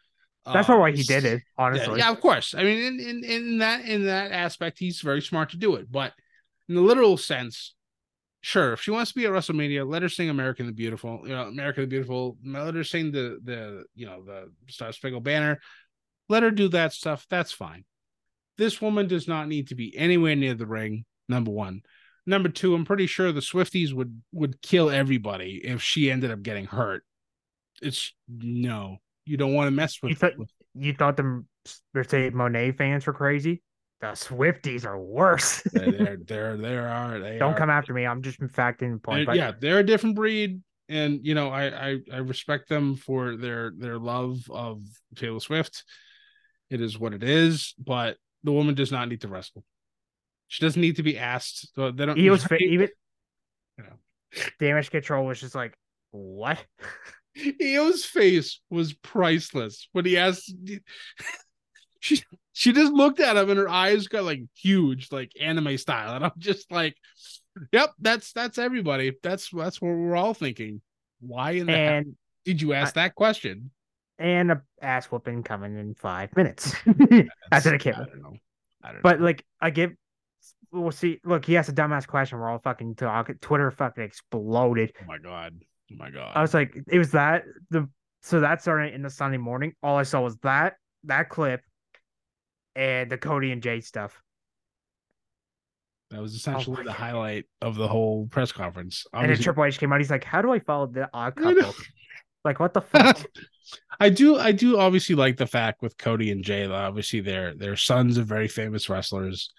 That's 0.45 0.69
uh, 0.69 0.75
why 0.75 0.91
he 0.91 1.03
did 1.03 1.25
it. 1.25 1.41
Honestly, 1.57 1.99
yeah, 1.99 2.11
of 2.11 2.19
course. 2.19 2.53
I 2.53 2.63
mean, 2.63 2.77
in, 2.77 2.99
in 2.99 3.23
in 3.23 3.57
that 3.59 3.85
in 3.85 4.05
that 4.05 4.31
aspect, 4.31 4.77
he's 4.77 4.99
very 5.01 5.21
smart 5.21 5.51
to 5.51 5.57
do 5.57 5.75
it. 5.75 5.89
But 5.89 6.13
in 6.67 6.75
the 6.75 6.81
literal 6.81 7.15
sense, 7.15 7.73
sure, 8.41 8.73
if 8.73 8.81
she 8.81 8.91
wants 8.91 9.11
to 9.11 9.15
be 9.15 9.25
at 9.25 9.31
WrestleMania, 9.31 9.89
let 9.89 10.01
her 10.01 10.09
sing 10.09 10.29
"American 10.29 10.65
the 10.65 10.73
Beautiful." 10.73 11.21
You 11.23 11.29
know, 11.29 11.43
"American 11.43 11.83
the 11.83 11.87
Beautiful." 11.87 12.37
Let 12.45 12.75
her 12.75 12.83
sing 12.83 13.11
the 13.13 13.39
the 13.41 13.85
you 13.95 14.05
know 14.07 14.23
the 14.23 14.51
Star 14.67 14.91
Spangled 14.91 15.23
Banner. 15.23 15.61
Let 16.27 16.43
her 16.43 16.51
do 16.51 16.67
that 16.69 16.91
stuff. 16.91 17.25
That's 17.29 17.53
fine. 17.53 17.85
This 18.59 18.81
woman 18.81 19.07
does 19.07 19.25
not 19.27 19.47
need 19.47 19.69
to 19.69 19.75
be 19.75 19.95
anywhere 19.97 20.35
near 20.35 20.53
the 20.53 20.67
ring. 20.67 21.05
Number 21.29 21.49
one. 21.49 21.81
Number 22.25 22.49
two, 22.49 22.75
I'm 22.75 22.83
pretty 22.85 23.07
sure 23.07 23.31
the 23.31 23.39
Swifties 23.39 23.93
would 23.93 24.21
would 24.33 24.61
kill 24.61 24.89
everybody 24.89 25.61
if 25.63 25.81
she 25.81 26.11
ended 26.11 26.29
up 26.29 26.43
getting 26.43 26.65
hurt. 26.65 27.03
It's 27.81 28.13
no, 28.27 28.97
you 29.25 29.37
don't 29.37 29.53
want 29.53 29.67
to 29.67 29.71
mess 29.71 29.97
with. 30.03 30.09
You 30.11 30.15
thought- 30.17 30.33
you 30.75 30.93
thought 30.93 31.17
the 31.17 31.43
Mercedes 31.93 32.33
Moné 32.33 32.77
fans 32.77 33.07
were 33.07 33.13
crazy. 33.13 33.61
The 34.01 34.07
Swifties 34.07 34.85
are 34.85 34.99
worse. 34.99 35.61
there, 35.73 36.17
there, 36.25 36.57
there 36.57 36.87
are. 36.87 37.19
They 37.19 37.37
Don't 37.37 37.53
are- 37.53 37.57
come 37.57 37.69
after 37.69 37.93
me. 37.93 38.05
I'm 38.05 38.21
just 38.21 38.39
facting 38.51 38.93
the 38.93 38.99
point. 38.99 39.25
But 39.25 39.37
yeah, 39.37 39.53
they're 39.59 39.79
a 39.79 39.83
different 39.85 40.15
breed, 40.15 40.61
and 40.89 41.25
you 41.25 41.33
know, 41.33 41.49
I, 41.49 41.91
I, 41.91 41.97
I 42.13 42.17
respect 42.17 42.67
them 42.69 42.95
for 42.95 43.35
their 43.37 43.71
their 43.75 43.97
love 43.97 44.39
of 44.51 44.81
Taylor 45.15 45.39
Swift. 45.39 45.83
It 46.69 46.81
is 46.81 46.99
what 46.99 47.13
it 47.13 47.23
is, 47.23 47.73
but 47.79 48.17
The 48.43 48.51
woman 48.51 48.75
does 48.75 48.91
not 48.91 49.07
need 49.09 49.21
to 49.21 49.27
wrestle. 49.27 49.63
She 50.47 50.63
doesn't 50.65 50.81
need 50.81 50.95
to 50.95 51.03
be 51.03 51.17
asked. 51.17 51.73
So 51.75 51.91
they 51.91 52.05
don't. 52.05 52.17
He 52.17 52.29
was 52.29 52.43
fit, 52.43 52.61
even 52.61 52.89
You 53.77 53.83
know. 53.83 54.43
damage 54.59 54.89
control 54.91 55.25
was 55.25 55.39
just 55.39 55.55
like 55.55 55.73
what? 56.11 56.63
Iyo's 57.37 58.03
face 58.05 58.59
was 58.69 58.93
priceless 58.93 59.87
when 59.91 60.05
he 60.05 60.17
asked. 60.17 60.53
She 62.01 62.23
she 62.53 62.71
just 62.71 62.93
looked 62.93 63.19
at 63.19 63.35
him 63.35 63.49
and 63.49 63.59
her 63.59 63.67
eyes 63.67 64.07
got 64.07 64.23
like 64.23 64.41
huge, 64.55 65.11
like 65.11 65.33
anime 65.37 65.77
style, 65.77 66.15
and 66.15 66.23
I'm 66.23 66.31
just 66.37 66.71
like, 66.71 66.95
"Yep, 67.73 67.89
that's 67.99 68.31
that's 68.31 68.57
everybody. 68.57 69.11
That's 69.21 69.49
that's 69.49 69.81
what 69.81 69.89
we're 69.89 70.15
all 70.15 70.33
thinking. 70.33 70.81
Why 71.19 71.51
in 71.51 71.67
the 71.67 71.73
And 71.73 72.15
did 72.45 72.61
you 72.61 72.71
ask 72.71 72.93
that 72.93 73.15
question?" 73.15 73.71
And 74.19 74.51
a 74.51 74.61
ass 74.81 75.05
whooping 75.07 75.43
coming 75.43 75.77
in 75.77 75.95
five 75.95 76.35
minutes. 76.35 76.75
That's 76.85 77.65
what 77.65 77.73
I 77.73 77.77
don't 77.77 78.21
know. 78.21 78.33
I 78.83 78.87
don't 78.87 78.95
know. 78.95 78.99
But 79.01 79.21
like 79.21 79.45
I 79.61 79.69
give 79.69 79.91
we'll 80.71 80.91
see 80.91 81.19
look, 81.23 81.45
he 81.45 81.55
asked 81.57 81.69
a 81.69 81.73
dumbass 81.73 82.05
question, 82.05 82.37
we're 82.37 82.49
all 82.49 82.59
fucking 82.59 82.95
talking 82.95 83.35
Twitter 83.41 83.71
fucking 83.71 84.03
exploded. 84.03 84.91
oh 85.01 85.05
my 85.07 85.17
god, 85.17 85.53
oh 85.91 85.95
my 85.97 86.11
god. 86.11 86.33
I 86.35 86.41
was 86.41 86.53
like, 86.53 86.75
it 86.91 86.97
was 86.97 87.11
that 87.11 87.43
the 87.69 87.87
so 88.21 88.41
that 88.41 88.61
started 88.61 88.93
in 88.93 89.01
the 89.01 89.09
Sunday 89.09 89.37
morning. 89.37 89.73
All 89.81 89.95
I 89.97 90.03
saw 90.03 90.19
was 90.21 90.35
that 90.39 90.75
that 91.05 91.29
clip 91.29 91.61
and 92.75 93.09
the 93.09 93.17
Cody 93.17 93.53
and 93.53 93.63
Jey 93.63 93.79
stuff. 93.79 94.21
that 96.11 96.21
was 96.21 96.33
oh 96.33 96.35
essentially 96.35 96.75
my 96.77 96.83
the 96.83 96.89
God. 96.89 96.95
highlight 96.97 97.45
of 97.61 97.75
the 97.75 97.87
whole 97.87 98.27
press 98.27 98.51
conference. 98.51 99.05
And 99.13 99.21
then 99.21 99.29
Obviously- 99.29 99.43
Triple 99.45 99.63
H 99.63 99.79
came 99.79 99.93
out. 99.93 99.99
He's 100.01 100.11
like, 100.11 100.25
"How 100.25 100.41
do 100.41 100.51
I 100.51 100.59
follow 100.59 100.87
the 100.87 101.09
odd 101.13 101.35
couple?" 101.37 101.73
like, 102.43 102.59
what 102.59 102.73
the 102.73 102.81
fuck? 102.81 103.23
I 103.99 104.09
do 104.09 104.37
I 104.37 104.51
do 104.51 104.79
obviously 104.79 105.15
like 105.15 105.37
the 105.37 105.45
fact 105.45 105.81
with 105.81 105.97
Cody 105.97 106.31
and 106.31 106.43
Jayla. 106.43 106.73
obviously 106.73 107.19
they're 107.19 107.53
they're 107.55 107.75
sons 107.75 108.17
of 108.17 108.25
very 108.27 108.47
famous 108.47 108.89
wrestlers. 108.89 109.51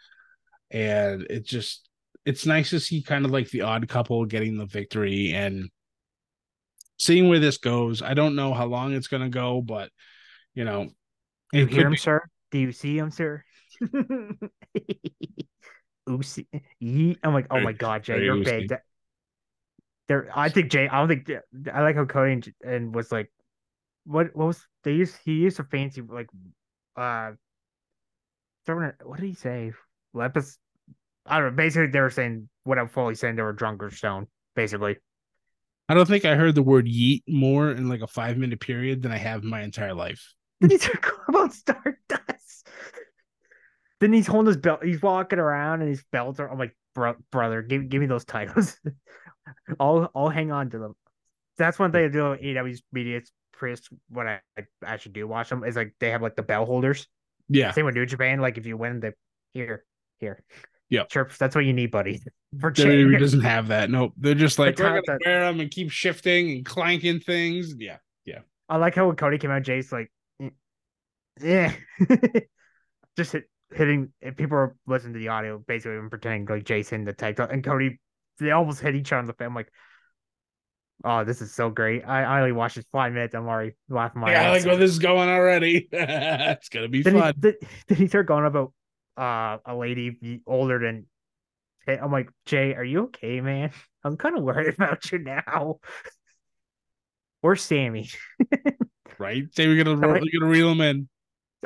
And 0.70 1.22
it 1.31 1.45
just 1.47 1.89
it's 2.24 2.47
nice 2.47 2.70
to 2.70 2.81
see 2.81 3.03
kind 3.03 3.24
of 3.24 3.31
like 3.31 3.51
the 3.51 3.62
odd 3.62 3.89
couple 3.89 4.24
getting 4.24 4.57
the 4.57 4.66
victory 4.66 5.33
and 5.33 5.68
seeing 6.99 7.28
where 7.28 7.39
this 7.39 7.59
goes. 7.59 8.03
I 8.03 8.14
don't 8.14 8.37
know 8.37 8.53
how 8.55 8.66
long 8.66 8.93
it's 8.95 9.09
gonna 9.09 9.28
go, 9.31 9.61
but 9.62 9.91
you 10.55 10.64
know, 10.64 10.89
Do 11.53 11.59
you 11.59 11.66
hear 11.66 11.87
him, 11.87 11.93
be- 11.93 11.99
sir? 11.99 12.22
Do 12.51 12.59
you 12.59 12.72
see 12.72 12.99
him, 12.99 13.11
sir? 13.11 13.45
Oopsie. 16.09 16.47
I'm 17.22 17.33
like, 17.35 17.47
oh 17.51 17.61
my 17.61 17.72
god, 17.72 18.03
Jey, 18.05 18.24
you're 18.24 18.43
big. 18.43 18.68
That- 18.70 18.83
There, 20.11 20.28
I 20.34 20.48
think 20.48 20.72
Jey. 20.72 20.88
I 20.88 20.98
don't 20.98 21.06
think 21.06 21.30
I 21.72 21.82
like 21.82 21.94
how 21.94 22.04
Cody 22.04 22.32
and, 22.32 22.52
and 22.64 22.92
was 22.92 23.12
like, 23.12 23.30
what? 24.02 24.34
What 24.34 24.48
was 24.48 24.66
they 24.82 24.94
used? 24.94 25.16
He 25.24 25.34
used 25.34 25.61
a 25.61 25.62
fancy 25.62 26.02
like, 26.02 26.26
uh. 26.96 27.30
What 28.66 29.20
did 29.20 29.26
he 29.26 29.34
say? 29.34 29.70
Lepus. 30.12 30.58
I 31.26 31.38
don't 31.38 31.50
know. 31.50 31.56
Basically, 31.56 31.86
they 31.86 32.00
were 32.00 32.11
saying 32.11 32.48
what 32.64 32.76
I'm 32.76 32.88
fully 32.88 33.14
saying 33.14 33.36
they 33.36 33.42
were 33.42 33.52
drunk 33.52 33.84
or 33.84 33.90
stoned. 33.92 34.26
Basically, 34.56 34.96
I 35.88 35.94
don't 35.94 36.08
think 36.08 36.24
I 36.24 36.34
heard 36.34 36.56
the 36.56 36.62
word 36.64 36.86
yeet 36.86 37.22
more 37.28 37.70
in 37.70 37.88
like 37.88 38.02
a 38.02 38.08
five 38.08 38.36
minute 38.36 38.58
period 38.58 39.02
than 39.02 39.12
I 39.12 39.16
have 39.16 39.44
in 39.44 39.48
my 39.48 39.62
entire 39.62 39.94
life. 39.94 40.34
Then 40.61 40.70
he's 40.70 40.88
about 41.28 41.52
Stardust. 41.52 42.66
Then 44.00 44.12
he's 44.12 44.26
holding 44.26 44.48
his 44.48 44.56
belt. 44.56 44.82
He's 44.82 45.00
walking 45.00 45.38
around 45.38 45.82
and 45.82 45.88
his 45.88 46.02
belts 46.11 46.40
are. 46.40 46.50
I'm 46.50 46.58
like, 46.58 46.76
bro, 46.96 47.14
brother, 47.30 47.62
give 47.62 47.88
give 47.88 48.00
me 48.00 48.08
those 48.08 48.24
titles. 48.24 48.76
I'll 49.78 50.11
I'll 50.14 50.28
hang 50.28 50.53
on 50.53 50.70
to 50.70 50.78
them. 50.78 50.94
That's 51.59 51.78
one 51.78 51.92
thing 51.92 52.05
I 52.05 52.09
do 52.09 52.30
with 52.30 52.40
AEW's 52.40 52.82
media. 52.92 53.20
Pretty 53.53 53.80
what 54.09 54.26
I, 54.26 54.40
I 54.57 54.62
actually 54.84 55.12
do 55.12 55.28
watch 55.28 55.51
them 55.51 55.64
is 55.64 55.76
like 55.76 55.94
they 56.01 56.11
have 56.11 56.22
like 56.22 56.36
the 56.36 56.42
bell 56.42 56.64
holders. 56.64 57.07
Yeah. 57.48 57.72
Same 57.72 57.84
with 57.84 57.94
New 57.94 58.07
Japan. 58.07 58.40
Like 58.40 58.57
if 58.57 58.66
you 58.66 58.76
win, 58.76 59.01
they 59.01 59.12
here 59.53 59.84
here. 60.18 60.42
Yeah. 60.88 61.05
Sure, 61.11 61.28
that's 61.38 61.55
what 61.55 61.64
you 61.64 61.72
need, 61.72 61.90
buddy. 61.90 62.20
For 62.61 62.72
WWE 62.72 63.18
doesn't 63.18 63.42
have 63.42 63.68
that. 63.68 63.90
Nope. 63.90 64.12
They're 64.16 64.34
just 64.34 64.59
like 64.59 64.76
The 64.76 64.82
we're 64.84 65.03
gonna 65.03 65.18
wear 65.24 65.40
them 65.40 65.61
and 65.61 65.70
keep 65.70 65.90
shifting 65.90 66.51
and 66.51 66.64
clanking 66.64 67.20
things. 67.20 67.74
Yeah. 67.78 67.98
Yeah. 68.24 68.40
I 68.68 68.76
like 68.76 68.94
how 68.94 69.07
when 69.07 69.16
Cody 69.16 69.38
came 69.38 69.51
out, 69.51 69.62
Jey's 69.62 69.92
like, 69.92 70.11
"Eh, 70.40 70.51
yeah, 71.40 71.72
just 73.16 73.32
hit, 73.32 73.44
hitting. 73.72 74.12
If 74.20 74.36
people 74.36 74.57
are 74.57 74.76
listening 74.86 75.14
to 75.14 75.18
the 75.18 75.28
audio, 75.28 75.59
basically 75.59 75.96
and 75.96 76.11
pretending 76.11 76.46
like 76.46 76.64
Jason 76.64 77.05
the 77.05 77.12
title, 77.12 77.48
and 77.51 77.64
Cody, 77.64 78.01
they 78.45 78.51
almost 78.53 78.80
hit 78.80 78.95
each 78.95 79.12
other 79.12 79.20
on 79.20 79.26
the 79.26 79.32
face. 79.34 79.47
I'm 79.47 79.55
like, 79.55 79.70
oh, 81.05 81.24
this 81.24 81.41
is 81.43 81.55
so 81.55 81.70
great. 81.70 82.03
I, 82.07 82.22
I 82.24 82.38
only 82.41 82.53
watched 82.53 82.76
this 82.76 82.84
five 82.93 83.12
minutes. 83.12 83.34
I'm 83.34 83.47
already 83.49 83.72
laughing 83.88 84.20
my 84.22 84.30
yeah, 84.30 84.43
I 84.43 84.45
ass 84.51 84.51
like 84.51 84.64
where 84.64 84.74
off. 84.74 84.78
this 84.78 84.91
is 84.91 84.99
going 84.99 85.28
already. 85.28 85.88
it's 85.93 86.68
gonna 86.68 86.88
be 86.88 87.03
Then 87.03 87.14
fun. 87.14 87.34
he, 87.34 87.41
then, 87.41 87.55
then 87.88 87.99
he 87.99 88.07
started 88.07 88.28
going 88.28 88.47
about 88.47 88.72
uh 89.16 89.59
a 89.66 89.74
lady 89.76 90.41
older 90.47 90.78
than. 90.78 91.07
Hey, 91.86 91.99
I'm 91.99 92.12
like, 92.12 92.28
Jey, 92.45 92.74
are 92.74 92.84
you 92.84 93.05
okay, 93.05 93.41
man? 93.41 93.70
I'm 94.05 94.16
kind 94.16 94.36
of 94.36 94.45
worried 94.45 94.74
about 94.78 95.11
you 95.12 95.18
now. 95.18 95.80
or 97.43 97.57
Sammy? 97.57 98.09
right? 99.18 99.45
Say 99.55 99.66
we're 99.66 99.82
gonna 99.82 99.97
we're 100.07 100.20
gonna 100.20 100.51
reel 100.51 100.68
them 100.68 100.80
in. 100.82 101.09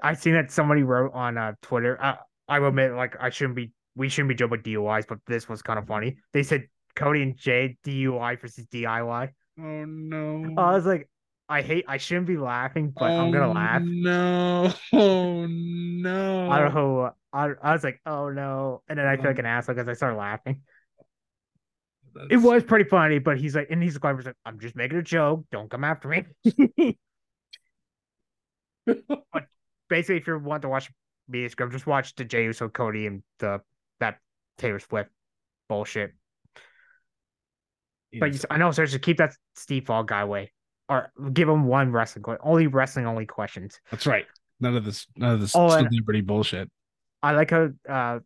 I 0.03 0.15
seen 0.15 0.35
that 0.35 0.51
somebody 0.51 0.83
wrote 0.83 1.13
on 1.15 1.39
uh, 1.39 1.53
Twitter. 1.63 1.97
I, 2.03 2.17
I 2.49 2.59
will 2.59 2.69
admit, 2.69 2.93
like, 2.95 3.15
I 3.21 3.31
shouldn't 3.31 3.55
be, 3.55 3.71
we 3.95 4.09
shouldn't 4.09 4.29
be 4.31 4.35
joking 4.35 4.51
with 4.53 4.63
DUIs, 4.63 5.07
but 5.07 5.19
this 5.27 5.49
was 5.49 5.63
kind 5.63 5.79
of 5.79 5.87
funny. 5.87 6.19
They 6.33 6.43
said 6.43 6.69
Cody 6.97 7.23
and 7.23 7.37
Jey 7.37 7.79
DUI 7.85 8.37
versus 8.41 8.67
DIY. 8.67 9.31
Oh 9.59 9.85
no. 9.85 10.55
I 10.57 10.73
was 10.73 10.87
like, 10.87 11.09
I 11.49 11.63
hate, 11.63 11.85
I 11.89 11.99
shouldn't 11.99 12.27
be 12.27 12.37
laughing, 12.37 12.93
but 12.99 13.17
I'm 13.17 13.31
gonna 13.31 13.51
Oh, 13.51 13.53
laugh. 13.53 13.83
No. 13.85 14.73
Oh 14.93 15.47
no. 15.47 16.51
I 16.51 16.59
don't 16.61 16.75
know. 16.75 17.11
I, 17.33 17.51
I 17.63 17.73
was 17.73 17.85
like, 17.85 18.01
oh 18.07 18.31
no, 18.31 18.83
and 18.89 18.99
then 18.99 19.07
I 19.07 19.17
feel 19.17 19.31
like 19.31 19.39
Um, 19.39 19.41
an 19.41 19.47
asshole 19.47 19.75
because 19.75 19.89
I 19.89 19.95
started 19.95 20.17
laughing. 20.17 20.63
It 22.31 22.37
was 22.37 22.63
pretty 22.63 22.89
funny, 22.89 23.19
but 23.19 23.39
he's 23.39 23.57
like, 23.57 23.69
and 23.71 23.83
he's 23.83 23.99
like, 24.01 24.17
I'm 24.45 24.61
just 24.61 24.77
making 24.77 24.99
a 24.99 25.03
joke. 25.03 25.47
Don't 25.51 25.69
come 25.71 25.83
after 25.85 26.09
me. 26.09 26.25
but 28.87 29.47
basically, 29.89 30.17
if 30.19 30.27
you 30.27 30.39
want 30.39 30.63
to 30.63 30.69
watch 30.69 30.91
me, 31.29 31.49
just 31.49 31.87
watch 31.87 32.15
the 32.15 32.25
Jey 32.25 32.45
Uso, 32.45 32.69
Cody, 32.69 33.07
and 33.07 33.23
the 33.39 33.61
Taylor 34.59 34.79
Swift 34.79 35.11
bullshit. 35.69 36.13
But 38.19 38.33
you, 38.33 38.41
I 38.49 38.59
know, 38.59 38.71
seriously, 38.71 39.01
keep 39.01 39.17
that 39.19 39.35
Steve 39.57 39.87
Fall 39.87 40.05
guy 40.05 40.21
away, 40.21 40.53
or 40.89 41.11
give 41.33 41.49
him 41.49 41.65
one 41.65 41.91
wrestling, 41.91 42.25
only 42.43 42.69
wrestling 42.69 43.07
only 43.07 43.27
questions. 43.27 43.81
That's 43.91 44.07
right. 44.07 44.27
None 44.61 44.77
of 44.77 44.85
this. 44.85 45.07
None 45.17 45.35
of 45.35 45.41
this 45.41 45.55
Oh, 45.57 45.69
celebrity 45.69 46.21
bullshit. 46.21 46.71
I 47.23 47.33
like 47.33 47.51
how 47.51 47.71
uh 47.89 48.21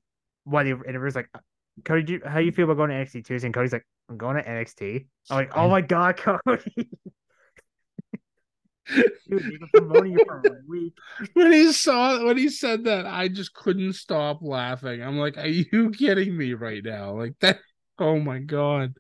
one 0.45 0.67
of 0.69 0.81
the 0.81 0.89
interviewers 0.89 1.15
like, 1.15 1.29
Cody, 1.85 2.03
do 2.03 2.13
you, 2.15 2.21
how 2.27 2.39
you 2.39 2.53
feel 2.53 2.65
about 2.65 2.77
going 2.77 2.91
to 2.91 2.97
NXT 2.97 3.25
Tuesday? 3.25 3.47
And 3.47 3.55
Cody's 3.55 3.73
like, 3.73 3.87
I'm 4.11 4.19
going 4.19 4.37
to 4.37 4.43
NXT. 4.43 5.07
I'm 5.31 5.37
like, 5.37 5.57
oh 5.57 5.69
my 5.69 5.81
god, 5.81 6.17
Cody. 6.17 6.43
Dude, 8.95 9.13
you've 9.29 9.43
been 9.61 9.69
promoting 9.75 10.13
you 10.13 10.25
for 10.27 10.39
a 10.39 10.51
week. 10.69 10.95
When 11.35 11.53
he 11.53 11.73
saw 11.73 12.25
when 12.25 12.37
he 12.39 12.49
said 12.49 12.85
that, 12.85 13.07
I 13.07 13.29
just 13.29 13.53
couldn't 13.55 13.93
stop 13.95 14.39
laughing. 14.43 15.03
I'm 15.03 15.19
like, 15.19 15.37
are 15.37 15.47
you 15.47 15.91
kidding 15.91 16.37
me 16.37 16.55
right 16.55 16.83
now? 16.85 17.13
Like 17.17 17.35
that. 17.41 17.59
Oh 17.99 18.19
my 18.19 18.39
god. 18.39 18.95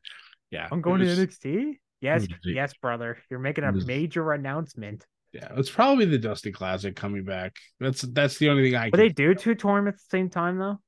Yeah. 0.50 0.68
I'm 0.70 0.80
going 0.80 1.00
was- 1.00 1.16
to 1.16 1.26
NXT. 1.26 1.74
Yes, 2.00 2.26
yes, 2.44 2.74
brother. 2.80 3.18
You're 3.30 3.40
making 3.40 3.64
a 3.64 3.72
was- 3.72 3.86
major 3.86 4.32
announcement. 4.32 5.04
Yeah, 5.32 5.48
it's 5.56 5.70
probably 5.70 6.04
the 6.06 6.16
Dusty 6.18 6.52
Classic 6.52 6.94
coming 6.96 7.24
back. 7.24 7.56
That's 7.80 8.02
that's 8.02 8.38
the 8.38 8.48
only 8.48 8.62
thing 8.64 8.76
I 8.76 8.84
Would 8.86 8.92
can. 8.92 9.00
they 9.00 9.08
do 9.10 9.34
two 9.34 9.54
tournaments 9.54 10.02
at 10.04 10.10
the 10.10 10.16
same 10.18 10.30
time 10.30 10.58
though? 10.58 10.80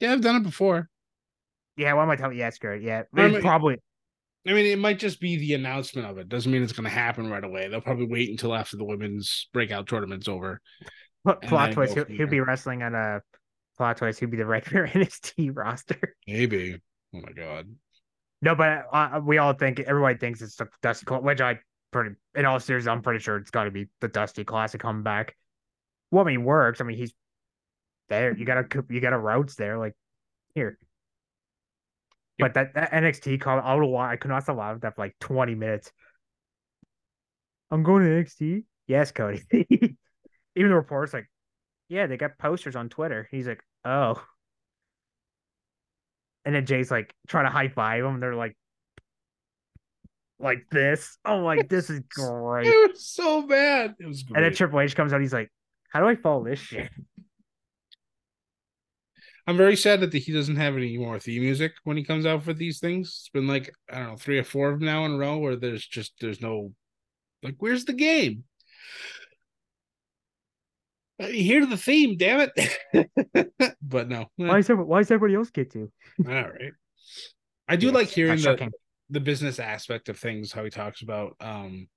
Yeah, 0.00 0.12
I've 0.12 0.20
done 0.20 0.36
it 0.36 0.42
before. 0.42 0.88
Yeah, 1.76 1.92
why 1.94 2.02
am 2.02 2.10
I 2.10 2.16
telling 2.16 2.36
you? 2.36 2.42
Yeah, 2.42 2.50
screw 2.50 2.76
it. 2.76 2.82
Yeah, 2.82 3.02
I 3.14 3.28
mean- 3.28 3.40
probably. 3.40 3.76
I 4.48 4.52
mean, 4.52 4.66
it 4.66 4.78
might 4.78 4.98
just 4.98 5.20
be 5.20 5.36
the 5.36 5.54
announcement 5.54 6.08
of 6.08 6.18
it. 6.18 6.28
Doesn't 6.28 6.50
mean 6.50 6.62
it's 6.62 6.72
going 6.72 6.84
to 6.84 6.90
happen 6.90 7.28
right 7.28 7.42
away. 7.42 7.68
They'll 7.68 7.80
probably 7.80 8.06
wait 8.06 8.30
until 8.30 8.54
after 8.54 8.76
the 8.76 8.84
women's 8.84 9.48
breakout 9.52 9.88
tournament's 9.88 10.28
over. 10.28 10.60
Plot 11.24 11.42
plot 11.42 11.72
twist. 11.72 11.94
He'll, 11.94 12.04
he'll 12.04 12.28
be 12.28 12.40
wrestling 12.40 12.82
on 12.82 12.94
a 12.94 13.20
plot 13.76 13.96
twist. 13.96 14.20
He'll 14.20 14.28
be 14.28 14.36
the 14.36 14.46
regular 14.46 14.86
NXT 14.92 15.50
roster. 15.54 16.14
Maybe. 16.26 16.80
Oh 17.14 17.20
my 17.20 17.32
god. 17.32 17.66
No, 18.42 18.54
but 18.54 18.84
uh, 18.92 19.20
we 19.24 19.38
all 19.38 19.54
think 19.54 19.80
everybody 19.80 20.18
thinks 20.18 20.42
it's 20.42 20.56
the 20.56 20.68
Dusty 20.82 21.06
Classic, 21.06 21.24
which 21.24 21.40
I 21.40 21.58
pretty 21.90 22.14
in 22.34 22.44
all 22.44 22.60
seriousness, 22.60 22.92
I'm 22.92 23.02
pretty 23.02 23.20
sure 23.20 23.36
it's 23.38 23.50
got 23.50 23.64
to 23.64 23.70
be 23.70 23.88
the 24.00 24.08
Dusty 24.08 24.44
Classic 24.44 24.80
coming 24.80 25.02
back. 25.02 25.34
Well, 26.10 26.24
I 26.24 26.28
mean, 26.28 26.44
works. 26.44 26.80
I 26.80 26.84
mean, 26.84 26.96
he's 26.96 27.12
there. 28.08 28.36
You 28.36 28.44
got 28.44 28.58
a 28.58 28.84
you 28.90 29.00
got 29.00 29.12
a 29.12 29.18
routes 29.18 29.56
there, 29.56 29.78
like 29.78 29.94
here. 30.54 30.78
But 32.38 32.54
that, 32.54 32.74
that 32.74 32.92
NXT 32.92 33.40
call, 33.40 33.58
I 33.58 33.72
don't 33.72 33.82
know 33.82 33.88
why 33.88 34.12
I 34.12 34.16
could 34.16 34.30
not 34.30 34.46
laughing 34.48 34.80
that 34.80 34.94
for 34.94 35.02
like 35.02 35.16
20 35.20 35.54
minutes. 35.54 35.90
I'm 37.70 37.82
going 37.82 38.04
to 38.04 38.10
NXT. 38.10 38.64
Yes, 38.86 39.10
Cody. 39.10 39.42
Even 39.52 40.70
the 40.70 40.74
report's 40.74 41.12
like, 41.12 41.28
yeah, 41.88 42.06
they 42.06 42.16
got 42.16 42.38
posters 42.38 42.76
on 42.76 42.88
Twitter. 42.88 43.28
He's 43.30 43.46
like, 43.46 43.62
oh. 43.84 44.22
And 46.44 46.54
then 46.54 46.66
Jey's 46.66 46.90
like 46.90 47.14
trying 47.26 47.46
to 47.46 47.50
high 47.50 47.68
five 47.68 48.04
him. 48.04 48.20
They're 48.20 48.34
like, 48.34 48.56
like 50.38 50.66
this. 50.70 51.18
Oh, 51.24 51.38
like 51.38 51.68
this 51.68 51.90
is 51.90 52.00
great. 52.00 52.66
It 52.66 52.90
was 52.92 53.06
so 53.06 53.42
bad. 53.46 53.94
It 53.98 54.06
was 54.06 54.22
great. 54.22 54.36
And 54.36 54.44
then 54.44 54.54
Triple 54.54 54.80
H 54.80 54.94
comes 54.94 55.12
out. 55.12 55.20
He's 55.20 55.32
like, 55.32 55.50
How 55.90 56.00
do 56.00 56.06
I 56.06 56.14
follow 56.14 56.44
this 56.44 56.58
shit? 56.58 56.90
I'm 59.46 59.56
very 59.56 59.76
sad 59.76 60.00
that 60.00 60.12
he 60.12 60.32
doesn't 60.32 60.56
have 60.56 60.76
any 60.76 60.98
more 60.98 61.18
theme 61.20 61.42
music 61.42 61.72
when 61.84 61.96
he 61.96 62.04
comes 62.04 62.26
out 62.26 62.42
for 62.42 62.52
these 62.52 62.80
things. 62.80 63.08
It's 63.08 63.28
been 63.28 63.46
like 63.46 63.72
I 63.90 63.98
don't 63.98 64.08
know 64.08 64.16
three 64.16 64.38
or 64.38 64.44
four 64.44 64.70
of 64.70 64.80
them 64.80 64.86
now 64.86 65.04
in 65.04 65.12
a 65.12 65.18
row 65.18 65.38
where 65.38 65.56
there's 65.56 65.86
just 65.86 66.14
there's 66.20 66.40
no 66.40 66.72
like 67.42 67.54
where's 67.58 67.84
the 67.84 67.92
game? 67.92 68.44
You 71.18 71.44
hear 71.44 71.64
the 71.64 71.76
theme, 71.76 72.16
damn 72.16 72.50
it! 72.52 73.72
but 73.82 74.08
no, 74.08 74.26
why 74.36 74.58
is 74.58 74.68
everybody, 74.68 74.88
why 74.88 75.00
is 75.00 75.10
everybody 75.10 75.36
else 75.36 75.50
get 75.50 75.70
to? 75.72 75.90
All 76.26 76.32
right, 76.32 76.72
I 77.68 77.76
do 77.76 77.86
yes, 77.86 77.94
like 77.94 78.08
hearing 78.08 78.40
the 78.40 78.70
the 79.10 79.20
business 79.20 79.60
aspect 79.60 80.08
of 80.08 80.18
things. 80.18 80.52
How 80.52 80.64
he 80.64 80.70
talks 80.70 81.02
about 81.02 81.36
um 81.40 81.88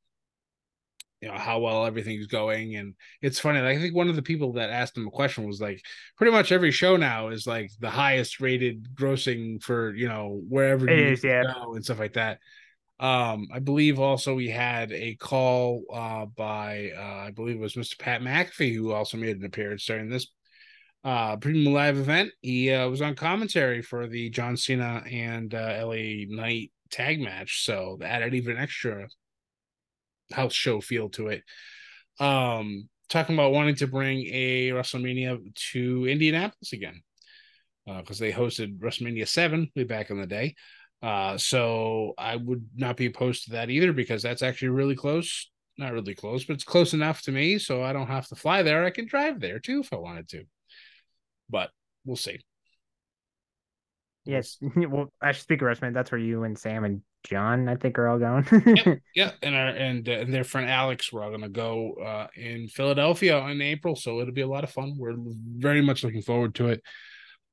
you 1.21 1.27
know 1.27 1.37
how 1.37 1.59
well 1.59 1.85
everything's 1.85 2.27
going. 2.27 2.75
And 2.75 2.95
it's 3.21 3.39
funny 3.39 3.59
like, 3.59 3.77
i 3.77 3.81
think 3.81 3.95
one 3.95 4.09
of 4.09 4.15
the 4.15 4.21
people 4.21 4.53
that 4.53 4.69
asked 4.69 4.97
him 4.97 5.07
a 5.07 5.11
question 5.11 5.45
was 5.45 5.61
like 5.61 5.83
pretty 6.17 6.31
much 6.31 6.51
every 6.51 6.71
show 6.71 6.97
now 6.97 7.29
is 7.29 7.45
like 7.45 7.71
the 7.79 7.89
highest 7.89 8.39
rated 8.39 8.87
grossing 8.95 9.61
for 9.61 9.93
you 9.93 10.07
know 10.07 10.41
wherever 10.47 10.89
it 10.89 10.97
you 10.97 11.05
is, 11.13 11.23
yeah. 11.23 11.43
go 11.43 11.73
and 11.73 11.83
stuff 11.83 11.99
like 11.99 12.13
that. 12.13 12.39
Um 12.99 13.47
i 13.53 13.59
believe 13.59 13.99
also 13.99 14.35
we 14.35 14.49
had 14.49 14.91
a 14.91 15.15
call 15.15 15.83
uh 15.93 16.25
by 16.25 16.91
uh 16.97 17.27
i 17.27 17.31
believe 17.31 17.55
it 17.55 17.61
was 17.61 17.75
mr 17.75 17.97
pat 17.97 18.21
mcafee 18.21 18.75
who 18.75 18.91
also 18.91 19.17
made 19.17 19.37
an 19.37 19.45
appearance 19.45 19.85
during 19.85 20.09
this 20.09 20.27
uh 21.05 21.37
premium 21.37 21.73
live 21.73 21.97
event. 21.97 22.31
He 22.41 22.71
uh, 22.71 22.89
was 22.89 23.01
on 23.01 23.15
commentary 23.15 23.81
for 23.81 24.07
the 24.07 24.29
john 24.29 24.57
cena 24.57 25.03
and 25.09 25.53
uh 25.53 25.81
la 25.85 25.95
knight 26.27 26.71
tag 26.89 27.21
match. 27.21 27.63
So 27.63 27.97
that 27.99 28.09
added 28.09 28.33
even 28.33 28.57
extra 28.57 29.07
house 30.31 30.53
show 30.53 30.81
feel 30.81 31.09
to 31.09 31.27
it. 31.27 31.43
Um, 32.19 32.89
talking 33.09 33.35
about 33.35 33.53
wanting 33.53 33.75
to 33.75 33.87
bring 33.87 34.25
a 34.27 34.69
WrestleMania 34.69 35.55
to 35.71 36.07
Indianapolis 36.07 36.73
again 36.73 37.01
because 37.85 38.21
uh, 38.21 38.25
they 38.25 38.31
hosted 38.31 38.79
WrestleMania 38.79 39.27
seven 39.27 39.71
way 39.75 39.83
back 39.83 40.09
in 40.09 40.19
the 40.19 40.27
day. 40.27 40.55
Uh, 41.01 41.37
so 41.37 42.13
I 42.17 42.35
would 42.35 42.67
not 42.75 42.97
be 42.97 43.05
opposed 43.05 43.45
to 43.45 43.51
that 43.51 43.69
either 43.69 43.93
because 43.93 44.21
that's 44.21 44.43
actually 44.43 44.69
really 44.69 44.95
close. 44.95 45.49
Not 45.77 45.93
really 45.93 46.13
close, 46.13 46.43
but 46.43 46.53
it's 46.53 46.65
close 46.65 46.93
enough 46.93 47.21
to 47.23 47.31
me, 47.31 47.57
so 47.57 47.81
I 47.81 47.93
don't 47.93 48.07
have 48.07 48.27
to 48.27 48.35
fly 48.35 48.63
there. 48.63 48.83
I 48.83 48.89
can 48.89 49.07
drive 49.07 49.39
there 49.39 49.59
too 49.59 49.79
if 49.79 49.93
I 49.93 49.95
wanted 49.95 50.27
to. 50.29 50.43
But 51.49 51.69
we'll 52.05 52.17
see. 52.17 52.39
Yes. 54.25 54.57
Well, 54.75 55.11
I 55.21 55.31
should 55.31 55.43
speak 55.43 55.61
of 55.61 55.67
WrestleMania. 55.67 55.93
That's 55.93 56.11
where 56.11 56.19
you 56.19 56.43
and 56.43 56.57
Sam 56.57 56.83
and 56.83 57.01
John, 57.23 57.67
I 57.67 57.75
think, 57.75 57.99
are 57.99 58.07
all 58.07 58.17
going. 58.17 58.45
yeah, 58.65 58.95
yeah, 59.15 59.31
and 59.41 59.55
our 59.55 59.67
and 59.67 60.07
uh, 60.07 60.13
and 60.13 60.33
their 60.33 60.43
friend 60.43 60.69
Alex, 60.69 61.11
we're 61.11 61.23
all 61.23 61.29
going 61.29 61.41
to 61.41 61.49
go 61.49 61.93
uh, 61.95 62.27
in 62.35 62.67
Philadelphia 62.67 63.39
in 63.47 63.61
April, 63.61 63.95
so 63.95 64.19
it'll 64.21 64.33
be 64.33 64.41
a 64.41 64.47
lot 64.47 64.63
of 64.63 64.69
fun. 64.69 64.95
We're 64.97 65.15
very 65.17 65.81
much 65.81 66.03
looking 66.03 66.21
forward 66.21 66.55
to 66.55 66.69
it. 66.69 66.83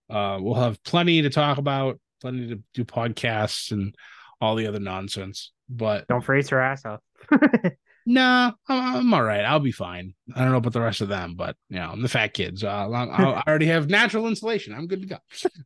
Uh, 0.08 0.38
we'll 0.40 0.54
have 0.54 0.82
plenty 0.84 1.22
to 1.22 1.30
talk 1.30 1.58
about, 1.58 1.98
plenty 2.20 2.48
to 2.48 2.62
do 2.74 2.84
podcasts 2.84 3.72
and 3.72 3.94
all 4.40 4.54
the 4.54 4.66
other 4.66 4.78
nonsense. 4.78 5.52
But 5.68 6.06
don't 6.06 6.24
freeze 6.24 6.50
your 6.50 6.60
ass 6.60 6.84
off. 6.84 7.00
nah, 8.06 8.52
I'm, 8.68 8.96
I'm, 8.96 9.14
all 9.14 9.22
right. 9.22 9.44
I'll 9.44 9.58
be 9.58 9.72
fine. 9.72 10.14
I 10.34 10.40
don't 10.42 10.52
know 10.52 10.58
about 10.58 10.74
the 10.74 10.80
rest 10.80 11.00
of 11.00 11.08
them, 11.08 11.34
but 11.34 11.56
you 11.68 11.80
know, 11.80 11.90
I'm 11.90 12.02
the 12.02 12.08
fat 12.08 12.34
kids. 12.34 12.62
Uh, 12.62 12.68
I 12.68 13.42
already 13.48 13.66
have 13.66 13.90
natural 13.90 14.28
insulation. 14.28 14.74
I'm 14.74 14.86
good 14.86 15.02
to 15.02 15.18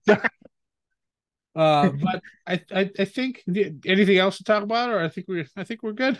go. 0.06 0.16
Uh, 1.60 1.90
but 1.90 2.22
I, 2.46 2.62
I, 2.74 2.90
I 2.98 3.04
think 3.04 3.42
anything 3.84 4.16
else 4.16 4.38
to 4.38 4.44
talk 4.44 4.62
about, 4.62 4.88
or 4.88 4.98
I 5.00 5.08
think 5.08 5.26
we're, 5.28 5.46
I 5.56 5.64
think 5.64 5.82
we're 5.82 5.92
good. 5.92 6.18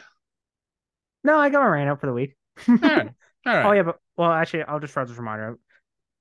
No, 1.24 1.38
I 1.38 1.48
got 1.48 1.62
my 1.62 1.68
rant 1.68 1.88
out 1.88 2.00
for 2.00 2.08
the 2.08 2.12
week. 2.12 2.36
all 2.68 2.76
right, 2.76 3.08
all 3.46 3.54
right. 3.54 3.64
Oh 3.64 3.72
yeah, 3.72 3.82
but 3.82 3.96
well, 4.18 4.30
actually, 4.30 4.64
I'll 4.64 4.80
just 4.80 4.92
throw 4.92 5.06
this 5.06 5.16
reminder. 5.16 5.58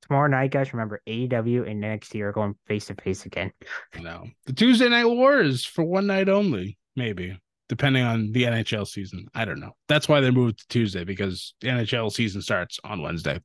Tomorrow 0.03 0.30
night, 0.30 0.51
guys, 0.51 0.74
remember 0.74 1.01
AEW 1.05 1.70
and 1.70 1.84
NXT 1.84 2.22
are 2.22 2.32
going 2.32 2.55
face 2.65 2.86
to 2.86 2.95
face 2.95 3.26
again. 3.26 3.51
No, 3.99 4.26
the 4.45 4.53
Tuesday 4.53 4.88
Night 4.88 5.05
War 5.05 5.41
is 5.41 5.65
for 5.65 5.84
one 5.84 6.07
night 6.07 6.30
only, 6.30 6.78
maybe 6.95 7.38
depending 7.67 8.03
on 8.03 8.32
the 8.32 8.43
NHL 8.43 8.88
season. 8.88 9.28
I 9.36 9.43
don't 9.43 9.59
know. 9.59 9.76
That's 9.89 10.07
why 10.07 10.22
they 10.22 10.32
moved 10.32 10.59
to 10.59 10.67
Tuesday 10.70 11.03
because 11.03 11.53
the 11.59 11.67
NHL 11.67 12.11
season 12.11 12.41
starts 12.41 12.80
on 12.86 13.01
Wednesday. 13.01 13.41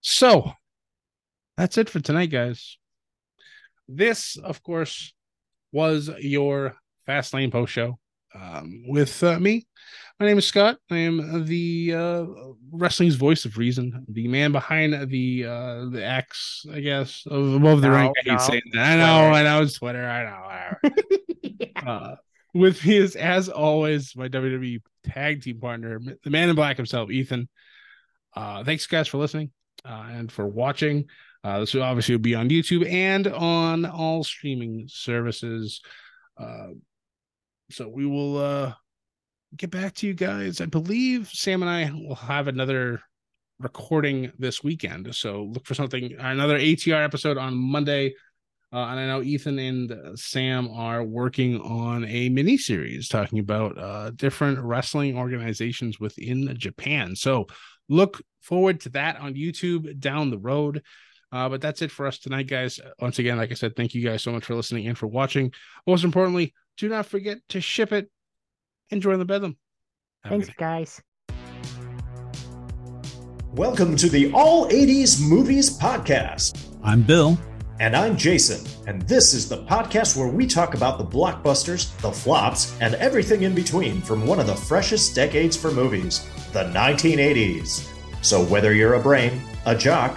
So 0.00 0.52
that's 1.58 1.76
it 1.76 1.90
for 1.90 2.00
tonight, 2.00 2.30
guys. 2.30 2.78
This, 3.88 4.36
of 4.36 4.62
course, 4.62 5.12
was 5.72 6.10
your 6.18 6.76
Fastlane 7.08 7.52
post 7.52 7.72
show 7.72 7.98
um, 8.34 8.84
with 8.86 9.22
uh, 9.22 9.38
me. 9.38 9.66
My 10.18 10.26
name 10.26 10.38
is 10.38 10.46
Scott. 10.46 10.78
I 10.90 10.98
am 10.98 11.44
the 11.44 11.94
uh, 11.94 12.26
wrestling's 12.70 13.16
voice 13.16 13.44
of 13.44 13.58
reason, 13.58 14.04
the 14.08 14.28
man 14.28 14.52
behind 14.52 15.10
the 15.10 15.44
uh, 15.44 15.86
the 15.90 16.04
X, 16.04 16.64
I 16.72 16.80
guess, 16.80 17.24
of 17.26 17.54
above 17.54 17.80
the 17.80 17.88
no, 17.88 17.94
rank. 17.94 18.14
I 18.20 18.22
hate 18.22 18.32
no. 18.32 18.38
saying 18.38 18.62
that. 18.72 18.92
I 18.92 18.96
know, 18.96 19.34
I 19.34 19.42
know, 19.42 19.62
it's 19.62 19.78
Twitter. 19.78 20.06
I 20.06 20.24
know. 20.24 20.92
yeah. 21.42 21.66
uh, 21.90 22.16
with 22.54 22.84
me 22.86 22.96
is, 22.98 23.16
as 23.16 23.48
always, 23.48 24.14
my 24.16 24.28
WWE 24.28 24.80
tag 25.02 25.42
team 25.42 25.60
partner, 25.60 26.00
the 26.22 26.30
man 26.30 26.48
in 26.48 26.54
black 26.54 26.76
himself, 26.76 27.10
Ethan. 27.10 27.48
Uh, 28.34 28.62
thanks, 28.64 28.86
guys, 28.86 29.08
for 29.08 29.18
listening 29.18 29.50
uh, 29.84 30.06
and 30.10 30.30
for 30.30 30.46
watching. 30.46 31.06
Uh, 31.44 31.60
this 31.60 31.74
will 31.74 31.82
obviously 31.82 32.16
be 32.16 32.34
on 32.34 32.48
YouTube 32.48 32.90
and 32.90 33.26
on 33.26 33.84
all 33.84 34.24
streaming 34.24 34.86
services. 34.88 35.82
Uh, 36.40 36.68
so 37.70 37.86
we 37.86 38.06
will 38.06 38.38
uh, 38.38 38.72
get 39.54 39.70
back 39.70 39.94
to 39.96 40.06
you 40.06 40.14
guys. 40.14 40.62
I 40.62 40.66
believe 40.66 41.28
Sam 41.28 41.62
and 41.62 41.70
I 41.70 41.92
will 41.92 42.14
have 42.14 42.48
another 42.48 43.02
recording 43.60 44.32
this 44.38 44.64
weekend. 44.64 45.14
So 45.14 45.44
look 45.52 45.66
for 45.66 45.74
something, 45.74 46.14
another 46.18 46.58
ATR 46.58 47.04
episode 47.04 47.36
on 47.36 47.54
Monday. 47.54 48.14
Uh, 48.72 48.86
and 48.88 49.00
I 49.00 49.06
know 49.06 49.22
Ethan 49.22 49.58
and 49.58 50.18
Sam 50.18 50.68
are 50.70 51.04
working 51.04 51.60
on 51.60 52.04
a 52.06 52.28
mini 52.30 52.56
series 52.56 53.06
talking 53.06 53.38
about 53.38 53.78
uh, 53.78 54.10
different 54.10 54.58
wrestling 54.60 55.16
organizations 55.16 56.00
within 56.00 56.56
Japan. 56.58 57.14
So 57.14 57.46
look 57.88 58.20
forward 58.40 58.80
to 58.80 58.88
that 58.90 59.20
on 59.20 59.34
YouTube 59.34 60.00
down 60.00 60.30
the 60.30 60.38
road. 60.38 60.82
Uh, 61.34 61.48
but 61.48 61.60
that's 61.60 61.82
it 61.82 61.90
for 61.90 62.06
us 62.06 62.18
tonight, 62.18 62.46
guys. 62.46 62.78
Once 63.00 63.18
again, 63.18 63.36
like 63.38 63.50
I 63.50 63.54
said, 63.54 63.74
thank 63.74 63.92
you 63.92 64.04
guys 64.08 64.22
so 64.22 64.30
much 64.30 64.44
for 64.44 64.54
listening 64.54 64.86
and 64.86 64.96
for 64.96 65.08
watching. 65.08 65.52
Most 65.84 66.04
importantly, 66.04 66.54
do 66.76 66.88
not 66.88 67.06
forget 67.06 67.38
to 67.48 67.60
ship 67.60 67.92
it. 67.92 68.08
Enjoy 68.90 69.16
the 69.16 69.24
bedlam. 69.24 69.56
Thanks, 70.28 70.48
guys. 70.50 71.02
Welcome 73.54 73.96
to 73.96 74.08
the 74.08 74.30
All 74.32 74.68
80s 74.68 75.20
Movies 75.20 75.76
Podcast. 75.76 76.72
I'm 76.84 77.02
Bill. 77.02 77.36
And 77.80 77.96
I'm 77.96 78.16
Jason. 78.16 78.64
And 78.86 79.02
this 79.02 79.34
is 79.34 79.48
the 79.48 79.64
podcast 79.64 80.16
where 80.16 80.28
we 80.28 80.46
talk 80.46 80.74
about 80.74 80.98
the 80.98 81.04
blockbusters, 81.04 82.00
the 82.00 82.12
flops, 82.12 82.78
and 82.80 82.94
everything 82.94 83.42
in 83.42 83.56
between 83.56 84.00
from 84.02 84.24
one 84.24 84.38
of 84.38 84.46
the 84.46 84.54
freshest 84.54 85.16
decades 85.16 85.56
for 85.56 85.72
movies, 85.72 86.28
the 86.52 86.62
1980s. 86.66 87.90
So 88.22 88.44
whether 88.44 88.72
you're 88.72 88.94
a 88.94 89.00
brain, 89.00 89.42
a 89.66 89.74
jock, 89.74 90.16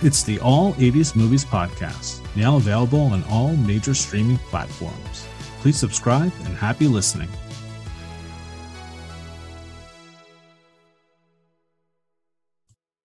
It's 0.00 0.22
the 0.22 0.38
All 0.38 0.74
80s 0.74 1.16
Movies 1.16 1.44
Podcast, 1.44 2.20
now 2.36 2.56
available 2.56 3.00
on 3.00 3.24
all 3.24 3.56
major 3.56 3.94
streaming 3.94 4.38
platforms. 4.38 5.26
Please 5.58 5.76
subscribe 5.76 6.30
and 6.44 6.56
happy 6.56 6.86
listening. 6.86 7.28